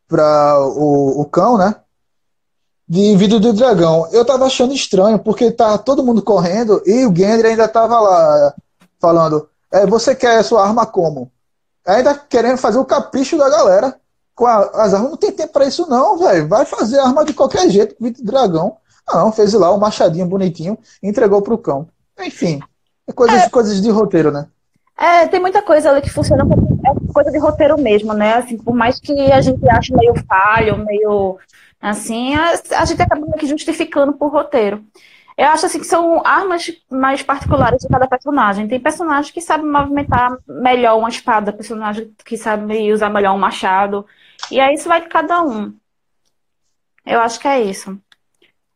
para 0.06 0.58
o, 0.60 1.20
o 1.20 1.24
cão, 1.26 1.58
né? 1.58 1.74
De 2.88 3.14
vidro 3.16 3.38
do 3.38 3.52
dragão. 3.52 4.08
Eu 4.10 4.24
tava 4.24 4.46
achando 4.46 4.72
estranho, 4.72 5.18
porque 5.18 5.50
tá 5.50 5.76
todo 5.76 6.04
mundo 6.04 6.22
correndo 6.22 6.82
e 6.86 7.04
o 7.04 7.14
Gendry 7.14 7.48
ainda 7.48 7.68
tava 7.68 8.00
lá 8.00 8.54
falando: 8.98 9.48
é, 9.70 9.86
você 9.86 10.14
quer 10.14 10.38
a 10.38 10.42
sua 10.42 10.66
arma 10.66 10.86
como? 10.86 11.30
Ainda 11.86 12.14
querendo 12.14 12.58
fazer 12.58 12.78
o 12.78 12.84
capricho 12.84 13.36
da 13.36 13.48
galera 13.48 13.98
com 14.34 14.46
a- 14.46 14.70
as 14.74 14.94
armas. 14.94 15.10
Não 15.10 15.16
tem 15.16 15.32
tempo 15.32 15.52
pra 15.52 15.66
isso, 15.66 15.86
não, 15.88 16.18
velho. 16.18 16.48
Vai 16.48 16.64
fazer 16.64 16.98
arma 16.98 17.24
de 17.24 17.32
qualquer 17.34 17.68
jeito, 17.70 17.96
vidro 18.00 18.22
do 18.22 18.26
dragão. 18.30 18.76
Não, 19.06 19.32
fez 19.32 19.52
lá 19.54 19.70
o 19.70 19.78
machadinho 19.80 20.26
bonitinho 20.26 20.78
entregou 21.02 21.40
pro 21.42 21.56
cão. 21.58 21.88
Enfim, 22.20 22.60
é 23.08 23.12
coisas, 23.12 23.48
coisas 23.48 23.80
de 23.80 23.90
roteiro, 23.90 24.30
né? 24.30 24.46
É, 24.96 25.26
tem 25.28 25.40
muita 25.40 25.62
coisa 25.62 25.90
ali 25.90 26.02
que 26.02 26.10
funciona 26.10 26.44
como 26.44 26.80
é 26.84 27.12
coisa 27.12 27.30
de 27.30 27.38
roteiro 27.38 27.80
mesmo, 27.80 28.12
né? 28.12 28.34
Assim, 28.34 28.58
por 28.58 28.74
mais 28.74 28.98
que 29.00 29.12
a 29.32 29.40
gente 29.40 29.68
ache 29.68 29.94
meio 29.94 30.14
falho, 30.26 30.84
meio 30.84 31.38
assim, 31.80 32.34
a, 32.34 32.52
a 32.80 32.84
gente 32.84 33.00
acaba 33.00 33.20
meio 33.20 33.38
que 33.38 33.46
justificando 33.46 34.12
por 34.12 34.30
roteiro. 34.32 34.84
Eu 35.36 35.46
acho 35.46 35.66
assim 35.66 35.78
que 35.78 35.86
são 35.86 36.20
armas 36.26 36.68
mais 36.90 37.22
particulares 37.22 37.80
de 37.80 37.88
cada 37.88 38.08
personagem. 38.08 38.66
Tem 38.66 38.80
personagem 38.80 39.32
que 39.32 39.40
sabe 39.40 39.64
movimentar 39.64 40.36
melhor 40.48 40.98
uma 40.98 41.08
espada, 41.08 41.52
personagem 41.52 42.12
que 42.24 42.36
sabe 42.36 42.92
usar 42.92 43.08
melhor 43.08 43.36
um 43.36 43.38
machado. 43.38 44.04
E 44.50 44.58
aí 44.58 44.74
isso 44.74 44.88
vai 44.88 45.00
de 45.00 45.08
cada 45.08 45.40
um. 45.42 45.72
Eu 47.06 47.20
acho 47.20 47.38
que 47.38 47.46
é 47.46 47.62
isso. 47.62 47.96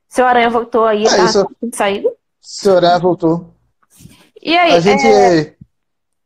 Seu 0.09 0.25
Aranha 0.25 0.49
voltou 0.49 0.85
aí, 0.85 1.05
É 1.05 1.09
tá 1.09 1.25
isso. 1.25 1.51
saído. 1.73 2.13
Senhora 2.41 2.97
voltou. 2.99 3.52
E 4.43 4.57
aí, 4.57 4.73
A 4.75 4.81
gente. 4.81 5.07
é, 5.07 5.55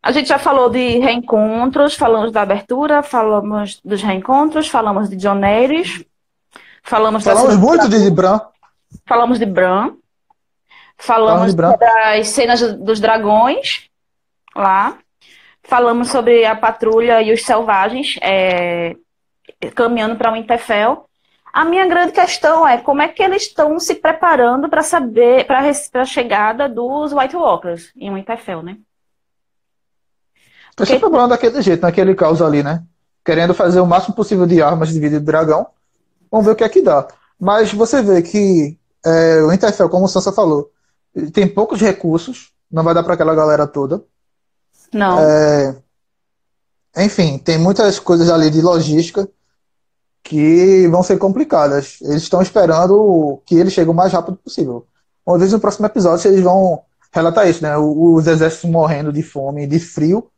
a 0.03 0.13
gente 0.13 0.29
já 0.29 0.39
falou 0.39 0.71
de 0.71 0.99
reencontros, 0.99 1.95
falamos 1.95 2.33
da 2.33 2.43
abertura, 2.43 3.03
falamos 3.03 3.81
dos 3.85 4.03
reencontros, 4.03 4.69
falamos 4.69 5.09
de 5.11 5.17
John 5.17 5.43
Ares, 5.45 6.05
falamos, 6.83 7.25
Falamos 7.25 7.57
muito 7.57 7.89
de 7.89 8.11
Bran. 8.11 8.41
falamos 9.07 9.39
de 9.39 9.47
Bran, 9.47 9.95
Falamos 10.99 11.51
falamos 11.51 11.51
de 11.51 11.57
Bran. 11.57 11.77
das 11.77 12.29
cenas 12.29 12.61
dos 12.79 13.01
dragões 13.01 13.89
lá, 14.55 14.97
falamos 15.63 16.09
sobre 16.09 16.47
a 16.47 16.55
patrulha 16.57 17.21
e 17.21 17.33
os 17.35 17.43
selvagens 17.45 18.17
é, 18.23 18.97
caminhando 19.75 20.17
para 20.17 20.31
o 20.31 20.35
Winterfell. 20.35 21.06
A 21.57 21.65
minha 21.65 21.89
grande 21.89 22.13
questão 22.13 22.69
é 22.69 22.77
como 22.77 23.01
é 23.01 23.09
que 23.09 23.23
eles 23.23 23.45
estão 23.45 23.81
se 23.81 23.95
preparando 23.95 24.69
para 24.69 24.83
saber 24.83 25.47
para 25.47 25.61
a 25.61 26.05
chegada 26.05 26.69
dos 26.69 27.15
White 27.15 27.35
Walkers 27.35 27.93
em 27.97 28.13
Winterfell, 28.13 28.63
né? 28.63 28.77
Tô 30.77 30.85
sempre 30.85 31.09
falando 31.09 31.31
daquele 31.31 31.63
jeito, 31.63 31.81
naquele 31.81 32.15
caos 32.15 32.43
ali, 32.43 32.63
né? 32.63 32.85
Querendo 33.25 33.55
fazer 33.55 33.81
o 33.81 33.87
máximo 33.87 34.15
possível 34.15 34.47
de 34.47 34.61
armas 34.61 34.91
de 34.91 35.01
vida 35.01 35.19
de 35.19 35.25
dragão. 35.25 35.67
Vamos 36.31 36.45
ver 36.45 36.53
o 36.53 36.57
que 36.57 36.63
é 36.63 36.69
que 36.69 36.83
dá. 36.83 37.09
Mas 37.41 37.73
você 37.73 38.03
vê 38.03 38.21
que 38.21 38.79
é, 39.03 39.41
o 39.41 39.51
Interfell, 39.51 39.89
como 39.89 40.05
o 40.05 40.09
Sansa 40.09 40.33
falou, 40.33 40.71
tem 41.33 41.49
poucos 41.49 41.81
recursos. 41.81 42.53
Não 42.71 42.85
vai 42.85 42.93
dar 42.93 43.03
para 43.03 43.15
aquela 43.15 43.35
galera 43.35 43.67
toda. 43.67 44.05
Não. 44.93 45.19
É, 45.21 45.75
enfim, 46.99 47.39
tem 47.39 47.57
muitas 47.57 47.99
coisas 47.99 48.29
ali 48.29 48.51
de 48.51 48.61
logística 48.61 49.27
que 50.29 50.89
vão 50.89 51.03
ser 51.03 51.19
complicadas. 51.19 51.99
Eles 52.03 52.23
estão 52.23 52.43
esperando 52.43 53.41
que 53.47 53.55
ele 53.55 53.71
chegue 53.71 53.91
o 53.91 53.95
mais 53.95 54.13
rápido 54.13 54.37
possível. 54.37 54.87
Uma 55.25 55.39
vez 55.39 55.53
no 55.53 55.61
próximo 55.61 55.87
episódio 55.87 56.29
eles 56.29 56.43
vão 56.43 56.83
relatar 57.13 57.49
isso, 57.49 57.63
né? 57.63 57.77
Os 57.77 58.27
exércitos 58.27 58.69
morrendo 58.69 59.13
de 59.13 59.23
fome, 59.23 59.67
de 59.67 59.79
frio, 59.79 60.29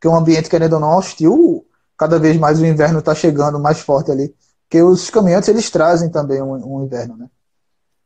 que 0.00 0.06
é 0.06 0.10
um 0.10 0.16
ambiente, 0.16 0.48
querendo 0.48 0.74
ou 0.74 0.80
não, 0.80 0.96
hostil. 0.96 1.64
Cada 1.96 2.18
vez 2.18 2.36
mais 2.38 2.58
o 2.58 2.66
inverno 2.66 2.98
está 2.98 3.14
chegando 3.14 3.60
mais 3.60 3.80
forte 3.80 4.10
ali. 4.10 4.34
Porque 4.62 4.82
os 4.82 5.10
caminhantes, 5.10 5.48
eles 5.48 5.70
trazem 5.70 6.08
também 6.08 6.42
um, 6.42 6.78
um 6.78 6.84
inverno, 6.84 7.16
né? 7.16 7.26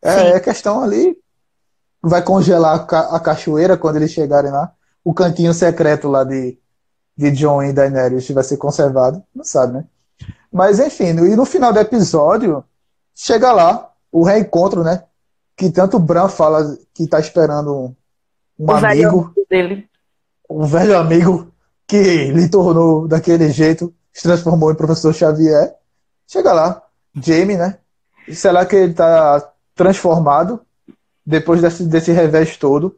É, 0.02 0.30
é 0.30 0.40
questão 0.40 0.82
ali. 0.82 1.16
Vai 2.02 2.22
congelar 2.22 2.74
a, 2.74 2.78
ca- 2.80 3.08
a 3.16 3.20
cachoeira 3.20 3.76
quando 3.76 3.96
eles 3.96 4.10
chegarem 4.10 4.50
lá. 4.50 4.72
O 5.04 5.14
cantinho 5.14 5.54
secreto 5.54 6.08
lá 6.08 6.24
de, 6.24 6.58
de 7.16 7.30
John 7.30 7.62
e 7.62 7.72
Daenerys 7.72 8.28
vai 8.30 8.44
ser 8.44 8.56
conservado. 8.56 9.22
Não 9.34 9.44
sabe, 9.44 9.74
né? 9.74 9.84
Mas 10.52 10.78
enfim, 10.78 11.10
e 11.10 11.36
no 11.36 11.44
final 11.44 11.72
do 11.72 11.78
episódio, 11.78 12.64
chega 13.14 13.52
lá 13.52 13.92
o 14.10 14.22
reencontro, 14.24 14.82
né? 14.82 15.04
Que 15.56 15.70
tanto 15.70 15.96
o 15.96 16.00
Bran 16.00 16.28
fala 16.28 16.76
que 16.94 17.06
tá 17.06 17.20
esperando 17.20 17.74
um, 17.74 17.94
o 18.58 18.66
velho 18.76 19.08
amigo, 19.08 19.34
dele. 19.50 19.88
um 20.48 20.64
velho 20.64 20.98
amigo 20.98 21.52
que 21.86 22.30
lhe 22.32 22.48
tornou 22.48 23.06
daquele 23.06 23.50
jeito, 23.50 23.92
se 24.12 24.22
transformou 24.22 24.70
em 24.70 24.76
professor 24.76 25.14
Xavier. 25.14 25.74
Chega 26.26 26.52
lá, 26.52 26.82
Jamie, 27.14 27.56
né? 27.56 27.78
Será 28.32 28.66
que 28.66 28.76
ele 28.76 28.94
tá 28.94 29.52
transformado 29.74 30.60
depois 31.24 31.60
desse, 31.60 31.84
desse 31.84 32.12
revés 32.12 32.56
todo? 32.56 32.96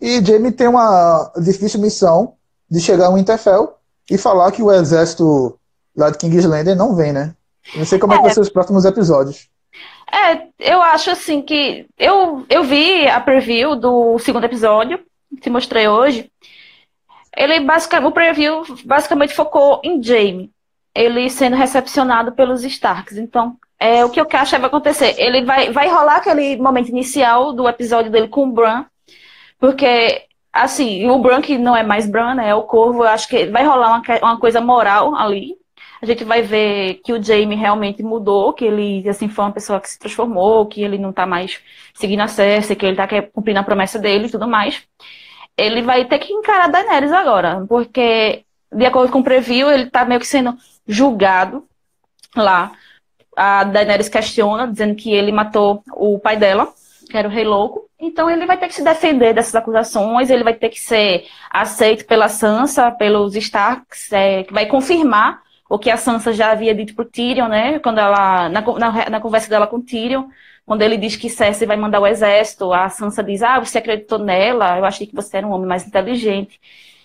E 0.00 0.24
Jamie 0.24 0.52
tem 0.52 0.66
uma 0.66 1.30
difícil 1.36 1.80
missão 1.80 2.34
de 2.70 2.80
chegar 2.80 3.06
ao 3.06 3.14
Winterfell 3.14 3.74
e 4.10 4.18
falar 4.18 4.50
que 4.50 4.62
o 4.62 4.72
exército 4.72 5.58
lá 5.96 6.10
de 6.10 6.18
King's 6.18 6.44
Landing 6.44 6.74
não 6.74 6.94
vem, 6.94 7.12
né? 7.12 7.34
Não 7.74 7.84
sei 7.84 7.98
como 7.98 8.12
é, 8.12 8.16
que 8.16 8.22
vai 8.22 8.34
ser 8.34 8.40
os 8.40 8.50
próximos 8.50 8.84
episódios. 8.84 9.48
É, 10.10 10.46
eu 10.58 10.82
acho 10.82 11.10
assim 11.10 11.40
que. 11.40 11.86
Eu, 11.98 12.44
eu 12.50 12.64
vi 12.64 13.08
a 13.08 13.20
preview 13.20 13.76
do 13.76 14.18
segundo 14.18 14.44
episódio, 14.44 15.00
que 15.40 15.48
mostrei 15.48 15.88
hoje. 15.88 16.30
Ele 17.36 17.60
basicamente, 17.60 18.08
o 18.08 18.12
preview 18.12 18.62
basicamente 18.84 19.34
focou 19.34 19.80
em 19.82 20.02
Jaime. 20.02 20.50
Ele 20.94 21.30
sendo 21.30 21.56
recepcionado 21.56 22.32
pelos 22.32 22.62
Starks. 22.64 23.16
Então, 23.16 23.56
é, 23.80 24.04
o 24.04 24.10
que 24.10 24.20
eu 24.20 24.28
acho 24.30 24.54
que 24.54 24.60
vai 24.60 24.68
acontecer? 24.68 25.14
Ele 25.18 25.44
vai, 25.44 25.72
vai 25.72 25.88
rolar 25.88 26.16
aquele 26.16 26.56
momento 26.56 26.90
inicial 26.90 27.52
do 27.52 27.66
episódio 27.66 28.12
dele 28.12 28.28
com 28.28 28.44
o 28.44 28.52
Bran, 28.52 28.84
porque 29.58 30.26
assim, 30.52 31.08
o 31.08 31.18
Bran 31.18 31.40
que 31.40 31.56
não 31.56 31.74
é 31.74 31.82
mais 31.82 32.06
Bran, 32.06 32.34
né? 32.34 32.50
É 32.50 32.54
o 32.54 32.62
Corvo, 32.62 33.02
eu 33.02 33.08
acho 33.08 33.26
que 33.26 33.46
vai 33.46 33.64
rolar 33.64 33.88
uma, 33.88 34.02
uma 34.22 34.38
coisa 34.38 34.60
moral 34.60 35.14
ali. 35.14 35.56
A 36.02 36.06
gente 36.06 36.24
vai 36.24 36.42
ver 36.42 36.94
que 37.04 37.12
o 37.12 37.22
Jaime 37.22 37.54
realmente 37.54 38.02
mudou, 38.02 38.52
que 38.52 38.64
ele, 38.64 39.08
assim, 39.08 39.28
foi 39.28 39.44
uma 39.44 39.52
pessoa 39.52 39.80
que 39.80 39.88
se 39.88 39.96
transformou, 39.96 40.66
que 40.66 40.82
ele 40.82 40.98
não 40.98 41.12
tá 41.12 41.24
mais 41.24 41.60
seguindo 41.94 42.22
a 42.22 42.26
Cersei, 42.26 42.74
que 42.74 42.84
ele 42.84 42.96
tá 42.96 43.06
cumprindo 43.32 43.60
a 43.60 43.62
promessa 43.62 44.00
dele 44.00 44.26
e 44.26 44.30
tudo 44.30 44.48
mais. 44.48 44.82
Ele 45.56 45.80
vai 45.80 46.04
ter 46.04 46.18
que 46.18 46.32
encarar 46.32 46.68
Daenerys 46.68 47.12
agora, 47.12 47.64
porque, 47.68 48.44
de 48.72 48.84
acordo 48.84 49.12
com 49.12 49.20
o 49.20 49.24
preview, 49.24 49.70
ele 49.70 49.88
tá 49.90 50.04
meio 50.04 50.18
que 50.18 50.26
sendo 50.26 50.56
julgado 50.88 51.64
lá. 52.34 52.72
A 53.36 53.62
Daenerys 53.62 54.08
questiona, 54.08 54.66
dizendo 54.66 54.96
que 54.96 55.12
ele 55.12 55.30
matou 55.30 55.84
o 55.92 56.18
pai 56.18 56.36
dela, 56.36 56.74
que 57.08 57.16
era 57.16 57.28
o 57.28 57.30
Rei 57.30 57.44
Louco. 57.44 57.88
Então 58.00 58.28
ele 58.28 58.44
vai 58.44 58.58
ter 58.58 58.66
que 58.66 58.74
se 58.74 58.82
defender 58.82 59.34
dessas 59.34 59.54
acusações, 59.54 60.30
ele 60.30 60.42
vai 60.42 60.54
ter 60.54 60.68
que 60.68 60.80
ser 60.80 61.28
aceito 61.48 62.04
pela 62.06 62.28
Sansa, 62.28 62.90
pelos 62.90 63.36
Starks, 63.36 64.12
é, 64.12 64.42
que 64.42 64.52
vai 64.52 64.66
confirmar 64.66 65.40
o 65.72 65.78
que 65.78 65.88
a 65.88 65.96
Sansa 65.96 66.34
já 66.34 66.50
havia 66.50 66.74
dito 66.74 66.94
pro 66.94 67.02
Tyrion, 67.02 67.48
né? 67.48 67.78
Quando 67.78 67.98
ela 67.98 68.46
na, 68.50 68.60
na, 68.60 69.10
na, 69.10 69.20
conversa 69.22 69.48
dela 69.48 69.66
com 69.66 69.80
Tyrion, 69.80 70.24
quando 70.66 70.82
ele 70.82 70.98
diz 70.98 71.16
que 71.16 71.30
Cersei 71.30 71.66
vai 71.66 71.78
mandar 71.78 71.98
o 71.98 72.06
exército, 72.06 72.74
a 72.74 72.90
Sansa 72.90 73.22
diz: 73.22 73.42
"Ah, 73.42 73.58
você 73.58 73.78
acreditou 73.78 74.18
nela? 74.18 74.76
Eu 74.76 74.84
achei 74.84 75.06
que 75.06 75.14
você 75.14 75.38
era 75.38 75.46
um 75.46 75.50
homem 75.50 75.66
mais 75.66 75.86
inteligente". 75.86 76.60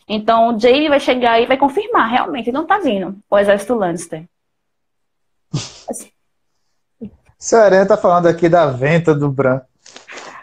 Então, 0.06 0.54
o 0.54 0.60
Jaime 0.60 0.90
vai 0.90 1.00
chegar 1.00 1.40
e 1.40 1.46
vai 1.46 1.56
confirmar, 1.56 2.10
realmente, 2.12 2.52
não 2.52 2.66
tá 2.66 2.78
vindo 2.78 3.16
o 3.30 3.40
exército 3.40 3.74
Lannister. 3.74 4.26
Assim. 5.90 6.12
Serena 7.40 7.86
tá 7.86 7.96
falando 7.96 8.28
aqui 8.28 8.50
da 8.50 8.68
venta 8.68 9.16
do 9.16 9.32
Bran. 9.32 9.62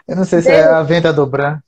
Eu 0.07 0.15
não 0.15 0.25
sei 0.25 0.41
se 0.41 0.49
é 0.49 0.63
a 0.63 0.81
venda 0.81 1.13
do 1.13 1.27
Bran. 1.27 1.59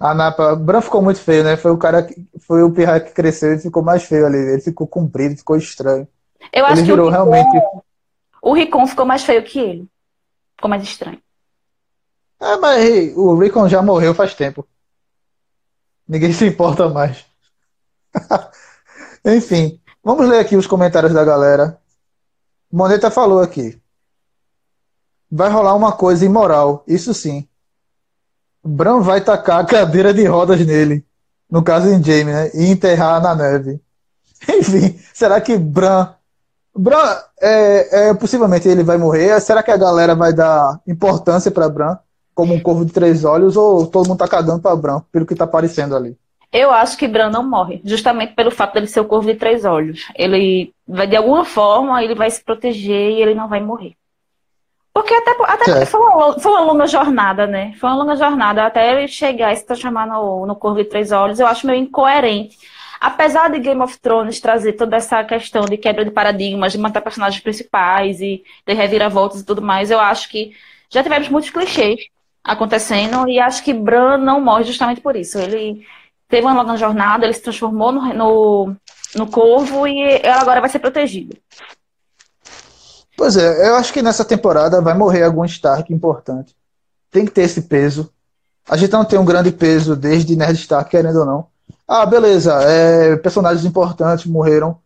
A 0.00 0.14
Napa, 0.14 0.56
Bran 0.56 0.80
ficou 0.80 1.02
muito 1.02 1.20
feio, 1.20 1.44
né? 1.44 1.56
Foi 1.56 1.70
o 1.70 1.76
cara 1.76 2.02
que 2.02 2.26
foi 2.40 2.62
o 2.62 2.72
pirra 2.72 2.98
que 2.98 3.12
cresceu 3.12 3.52
e 3.54 3.58
ficou 3.58 3.82
mais 3.82 4.02
feio 4.02 4.26
ali. 4.26 4.38
Ele 4.38 4.60
ficou 4.60 4.86
comprido, 4.86 5.36
ficou 5.36 5.56
estranho. 5.56 6.08
Eu 6.52 6.64
acho 6.64 6.76
ele 6.76 6.82
que 6.82 6.90
virou 6.90 7.06
o 7.06 7.10
Ricon, 7.10 7.30
realmente. 7.30 7.66
O 8.42 8.54
Ricon 8.54 8.86
ficou 8.86 9.04
mais 9.04 9.22
feio 9.22 9.44
que 9.44 9.58
ele. 9.58 9.88
Ficou 10.56 10.70
mais 10.70 10.82
estranho. 10.82 11.20
É, 12.40 12.56
mas 12.56 13.16
o 13.16 13.36
Ricon 13.36 13.68
já 13.68 13.82
morreu 13.82 14.14
faz 14.14 14.34
tempo. 14.34 14.66
Ninguém 16.08 16.32
se 16.34 16.46
importa 16.46 16.88
mais. 16.88 17.26
Enfim, 19.22 19.78
vamos 20.02 20.26
ler 20.26 20.38
aqui 20.38 20.56
os 20.56 20.66
comentários 20.66 21.12
da 21.12 21.22
galera. 21.22 21.78
Moneta 22.72 23.10
falou 23.10 23.40
aqui 23.40 23.78
vai 25.30 25.48
rolar 25.48 25.74
uma 25.74 25.92
coisa 25.92 26.24
imoral, 26.24 26.82
isso 26.86 27.14
sim. 27.14 27.46
Bran 28.64 29.00
vai 29.00 29.20
tacar 29.20 29.60
a 29.60 29.64
cadeira 29.64 30.12
de 30.12 30.24
rodas 30.24 30.64
nele, 30.64 31.04
no 31.50 31.62
caso 31.62 31.88
em 31.88 32.02
Jaime, 32.02 32.32
né? 32.32 32.50
E 32.54 32.66
enterrar 32.66 33.22
na 33.22 33.34
neve. 33.34 33.80
Enfim, 34.48 34.98
será 35.12 35.40
que 35.40 35.56
Bran. 35.56 36.08
Bran, 36.76 37.16
é, 37.40 38.08
é, 38.08 38.14
possivelmente 38.14 38.68
ele 38.68 38.84
vai 38.84 38.96
morrer? 38.96 39.40
Será 39.40 39.62
que 39.62 39.70
a 39.70 39.76
galera 39.76 40.14
vai 40.14 40.32
dar 40.32 40.80
importância 40.86 41.50
para 41.50 41.68
Bran 41.68 41.98
como 42.34 42.54
um 42.54 42.60
corvo 42.60 42.84
de 42.84 42.92
três 42.92 43.24
olhos 43.24 43.56
ou 43.56 43.86
todo 43.86 44.08
mundo 44.08 44.18
tá 44.18 44.28
cagando 44.28 44.60
para 44.60 44.76
Bran, 44.76 45.02
pelo 45.10 45.26
que 45.26 45.34
tá 45.34 45.44
aparecendo 45.44 45.96
ali? 45.96 46.16
Eu 46.52 46.72
acho 46.72 46.96
que 46.96 47.06
Bran 47.06 47.30
não 47.30 47.48
morre, 47.48 47.80
justamente 47.84 48.34
pelo 48.34 48.50
fato 48.50 48.74
dele 48.74 48.86
ser 48.88 49.00
o 49.00 49.04
corvo 49.04 49.26
de 49.26 49.38
três 49.38 49.64
olhos. 49.64 50.08
Ele 50.16 50.72
vai, 50.86 51.06
de 51.06 51.16
alguma 51.16 51.44
forma, 51.44 52.02
ele 52.02 52.14
vai 52.14 52.30
se 52.30 52.42
proteger 52.42 53.10
e 53.12 53.22
ele 53.22 53.34
não 53.34 53.48
vai 53.48 53.60
morrer. 53.60 53.94
Porque 55.00 55.14
até, 55.14 55.30
até 55.30 55.64
porque 55.64 55.86
foi 55.86 56.00
uma, 56.00 56.38
foi 56.38 56.52
uma 56.52 56.60
longa 56.60 56.86
jornada, 56.86 57.46
né? 57.46 57.72
Foi 57.80 57.88
uma 57.88 57.96
longa 57.96 58.16
jornada 58.16 58.66
até 58.66 58.92
ele 58.92 59.08
chegar 59.08 59.50
e 59.50 59.56
se 59.56 59.64
transformar 59.64 60.06
no, 60.06 60.44
no 60.44 60.54
Corvo 60.54 60.76
de 60.76 60.84
Três 60.84 61.10
Olhos. 61.10 61.40
Eu 61.40 61.46
acho 61.46 61.66
meio 61.66 61.80
incoerente. 61.80 62.58
Apesar 63.00 63.48
de 63.48 63.58
Game 63.58 63.80
of 63.80 63.98
Thrones 63.98 64.40
trazer 64.40 64.74
toda 64.74 64.96
essa 64.96 65.24
questão 65.24 65.64
de 65.64 65.78
quebra 65.78 66.04
de 66.04 66.10
paradigmas, 66.10 66.72
de 66.72 66.78
matar 66.78 67.00
personagens 67.00 67.42
principais 67.42 68.20
e 68.20 68.44
de 68.66 68.74
reviravoltas 68.74 69.40
e 69.40 69.46
tudo 69.46 69.62
mais, 69.62 69.90
eu 69.90 69.98
acho 69.98 70.28
que 70.28 70.52
já 70.90 71.02
tivemos 71.02 71.30
muitos 71.30 71.48
clichês 71.48 71.98
acontecendo 72.44 73.26
e 73.26 73.40
acho 73.40 73.64
que 73.64 73.72
Bran 73.72 74.18
não 74.18 74.38
morre 74.38 74.64
justamente 74.64 75.00
por 75.00 75.16
isso. 75.16 75.38
Ele 75.38 75.82
teve 76.28 76.46
uma 76.46 76.52
longa 76.52 76.76
jornada, 76.76 77.24
ele 77.24 77.32
se 77.32 77.42
transformou 77.42 77.90
no, 77.90 78.02
no, 78.12 78.76
no 79.16 79.26
Corvo 79.28 79.86
e 79.86 80.20
agora 80.26 80.60
vai 80.60 80.68
ser 80.68 80.78
protegido. 80.78 81.38
Pois 83.20 83.36
é, 83.36 83.68
eu 83.68 83.74
acho 83.74 83.92
que 83.92 84.00
nessa 84.00 84.24
temporada 84.24 84.80
vai 84.80 84.94
morrer 84.94 85.24
algum 85.24 85.44
Stark 85.44 85.92
importante. 85.92 86.56
Tem 87.10 87.26
que 87.26 87.30
ter 87.30 87.42
esse 87.42 87.60
peso. 87.60 88.10
A 88.66 88.78
gente 88.78 88.92
não 88.92 89.04
tem 89.04 89.18
um 89.18 89.26
grande 89.26 89.52
peso 89.52 89.94
desde 89.94 90.34
Nerd 90.34 90.58
Stark, 90.58 90.90
querendo 90.90 91.18
ou 91.18 91.26
não. 91.26 91.46
Ah, 91.86 92.06
beleza, 92.06 92.54
é, 92.62 93.16
personagens 93.16 93.66
importantes 93.66 94.24
morreram, 94.24 94.78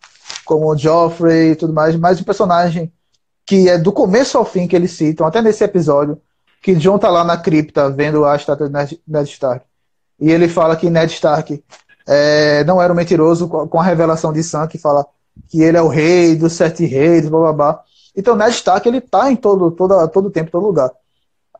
como 0.44 0.76
Joffrey 0.76 1.52
e 1.52 1.54
tudo 1.54 1.72
mais, 1.72 1.94
mas 1.94 2.18
o 2.18 2.24
personagem 2.24 2.92
que 3.46 3.68
é 3.68 3.78
do 3.78 3.92
começo 3.92 4.36
ao 4.36 4.44
fim 4.44 4.66
que 4.66 4.74
eles 4.74 4.90
citam, 4.90 5.28
até 5.28 5.40
nesse 5.40 5.62
episódio, 5.62 6.20
que 6.60 6.74
John 6.74 6.98
tá 6.98 7.10
lá 7.10 7.22
na 7.22 7.36
cripta 7.36 7.88
vendo 7.88 8.24
a 8.24 8.34
estátua 8.34 8.66
de 8.66 8.72
Ned, 8.72 9.00
Ned 9.06 9.30
Stark. 9.30 9.64
E 10.18 10.28
ele 10.28 10.48
fala 10.48 10.74
que 10.74 10.90
Ned 10.90 11.12
Stark 11.12 11.62
é, 12.04 12.64
não 12.64 12.82
era 12.82 12.92
um 12.92 12.96
mentiroso 12.96 13.46
com 13.46 13.78
a 13.78 13.84
revelação 13.84 14.32
de 14.32 14.42
Sam, 14.42 14.66
que 14.66 14.76
fala 14.76 15.06
que 15.48 15.62
ele 15.62 15.76
é 15.76 15.82
o 15.82 15.86
rei 15.86 16.34
dos 16.34 16.54
sete 16.54 16.84
reis, 16.84 17.28
blá 17.28 17.38
blá 17.38 17.52
blá. 17.52 17.84
Então, 18.16 18.36
Ned 18.36 18.50
Stark, 18.50 18.86
ele 18.88 19.00
tá 19.00 19.30
em 19.30 19.36
todo, 19.36 19.70
todo, 19.70 20.08
todo 20.08 20.30
tempo, 20.30 20.50
todo 20.50 20.66
lugar. 20.66 20.90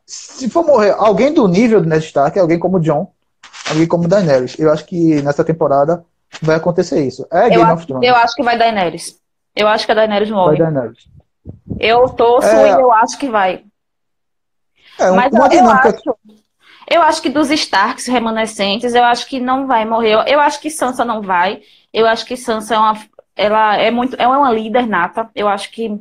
Se 0.07 0.49
for 0.51 0.65
morrer 0.65 0.95
alguém 0.97 1.33
do 1.33 1.49
nível 1.49 1.81
do 1.81 1.89
Ned 1.89 2.05
Stark, 2.05 2.39
alguém 2.39 2.59
como 2.59 2.81
John, 2.81 3.13
alguém 3.69 3.87
como 3.87 4.07
Daenerys. 4.07 4.59
Eu 4.59 4.71
acho 4.71 4.85
que 4.85 5.23
nessa 5.23 5.43
temporada 5.43 6.05
vai 6.43 6.57
acontecer 6.57 7.05
isso. 7.05 7.27
É 7.31 7.49
Game 7.49 7.63
eu 7.63 7.75
of 7.75 7.87
Thrones. 7.87 8.09
Eu 8.09 8.15
acho 8.15 8.35
que 8.35 8.43
vai 8.43 8.59
Daenerys. 8.59 9.19
Eu 9.57 9.69
acho 9.69 9.87
que 9.87 9.93
a 9.93 9.95
Daenerys 9.95 10.31
morre. 10.31 10.59
Vai 10.59 10.73
Daenerys. 10.73 11.09
Eu 11.79 12.09
torço 12.09 12.49
é... 12.49 12.69
e 12.69 12.73
eu 12.73 12.93
acho 12.93 13.19
que 13.19 13.29
vai. 13.29 13.65
É, 14.99 15.11
um, 15.11 15.17
Mas 15.17 15.33
uma 15.33 15.47
eu, 15.49 15.61
eu 15.61 15.71
acho, 15.71 16.17
eu 16.91 17.03
acho 17.03 17.23
que 17.23 17.31
dos 17.31 17.51
Starks 17.51 18.07
remanescentes, 18.07 18.95
eu 18.95 19.05
acho 19.05 19.27
que 19.27 19.41
não 19.41 19.67
vai 19.67 19.85
morrer. 19.85 20.25
Eu 20.27 20.41
acho 20.41 20.61
que 20.61 20.71
Sansa 20.71 21.05
não 21.05 21.23
vai. 21.23 21.63
Eu 21.93 22.07
acho 22.07 22.25
que 22.25 22.37
Sansa 22.37 22.75
é 22.75 22.79
uma, 22.79 22.99
ela 23.37 23.77
é 23.77 23.91
muito, 23.91 24.17
é 24.17 24.27
uma 24.27 24.53
líder 24.53 24.87
nata. 24.87 25.29
Eu 25.35 25.49
acho 25.49 25.71
que 25.71 25.99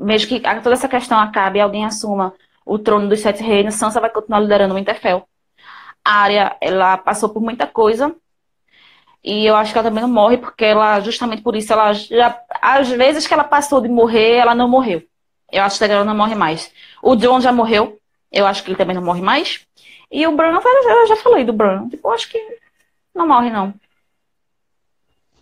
mesmo 0.00 0.28
que 0.28 0.40
toda 0.40 0.72
essa 0.72 0.88
questão 0.88 1.18
acabe 1.18 1.58
e 1.58 1.62
alguém 1.62 1.84
assuma 1.84 2.34
o 2.64 2.78
trono 2.78 3.08
dos 3.08 3.20
sete 3.20 3.42
reinos, 3.42 3.74
Sansa 3.74 4.00
vai 4.00 4.10
continuar 4.10 4.40
liderando 4.40 4.74
o 4.74 4.76
Winterfell. 4.76 5.26
A 6.04 6.14
Arya, 6.22 6.56
ela 6.60 6.96
passou 6.96 7.28
por 7.28 7.42
muita 7.42 7.66
coisa 7.66 8.14
e 9.22 9.46
eu 9.46 9.54
acho 9.56 9.72
que 9.72 9.78
ela 9.78 9.88
também 9.88 10.02
não 10.02 10.10
morre 10.10 10.38
porque 10.38 10.64
ela, 10.64 11.00
justamente 11.00 11.42
por 11.42 11.54
isso, 11.54 11.72
ela 11.72 11.92
já, 11.92 12.40
às 12.62 12.88
vezes 12.88 13.26
que 13.26 13.34
ela 13.34 13.44
passou 13.44 13.80
de 13.80 13.88
morrer, 13.88 14.36
ela 14.36 14.54
não 14.54 14.68
morreu. 14.68 15.02
Eu 15.52 15.62
acho 15.62 15.78
que 15.78 15.84
ela 15.84 16.04
não 16.04 16.14
morre 16.14 16.34
mais. 16.34 16.72
O 17.02 17.16
John 17.16 17.40
já 17.40 17.52
morreu, 17.52 17.98
eu 18.32 18.46
acho 18.46 18.62
que 18.62 18.70
ele 18.70 18.78
também 18.78 18.94
não 18.96 19.02
morre 19.02 19.20
mais. 19.20 19.66
E 20.10 20.26
o 20.26 20.36
Bran, 20.36 20.58
eu 20.58 21.06
já 21.06 21.16
falei 21.16 21.44
do 21.44 21.52
Bran, 21.52 21.88
tipo, 21.88 22.08
eu 22.08 22.12
acho 22.12 22.28
que 22.30 22.38
não 23.14 23.26
morre 23.28 23.50
não. 23.50 23.74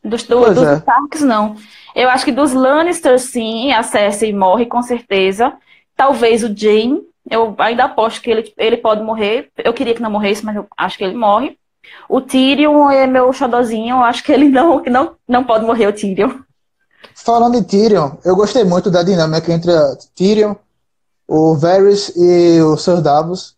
Dos, 0.09 0.23
do, 0.25 0.55
dos 0.55 0.67
é. 0.67 0.77
Starks, 0.77 1.23
não. 1.23 1.57
Eu 1.95 2.09
acho 2.09 2.25
que 2.25 2.33
dos 2.33 2.53
Lannister, 2.53 3.19
sim, 3.19 3.73
a 3.73 3.83
Cersei 3.83 4.33
morre, 4.33 4.67
com 4.67 4.83
certeza. 4.83 5.53
Talvez 5.97 6.43
o 6.43 6.55
Jaime. 6.55 7.03
Eu 7.31 7.55
ainda 7.59 7.85
aposto 7.85 8.23
que 8.23 8.31
ele, 8.31 8.53
ele 8.57 8.77
pode 8.79 9.03
morrer. 9.03 9.51
Eu 9.59 9.75
queria 9.75 9.95
que 9.95 10.01
não 10.01 10.11
morresse, 10.11 10.45
mas 10.45 10.57
eu 10.57 10.67
acho 10.77 10.97
que 10.97 11.05
ele 11.05 11.15
morre. 11.15 11.59
O 12.09 12.21
Tyrion 12.21 12.91
é 12.91 13.07
meu 13.07 13.33
xodozinho. 13.33 13.97
Eu 13.97 14.03
acho 14.03 14.23
que 14.25 14.33
ele 14.33 14.49
não, 14.49 14.83
não, 14.85 15.15
não 15.27 15.45
pode 15.45 15.65
morrer, 15.65 15.87
o 15.87 15.93
Tyrion. 15.93 16.31
Falando 17.15 17.57
em 17.57 17.63
Tyrion, 17.63 18.13
eu 18.25 18.35
gostei 18.35 18.65
muito 18.65 18.91
da 18.91 19.03
dinâmica 19.03 19.53
entre 19.53 19.73
Tyrion, 20.15 20.55
o 21.27 21.55
Varys 21.55 22.13
e 22.17 22.61
o 22.63 22.77
Sir 22.77 23.01
Davos. 23.03 23.57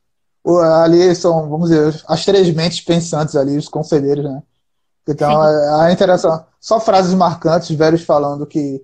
Ali 0.85 1.15
são, 1.15 1.49
vamos 1.49 1.69
dizer, 1.69 2.03
as 2.09 2.25
três 2.25 2.53
mentes 2.55 2.81
pensantes 2.81 3.37
ali, 3.37 3.57
os 3.57 3.69
conselheiros, 3.69 4.25
né? 4.25 4.43
Então, 5.09 5.41
a, 5.41 5.85
a 5.85 5.93
interação. 5.93 6.45
Só 6.61 6.79
frases 6.79 7.15
marcantes, 7.15 7.75
velhos 7.77 8.03
falando 8.03 8.47
que 8.47 8.83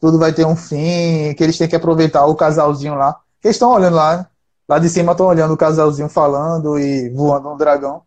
tudo 0.00 0.18
vai 0.18 0.32
ter 0.32 0.46
um 0.46 0.56
fim, 0.56 1.34
que 1.34 1.42
eles 1.42 1.58
têm 1.58 1.68
que 1.68 1.76
aproveitar 1.76 2.26
o 2.26 2.36
casalzinho 2.36 2.94
lá. 2.94 3.16
Eles 3.42 3.56
estão 3.56 3.72
olhando 3.72 3.96
lá, 3.96 4.28
lá 4.68 4.78
de 4.78 4.88
cima 4.88 5.12
estão 5.12 5.26
olhando 5.26 5.54
o 5.54 5.56
casalzinho 5.56 6.08
falando 6.08 6.78
e 6.78 7.10
voando 7.10 7.48
um 7.50 7.56
dragão. 7.56 8.02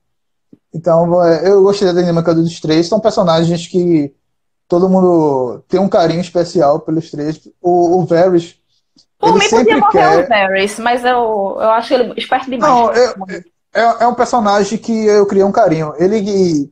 Então, 0.73 1.23
é, 1.23 1.49
eu 1.49 1.63
gostei 1.63 1.87
da 1.91 1.99
dinâmica 1.99 2.33
dos 2.33 2.59
três. 2.59 2.87
São 2.87 2.99
personagens 2.99 3.67
que 3.67 4.13
todo 4.67 4.89
mundo 4.89 5.63
tem 5.67 5.79
um 5.79 5.89
carinho 5.89 6.21
especial 6.21 6.79
pelos 6.79 7.09
três. 7.09 7.39
O, 7.61 7.99
o 7.99 8.05
Varys. 8.05 8.55
Por 9.17 9.33
mim 9.33 9.49
podia 9.49 9.77
morrer 9.77 9.91
quer... 9.91 10.25
o 10.25 10.29
Varys, 10.29 10.79
mas 10.79 11.03
eu, 11.03 11.57
eu 11.59 11.69
acho 11.71 11.93
ele 11.93 12.13
esperto 12.15 12.49
demais. 12.49 12.71
Não, 12.71 12.91
é, 12.91 13.43
é, 13.73 14.03
é 14.03 14.07
um 14.07 14.13
personagem 14.13 14.77
que 14.77 15.05
eu 15.05 15.25
criei 15.25 15.43
um 15.43 15.51
carinho. 15.51 15.93
Ele 15.97 16.71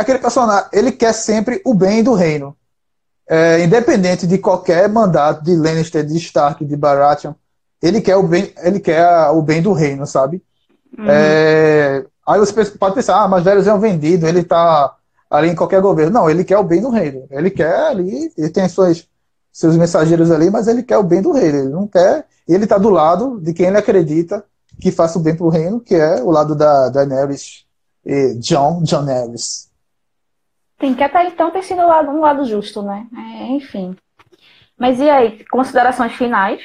aquele 0.00 0.18
personagem, 0.18 0.68
ele 0.72 0.92
quer 0.92 1.12
sempre 1.12 1.60
o 1.64 1.74
bem 1.74 2.02
do 2.02 2.14
reino. 2.14 2.56
É, 3.28 3.62
independente 3.62 4.26
de 4.26 4.38
qualquer 4.38 4.88
mandato 4.88 5.44
de 5.44 5.54
Lannister, 5.54 6.04
de 6.04 6.16
Stark, 6.16 6.64
de 6.64 6.76
Baratheon, 6.76 7.34
ele 7.82 8.00
quer 8.00 8.16
o 8.16 8.22
bem, 8.22 8.52
ele 8.62 8.80
quer 8.80 9.28
o 9.30 9.42
bem 9.42 9.60
do 9.60 9.72
reino, 9.72 10.06
sabe? 10.06 10.42
Uhum. 10.96 11.04
É, 11.06 12.04
Aí 12.28 12.38
você 12.38 12.52
pode 12.72 12.94
pensar, 12.94 13.22
ah, 13.22 13.26
mas 13.26 13.42
Velhos 13.42 13.66
é 13.66 13.72
um 13.72 13.80
vendido, 13.80 14.28
ele 14.28 14.44
tá 14.44 14.94
ali 15.30 15.48
em 15.48 15.54
qualquer 15.54 15.80
governo. 15.80 16.12
Não, 16.12 16.28
ele 16.28 16.44
quer 16.44 16.58
o 16.58 16.62
bem 16.62 16.82
do 16.82 16.90
reino. 16.90 17.26
Ele 17.30 17.50
quer 17.50 17.86
ali, 17.86 18.30
ele 18.36 18.50
tem 18.50 18.68
suas, 18.68 19.08
seus 19.50 19.78
mensageiros 19.78 20.30
ali, 20.30 20.50
mas 20.50 20.68
ele 20.68 20.82
quer 20.82 20.98
o 20.98 21.02
bem 21.02 21.22
do 21.22 21.32
reino. 21.32 21.60
Ele 21.60 21.68
não 21.70 21.86
quer. 21.86 22.26
Ele 22.46 22.66
tá 22.66 22.76
do 22.76 22.90
lado 22.90 23.40
de 23.40 23.54
quem 23.54 23.68
ele 23.68 23.78
acredita 23.78 24.44
que 24.78 24.92
faça 24.92 25.18
o 25.18 25.22
bem 25.22 25.34
pro 25.34 25.48
reino, 25.48 25.80
que 25.80 25.94
é 25.94 26.22
o 26.22 26.30
lado 26.30 26.54
da 26.54 26.90
Daenerys 26.90 27.64
e 28.04 28.34
John, 28.34 28.82
John 28.82 29.04
Harris. 29.04 29.67
Tem 30.78 30.94
que 30.94 31.02
até 31.02 31.26
então 31.26 31.50
ter 31.50 31.62
sido 31.62 31.82
um 31.82 31.86
lado, 31.86 32.10
um 32.10 32.20
lado 32.20 32.44
justo, 32.44 32.82
né? 32.82 33.06
É, 33.16 33.46
enfim. 33.46 33.96
Mas 34.78 35.00
e 35.00 35.10
aí, 35.10 35.44
considerações 35.46 36.12
finais? 36.12 36.62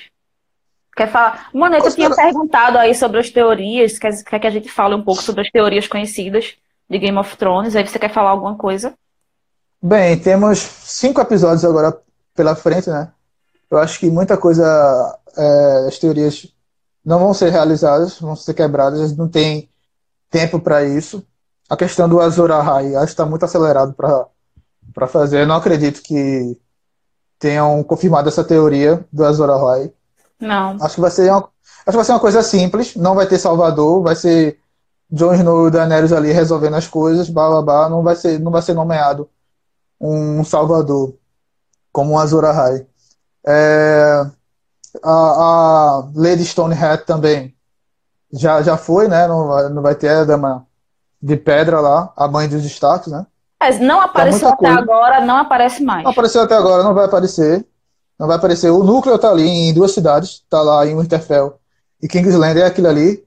Quer 0.96 1.10
falar? 1.12 1.50
Moneta 1.54 1.86
Considera... 1.86 2.14
tinha 2.14 2.26
perguntado 2.26 2.78
aí 2.78 2.94
sobre 2.94 3.20
as 3.20 3.30
teorias, 3.30 3.98
quer, 3.98 4.24
quer 4.24 4.40
que 4.40 4.48
a 4.48 4.52
gente 4.52 4.70
fale 4.70 4.94
um 4.94 5.04
pouco 5.04 5.24
sobre 5.24 5.42
as 5.42 5.50
teorias 5.50 5.88
conhecidas 5.88 6.56
de 6.88 7.00
Game 7.00 7.18
of 7.18 7.36
Thrones. 7.36 7.76
Aí 7.76 7.88
você 7.88 7.98
quer 7.98 8.14
falar 8.14 8.30
alguma 8.30 8.56
coisa? 8.56 8.94
Bem, 9.82 10.18
temos 10.20 10.60
cinco 10.60 11.20
episódios 11.20 11.66
agora 11.66 11.98
pela 12.36 12.56
frente, 12.56 12.90
né? 12.90 13.12
Eu 13.70 13.80
acho 13.80 14.00
que 14.00 14.10
muita 14.10 14.38
coisa, 14.38 15.20
é, 15.36 15.88
as 15.88 15.98
teorias 15.98 16.48
não 17.04 17.20
vão 17.20 17.34
ser 17.34 17.50
realizadas, 17.50 18.20
vão 18.20 18.36
ser 18.36 18.54
quebradas, 18.54 19.02
a 19.02 19.08
gente 19.08 19.18
não 19.18 19.28
tem 19.28 19.68
tempo 20.30 20.60
para 20.60 20.84
isso. 20.86 21.26
A 21.74 21.76
questão 21.76 22.08
do 22.08 22.22
Azor 22.22 22.52
Ahai, 22.52 22.96
acho 22.96 23.08
que 23.08 23.12
está 23.14 23.26
muito 23.26 23.46
acelerado 23.46 23.96
para 23.96 25.08
fazer. 25.08 25.42
Eu 25.42 25.48
não 25.48 25.56
acredito 25.56 26.04
que 26.04 26.56
tenham 27.40 27.84
confirmado 27.84 28.30
essa 28.30 28.44
teoria 28.44 29.04
do 29.12 29.26
Azor 29.26 29.50
Ahai. 29.50 29.92
Não. 30.40 30.78
Acho 30.80 30.94
que 30.94 31.02
vai 31.02 31.10
ser 31.10 31.32
uma, 31.32 31.40
acho 31.40 31.50
que 31.88 31.96
vai 31.96 32.06
ser 32.06 32.12
uma 32.12 32.20
coisa 32.20 32.44
simples, 32.44 32.96
não 32.96 33.16
vai 33.16 33.26
ter 33.26 33.40
Salvador, 33.40 34.04
vai 34.04 34.16
ser 34.16 34.60
Jon 35.10 35.34
Snow 35.34 35.68
e 35.68 35.72
Daenerys 35.72 36.14
ali 36.14 36.32
resolvendo 36.32 36.76
as 36.76 36.88
coisas, 36.88 37.28
blá, 37.28 37.50
blá, 37.50 37.62
blá, 37.64 37.90
não 37.90 38.04
vai 38.04 38.16
ser, 38.16 38.40
não 38.40 38.52
vai 38.52 38.62
ser 38.62 38.76
nomeado 38.76 39.28
um 40.00 40.44
Salvador 40.44 41.16
como 41.92 42.14
um 42.14 42.20
Azor 42.20 42.46
Ahai. 42.46 42.86
É, 43.48 44.28
a, 45.04 45.12
a 45.12 46.10
Lady 46.14 46.46
Stonehead 46.46 47.04
também 47.04 47.56
já, 48.32 48.62
já 48.62 48.78
foi, 48.78 49.08
né? 49.08 49.28
Não 49.28 49.70
não 49.72 49.82
vai 49.82 49.96
ter 49.96 50.10
a 50.10 50.24
dama 50.24 50.68
de 51.24 51.38
pedra 51.38 51.80
lá, 51.80 52.12
a 52.18 52.28
mãe 52.28 52.50
dos 52.50 52.62
destaques, 52.62 53.08
né? 53.08 53.26
Mas 53.58 53.80
não 53.80 54.02
apareceu 54.02 54.50
até 54.50 54.68
coisa. 54.68 54.78
agora, 54.78 55.22
não 55.22 55.38
aparece 55.38 55.82
mais. 55.82 56.04
Não 56.04 56.12
apareceu 56.12 56.42
até 56.42 56.54
agora, 56.54 56.84
não 56.84 56.94
vai 56.94 57.06
aparecer. 57.06 57.66
Não 58.20 58.28
vai 58.28 58.36
aparecer. 58.36 58.70
O 58.70 58.84
núcleo 58.84 59.18
tá 59.18 59.30
ali 59.30 59.48
em 59.48 59.74
duas 59.74 59.94
cidades, 59.94 60.44
tá 60.50 60.62
lá 60.62 60.86
em 60.86 61.00
Winterfell 61.00 61.58
e 62.02 62.08
Kingsland 62.10 62.60
é 62.60 62.66
aquilo 62.66 62.90
ali. 62.90 63.26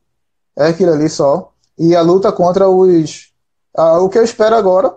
É 0.54 0.66
aquilo 0.66 0.92
ali 0.92 1.08
só. 1.08 1.52
E 1.78 1.96
a 1.96 2.02
luta 2.02 2.30
contra 2.30 2.68
os. 2.68 3.32
Ah, 3.74 3.98
o 3.98 4.10
que 4.10 4.18
eu 4.18 4.24
espero 4.24 4.54
agora 4.54 4.94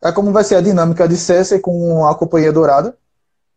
é 0.00 0.12
como 0.12 0.30
vai 0.30 0.44
ser 0.44 0.54
a 0.54 0.60
dinâmica 0.60 1.08
de 1.08 1.16
Cersei 1.16 1.58
com 1.58 2.06
a 2.06 2.14
Companhia 2.14 2.52
Dourada. 2.52 2.96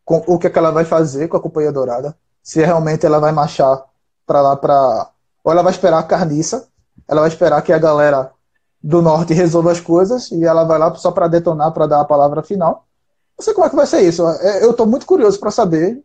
Com 0.03 0.23
o 0.25 0.39
que, 0.39 0.47
é 0.47 0.49
que 0.49 0.57
ela 0.57 0.71
vai 0.71 0.85
fazer 0.85 1.27
com 1.27 1.37
a 1.37 1.41
Companhia 1.41 1.71
Dourada. 1.71 2.17
Se 2.41 2.63
realmente 2.63 3.05
ela 3.05 3.19
vai 3.19 3.31
marchar 3.31 3.85
para 4.25 4.41
lá 4.41 4.55
para. 4.55 5.11
Ou 5.43 5.51
ela 5.51 5.61
vai 5.61 5.71
esperar 5.71 5.99
a 5.99 6.03
carniça. 6.03 6.67
Ela 7.07 7.21
vai 7.21 7.29
esperar 7.29 7.61
que 7.61 7.71
a 7.71 7.77
galera 7.77 8.31
do 8.85 9.01
norte 9.01 9.33
resolva 9.33 9.71
as 9.71 9.79
coisas 9.79 10.31
e 10.31 10.45
ela 10.45 10.63
vai 10.63 10.77
lá 10.77 10.93
só 10.93 11.09
para 11.09 11.27
detonar, 11.27 11.71
para 11.71 11.87
dar 11.87 12.01
a 12.01 12.05
palavra 12.05 12.43
final. 12.43 12.85
Não 13.35 13.43
sei 13.43 13.51
como 13.51 13.65
é 13.65 13.69
que 13.69 13.75
vai 13.75 13.87
ser 13.87 14.01
isso. 14.01 14.23
É, 14.27 14.63
eu 14.63 14.71
estou 14.71 14.85
muito 14.85 15.07
curioso 15.07 15.39
para 15.39 15.49
saber. 15.49 16.03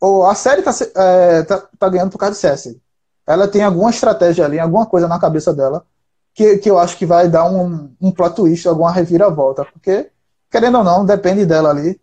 Ou 0.00 0.24
a 0.24 0.34
série 0.36 0.60
está 0.60 0.72
é, 0.94 1.42
tá, 1.42 1.66
tá 1.76 1.88
ganhando 1.88 2.12
por 2.12 2.18
causa 2.18 2.34
de 2.34 2.40
Cersei. 2.40 2.80
Ela 3.26 3.48
tem 3.48 3.64
alguma 3.64 3.90
estratégia 3.90 4.44
ali, 4.44 4.60
alguma 4.60 4.86
coisa 4.86 5.08
na 5.08 5.18
cabeça 5.18 5.52
dela 5.52 5.84
que, 6.32 6.58
que 6.58 6.70
eu 6.70 6.78
acho 6.78 6.96
que 6.96 7.04
vai 7.04 7.28
dar 7.28 7.50
um, 7.50 7.90
um 8.00 8.12
plot 8.12 8.36
twist, 8.36 8.68
alguma 8.68 8.92
reviravolta. 8.92 9.64
Porque, 9.64 10.08
querendo 10.48 10.78
ou 10.78 10.84
não, 10.84 11.04
depende 11.04 11.44
dela 11.44 11.70
ali. 11.70 12.00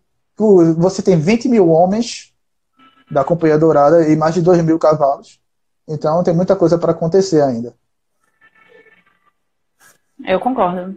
Você 0.76 1.00
tem 1.00 1.18
20 1.18 1.48
mil 1.48 1.70
homens 1.70 2.34
da 3.10 3.24
Companhia 3.24 3.58
Dourada 3.58 4.06
e 4.06 4.14
mais 4.14 4.34
de 4.34 4.42
2 4.42 4.62
mil 4.62 4.78
cavalos. 4.78 5.40
Então 5.88 6.22
tem 6.22 6.34
muita 6.34 6.54
coisa 6.54 6.76
para 6.76 6.92
acontecer 6.92 7.40
ainda. 7.40 7.74
Eu 10.24 10.40
concordo. 10.40 10.96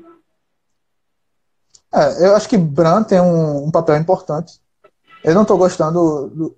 É, 1.94 2.28
eu 2.28 2.36
acho 2.36 2.48
que 2.48 2.58
Bran 2.58 3.04
tem 3.04 3.20
um, 3.20 3.66
um 3.66 3.72
papel 3.72 3.98
importante. 3.98 4.60
Eu 5.24 5.36
não 5.36 5.42
estou 5.42 5.58
gostando 5.58 6.28
do, 6.30 6.58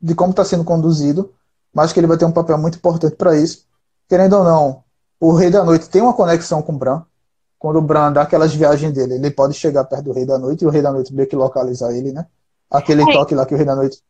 de 0.00 0.14
como 0.14 0.30
está 0.30 0.44
sendo 0.44 0.64
conduzido, 0.64 1.32
mas 1.72 1.92
que 1.92 2.00
ele 2.00 2.06
vai 2.06 2.16
ter 2.16 2.24
um 2.24 2.32
papel 2.32 2.58
muito 2.58 2.78
importante 2.78 3.14
para 3.14 3.36
isso. 3.36 3.66
Querendo 4.08 4.38
ou 4.38 4.44
não, 4.44 4.82
o 5.20 5.32
Rei 5.32 5.50
da 5.50 5.62
Noite 5.62 5.88
tem 5.88 6.02
uma 6.02 6.14
conexão 6.14 6.62
com 6.62 6.72
o 6.72 6.78
Bran. 6.78 7.02
Quando 7.58 7.76
o 7.76 7.82
Bran 7.82 8.10
dá 8.12 8.22
aquelas 8.22 8.54
viagens 8.54 8.92
dele, 8.92 9.14
ele 9.14 9.30
pode 9.30 9.54
chegar 9.54 9.84
perto 9.84 10.04
do 10.04 10.12
Rei 10.12 10.24
da 10.24 10.38
Noite 10.38 10.64
e 10.64 10.66
o 10.66 10.70
Rei 10.70 10.80
da 10.80 10.90
Noite 10.90 11.14
meio 11.14 11.28
que 11.28 11.36
localizar 11.36 11.92
ele, 11.92 12.10
né? 12.10 12.26
Aquele 12.70 13.02
é. 13.02 13.12
toque 13.12 13.34
lá 13.34 13.44
que 13.44 13.54
o 13.54 13.56
Rei 13.56 13.66
da 13.66 13.76
Noite 13.76 14.02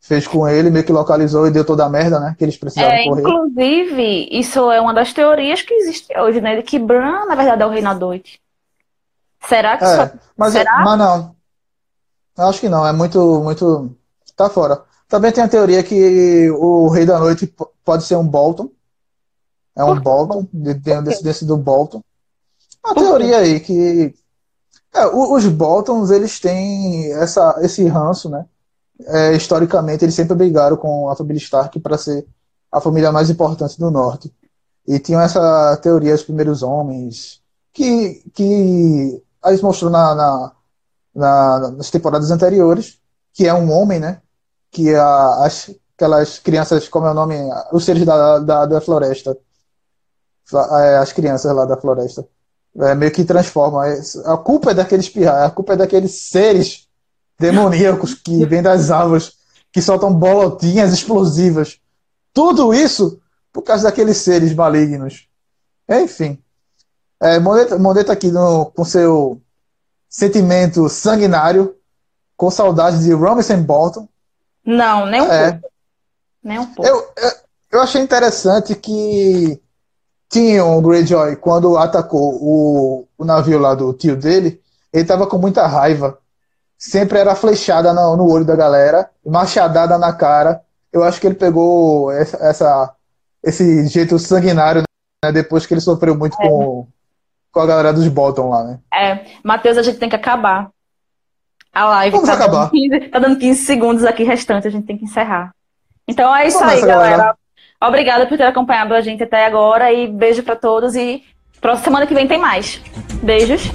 fez 0.00 0.26
com 0.26 0.46
ele, 0.48 0.70
meio 0.70 0.84
que 0.84 0.92
localizou 0.92 1.46
e 1.46 1.50
deu 1.50 1.64
toda 1.64 1.84
a 1.84 1.88
merda, 1.88 2.20
né? 2.20 2.34
Que 2.38 2.44
eles 2.44 2.56
precisavam 2.56 2.92
é, 2.92 3.04
correr. 3.04 3.20
Inclusive, 3.22 4.28
isso 4.30 4.70
é 4.70 4.80
uma 4.80 4.94
das 4.94 5.12
teorias 5.12 5.62
que 5.62 5.74
existe 5.74 6.16
hoje, 6.18 6.40
né? 6.40 6.56
De 6.56 6.62
que 6.62 6.78
Bran, 6.78 7.26
na 7.26 7.34
verdade, 7.34 7.62
é 7.62 7.66
o 7.66 7.70
Rei 7.70 7.82
da 7.82 7.94
Noite. 7.94 8.40
Será 9.48 9.76
que 9.76 9.84
é, 9.84 9.96
só... 9.96 10.12
Mas, 10.36 10.54
é, 10.54 10.58
Será? 10.60 10.84
mas 10.84 10.98
não. 10.98 11.36
Acho 12.36 12.60
que 12.60 12.68
não, 12.68 12.86
é 12.86 12.92
muito, 12.92 13.40
muito. 13.42 13.96
Tá 14.36 14.50
fora. 14.50 14.82
Também 15.08 15.32
tem 15.32 15.42
a 15.42 15.48
teoria 15.48 15.82
que 15.82 16.50
o 16.50 16.88
Rei 16.88 17.06
da 17.06 17.18
Noite 17.18 17.52
pode 17.84 18.04
ser 18.04 18.16
um 18.16 18.26
Bolton. 18.26 18.70
É 19.74 19.84
um 19.84 20.00
Bolton, 20.00 20.46
tem 20.82 20.94
a 20.94 21.00
descendência 21.00 21.46
do 21.46 21.56
Bolton. 21.56 22.02
Uma 22.84 22.94
teoria 22.94 23.38
aí 23.38 23.60
que. 23.60 24.14
É, 24.94 25.06
os 25.06 25.46
Boltons, 25.46 26.10
eles 26.10 26.40
têm 26.40 27.12
essa, 27.12 27.58
esse 27.60 27.86
ranço, 27.86 28.30
né? 28.30 28.46
É, 29.04 29.32
historicamente, 29.34 30.04
eles 30.04 30.14
sempre 30.14 30.34
brigaram 30.34 30.76
com 30.76 31.10
a 31.10 31.16
família 31.16 31.38
Stark 31.38 31.78
para 31.80 31.98
ser 31.98 32.26
a 32.72 32.80
família 32.80 33.12
mais 33.12 33.28
importante 33.28 33.78
do 33.78 33.90
Norte. 33.90 34.32
E 34.86 34.98
tinham 34.98 35.20
essa 35.20 35.76
teoria, 35.78 36.14
os 36.14 36.22
primeiros 36.22 36.62
homens, 36.62 37.42
que, 37.72 38.22
que 38.32 39.22
a 39.42 39.52
gente 39.52 39.62
mostrou 39.62 39.90
na, 39.90 40.14
na, 40.14 40.52
na, 41.14 41.70
nas 41.72 41.90
temporadas 41.90 42.30
anteriores, 42.30 42.98
que 43.34 43.46
é 43.46 43.52
um 43.52 43.70
homem, 43.70 44.00
né? 44.00 44.20
Que 44.70 44.94
a, 44.94 45.44
as, 45.44 45.70
aquelas 45.94 46.38
crianças, 46.38 46.88
como 46.88 47.06
é 47.06 47.10
o 47.10 47.14
nome? 47.14 47.36
Os 47.72 47.84
seres 47.84 48.04
da, 48.04 48.38
da, 48.38 48.66
da 48.66 48.80
floresta. 48.80 49.36
É, 50.80 50.96
as 50.98 51.12
crianças 51.12 51.54
lá 51.54 51.64
da 51.64 51.76
floresta. 51.76 52.26
É, 52.78 52.94
meio 52.94 53.12
que 53.12 53.24
transforma. 53.24 53.88
É, 53.88 54.00
a 54.26 54.36
culpa 54.36 54.70
é 54.70 54.74
daqueles 54.74 55.08
pirraias, 55.08 55.48
a 55.48 55.50
culpa 55.50 55.72
é 55.72 55.76
daqueles 55.76 56.12
seres 56.30 56.85
demoníacos 57.38 58.14
que 58.14 58.44
vêm 58.46 58.62
das 58.62 58.90
árvores, 58.90 59.34
que 59.72 59.82
soltam 59.82 60.12
bolotinhas 60.12 60.92
explosivas. 60.92 61.78
Tudo 62.32 62.72
isso 62.72 63.20
por 63.52 63.62
causa 63.62 63.84
daqueles 63.84 64.18
seres 64.18 64.54
malignos. 64.54 65.26
Enfim. 65.88 66.38
É, 67.20 67.38
Moneta, 67.38 68.12
aqui 68.12 68.30
no, 68.30 68.66
com 68.66 68.84
seu 68.84 69.40
sentimento 70.08 70.88
sanguinário, 70.88 71.74
com 72.36 72.50
saudade 72.50 73.02
de 73.02 73.12
Robinson 73.12 73.62
Bolton. 73.62 74.08
Não, 74.64 75.06
nem 75.06 75.22
um 75.22 75.32
é, 75.32 75.52
pouco. 75.52 75.74
Nem 76.42 76.58
um 76.58 76.66
pouco. 76.66 76.86
Eu, 76.86 76.96
eu, 77.16 77.30
eu 77.72 77.80
achei 77.80 78.02
interessante 78.02 78.74
que 78.74 79.60
Tyrion 80.28 80.82
Greyjoy, 80.82 81.36
quando 81.36 81.76
atacou 81.76 82.34
o, 82.40 83.08
o 83.16 83.24
navio 83.24 83.58
lá 83.58 83.74
do 83.74 83.92
tio 83.92 84.16
dele, 84.16 84.60
ele 84.92 85.04
tava 85.04 85.26
com 85.26 85.38
muita 85.38 85.66
raiva. 85.66 86.18
Sempre 86.78 87.18
era 87.18 87.34
flechada 87.34 87.92
no, 87.92 88.16
no 88.16 88.30
olho 88.30 88.44
da 88.44 88.54
galera, 88.54 89.10
machadada 89.24 89.96
na 89.98 90.12
cara. 90.12 90.62
Eu 90.92 91.02
acho 91.02 91.20
que 91.20 91.26
ele 91.26 91.34
pegou 91.34 92.10
essa, 92.12 92.36
essa 92.38 92.94
esse 93.42 93.86
jeito 93.86 94.18
sanguinário 94.18 94.82
né, 95.24 95.32
depois 95.32 95.64
que 95.64 95.74
ele 95.74 95.80
sofreu 95.80 96.16
muito 96.16 96.36
é. 96.40 96.48
com, 96.48 96.86
com 97.52 97.60
a 97.60 97.66
galera 97.66 97.92
dos 97.92 98.08
Bolton 98.08 98.50
lá, 98.50 98.64
né? 98.64 98.78
É, 98.92 99.24
Matheus, 99.42 99.78
a 99.78 99.82
gente 99.82 99.98
tem 99.98 100.08
que 100.08 100.16
acabar. 100.16 100.68
A 101.72 101.84
live 101.86 102.12
Vamos 102.12 102.28
tá, 102.28 102.34
acabar. 102.34 102.70
Dando 102.70 102.70
15, 102.70 103.00
tá 103.08 103.18
dando 103.18 103.38
15 103.38 103.64
segundos 103.64 104.04
aqui 104.04 104.24
restante, 104.24 104.66
a 104.66 104.70
gente 104.70 104.86
tem 104.86 104.96
que 104.98 105.04
encerrar. 105.04 105.52
Então 106.08 106.34
é 106.34 106.46
isso 106.46 106.62
aí, 106.62 106.80
galera. 106.80 107.16
galera. 107.16 107.36
Obrigada 107.80 108.26
por 108.26 108.38
ter 108.38 108.44
acompanhado 108.44 108.94
a 108.94 109.00
gente 109.00 109.22
até 109.22 109.44
agora 109.44 109.92
e 109.92 110.08
beijo 110.08 110.42
para 110.42 110.56
todos 110.56 110.96
e 110.96 111.22
próxima 111.60 111.84
semana 111.84 112.06
que 112.06 112.14
vem 112.14 112.26
tem 112.26 112.38
mais. 112.38 112.80
Beijos. 113.22 113.70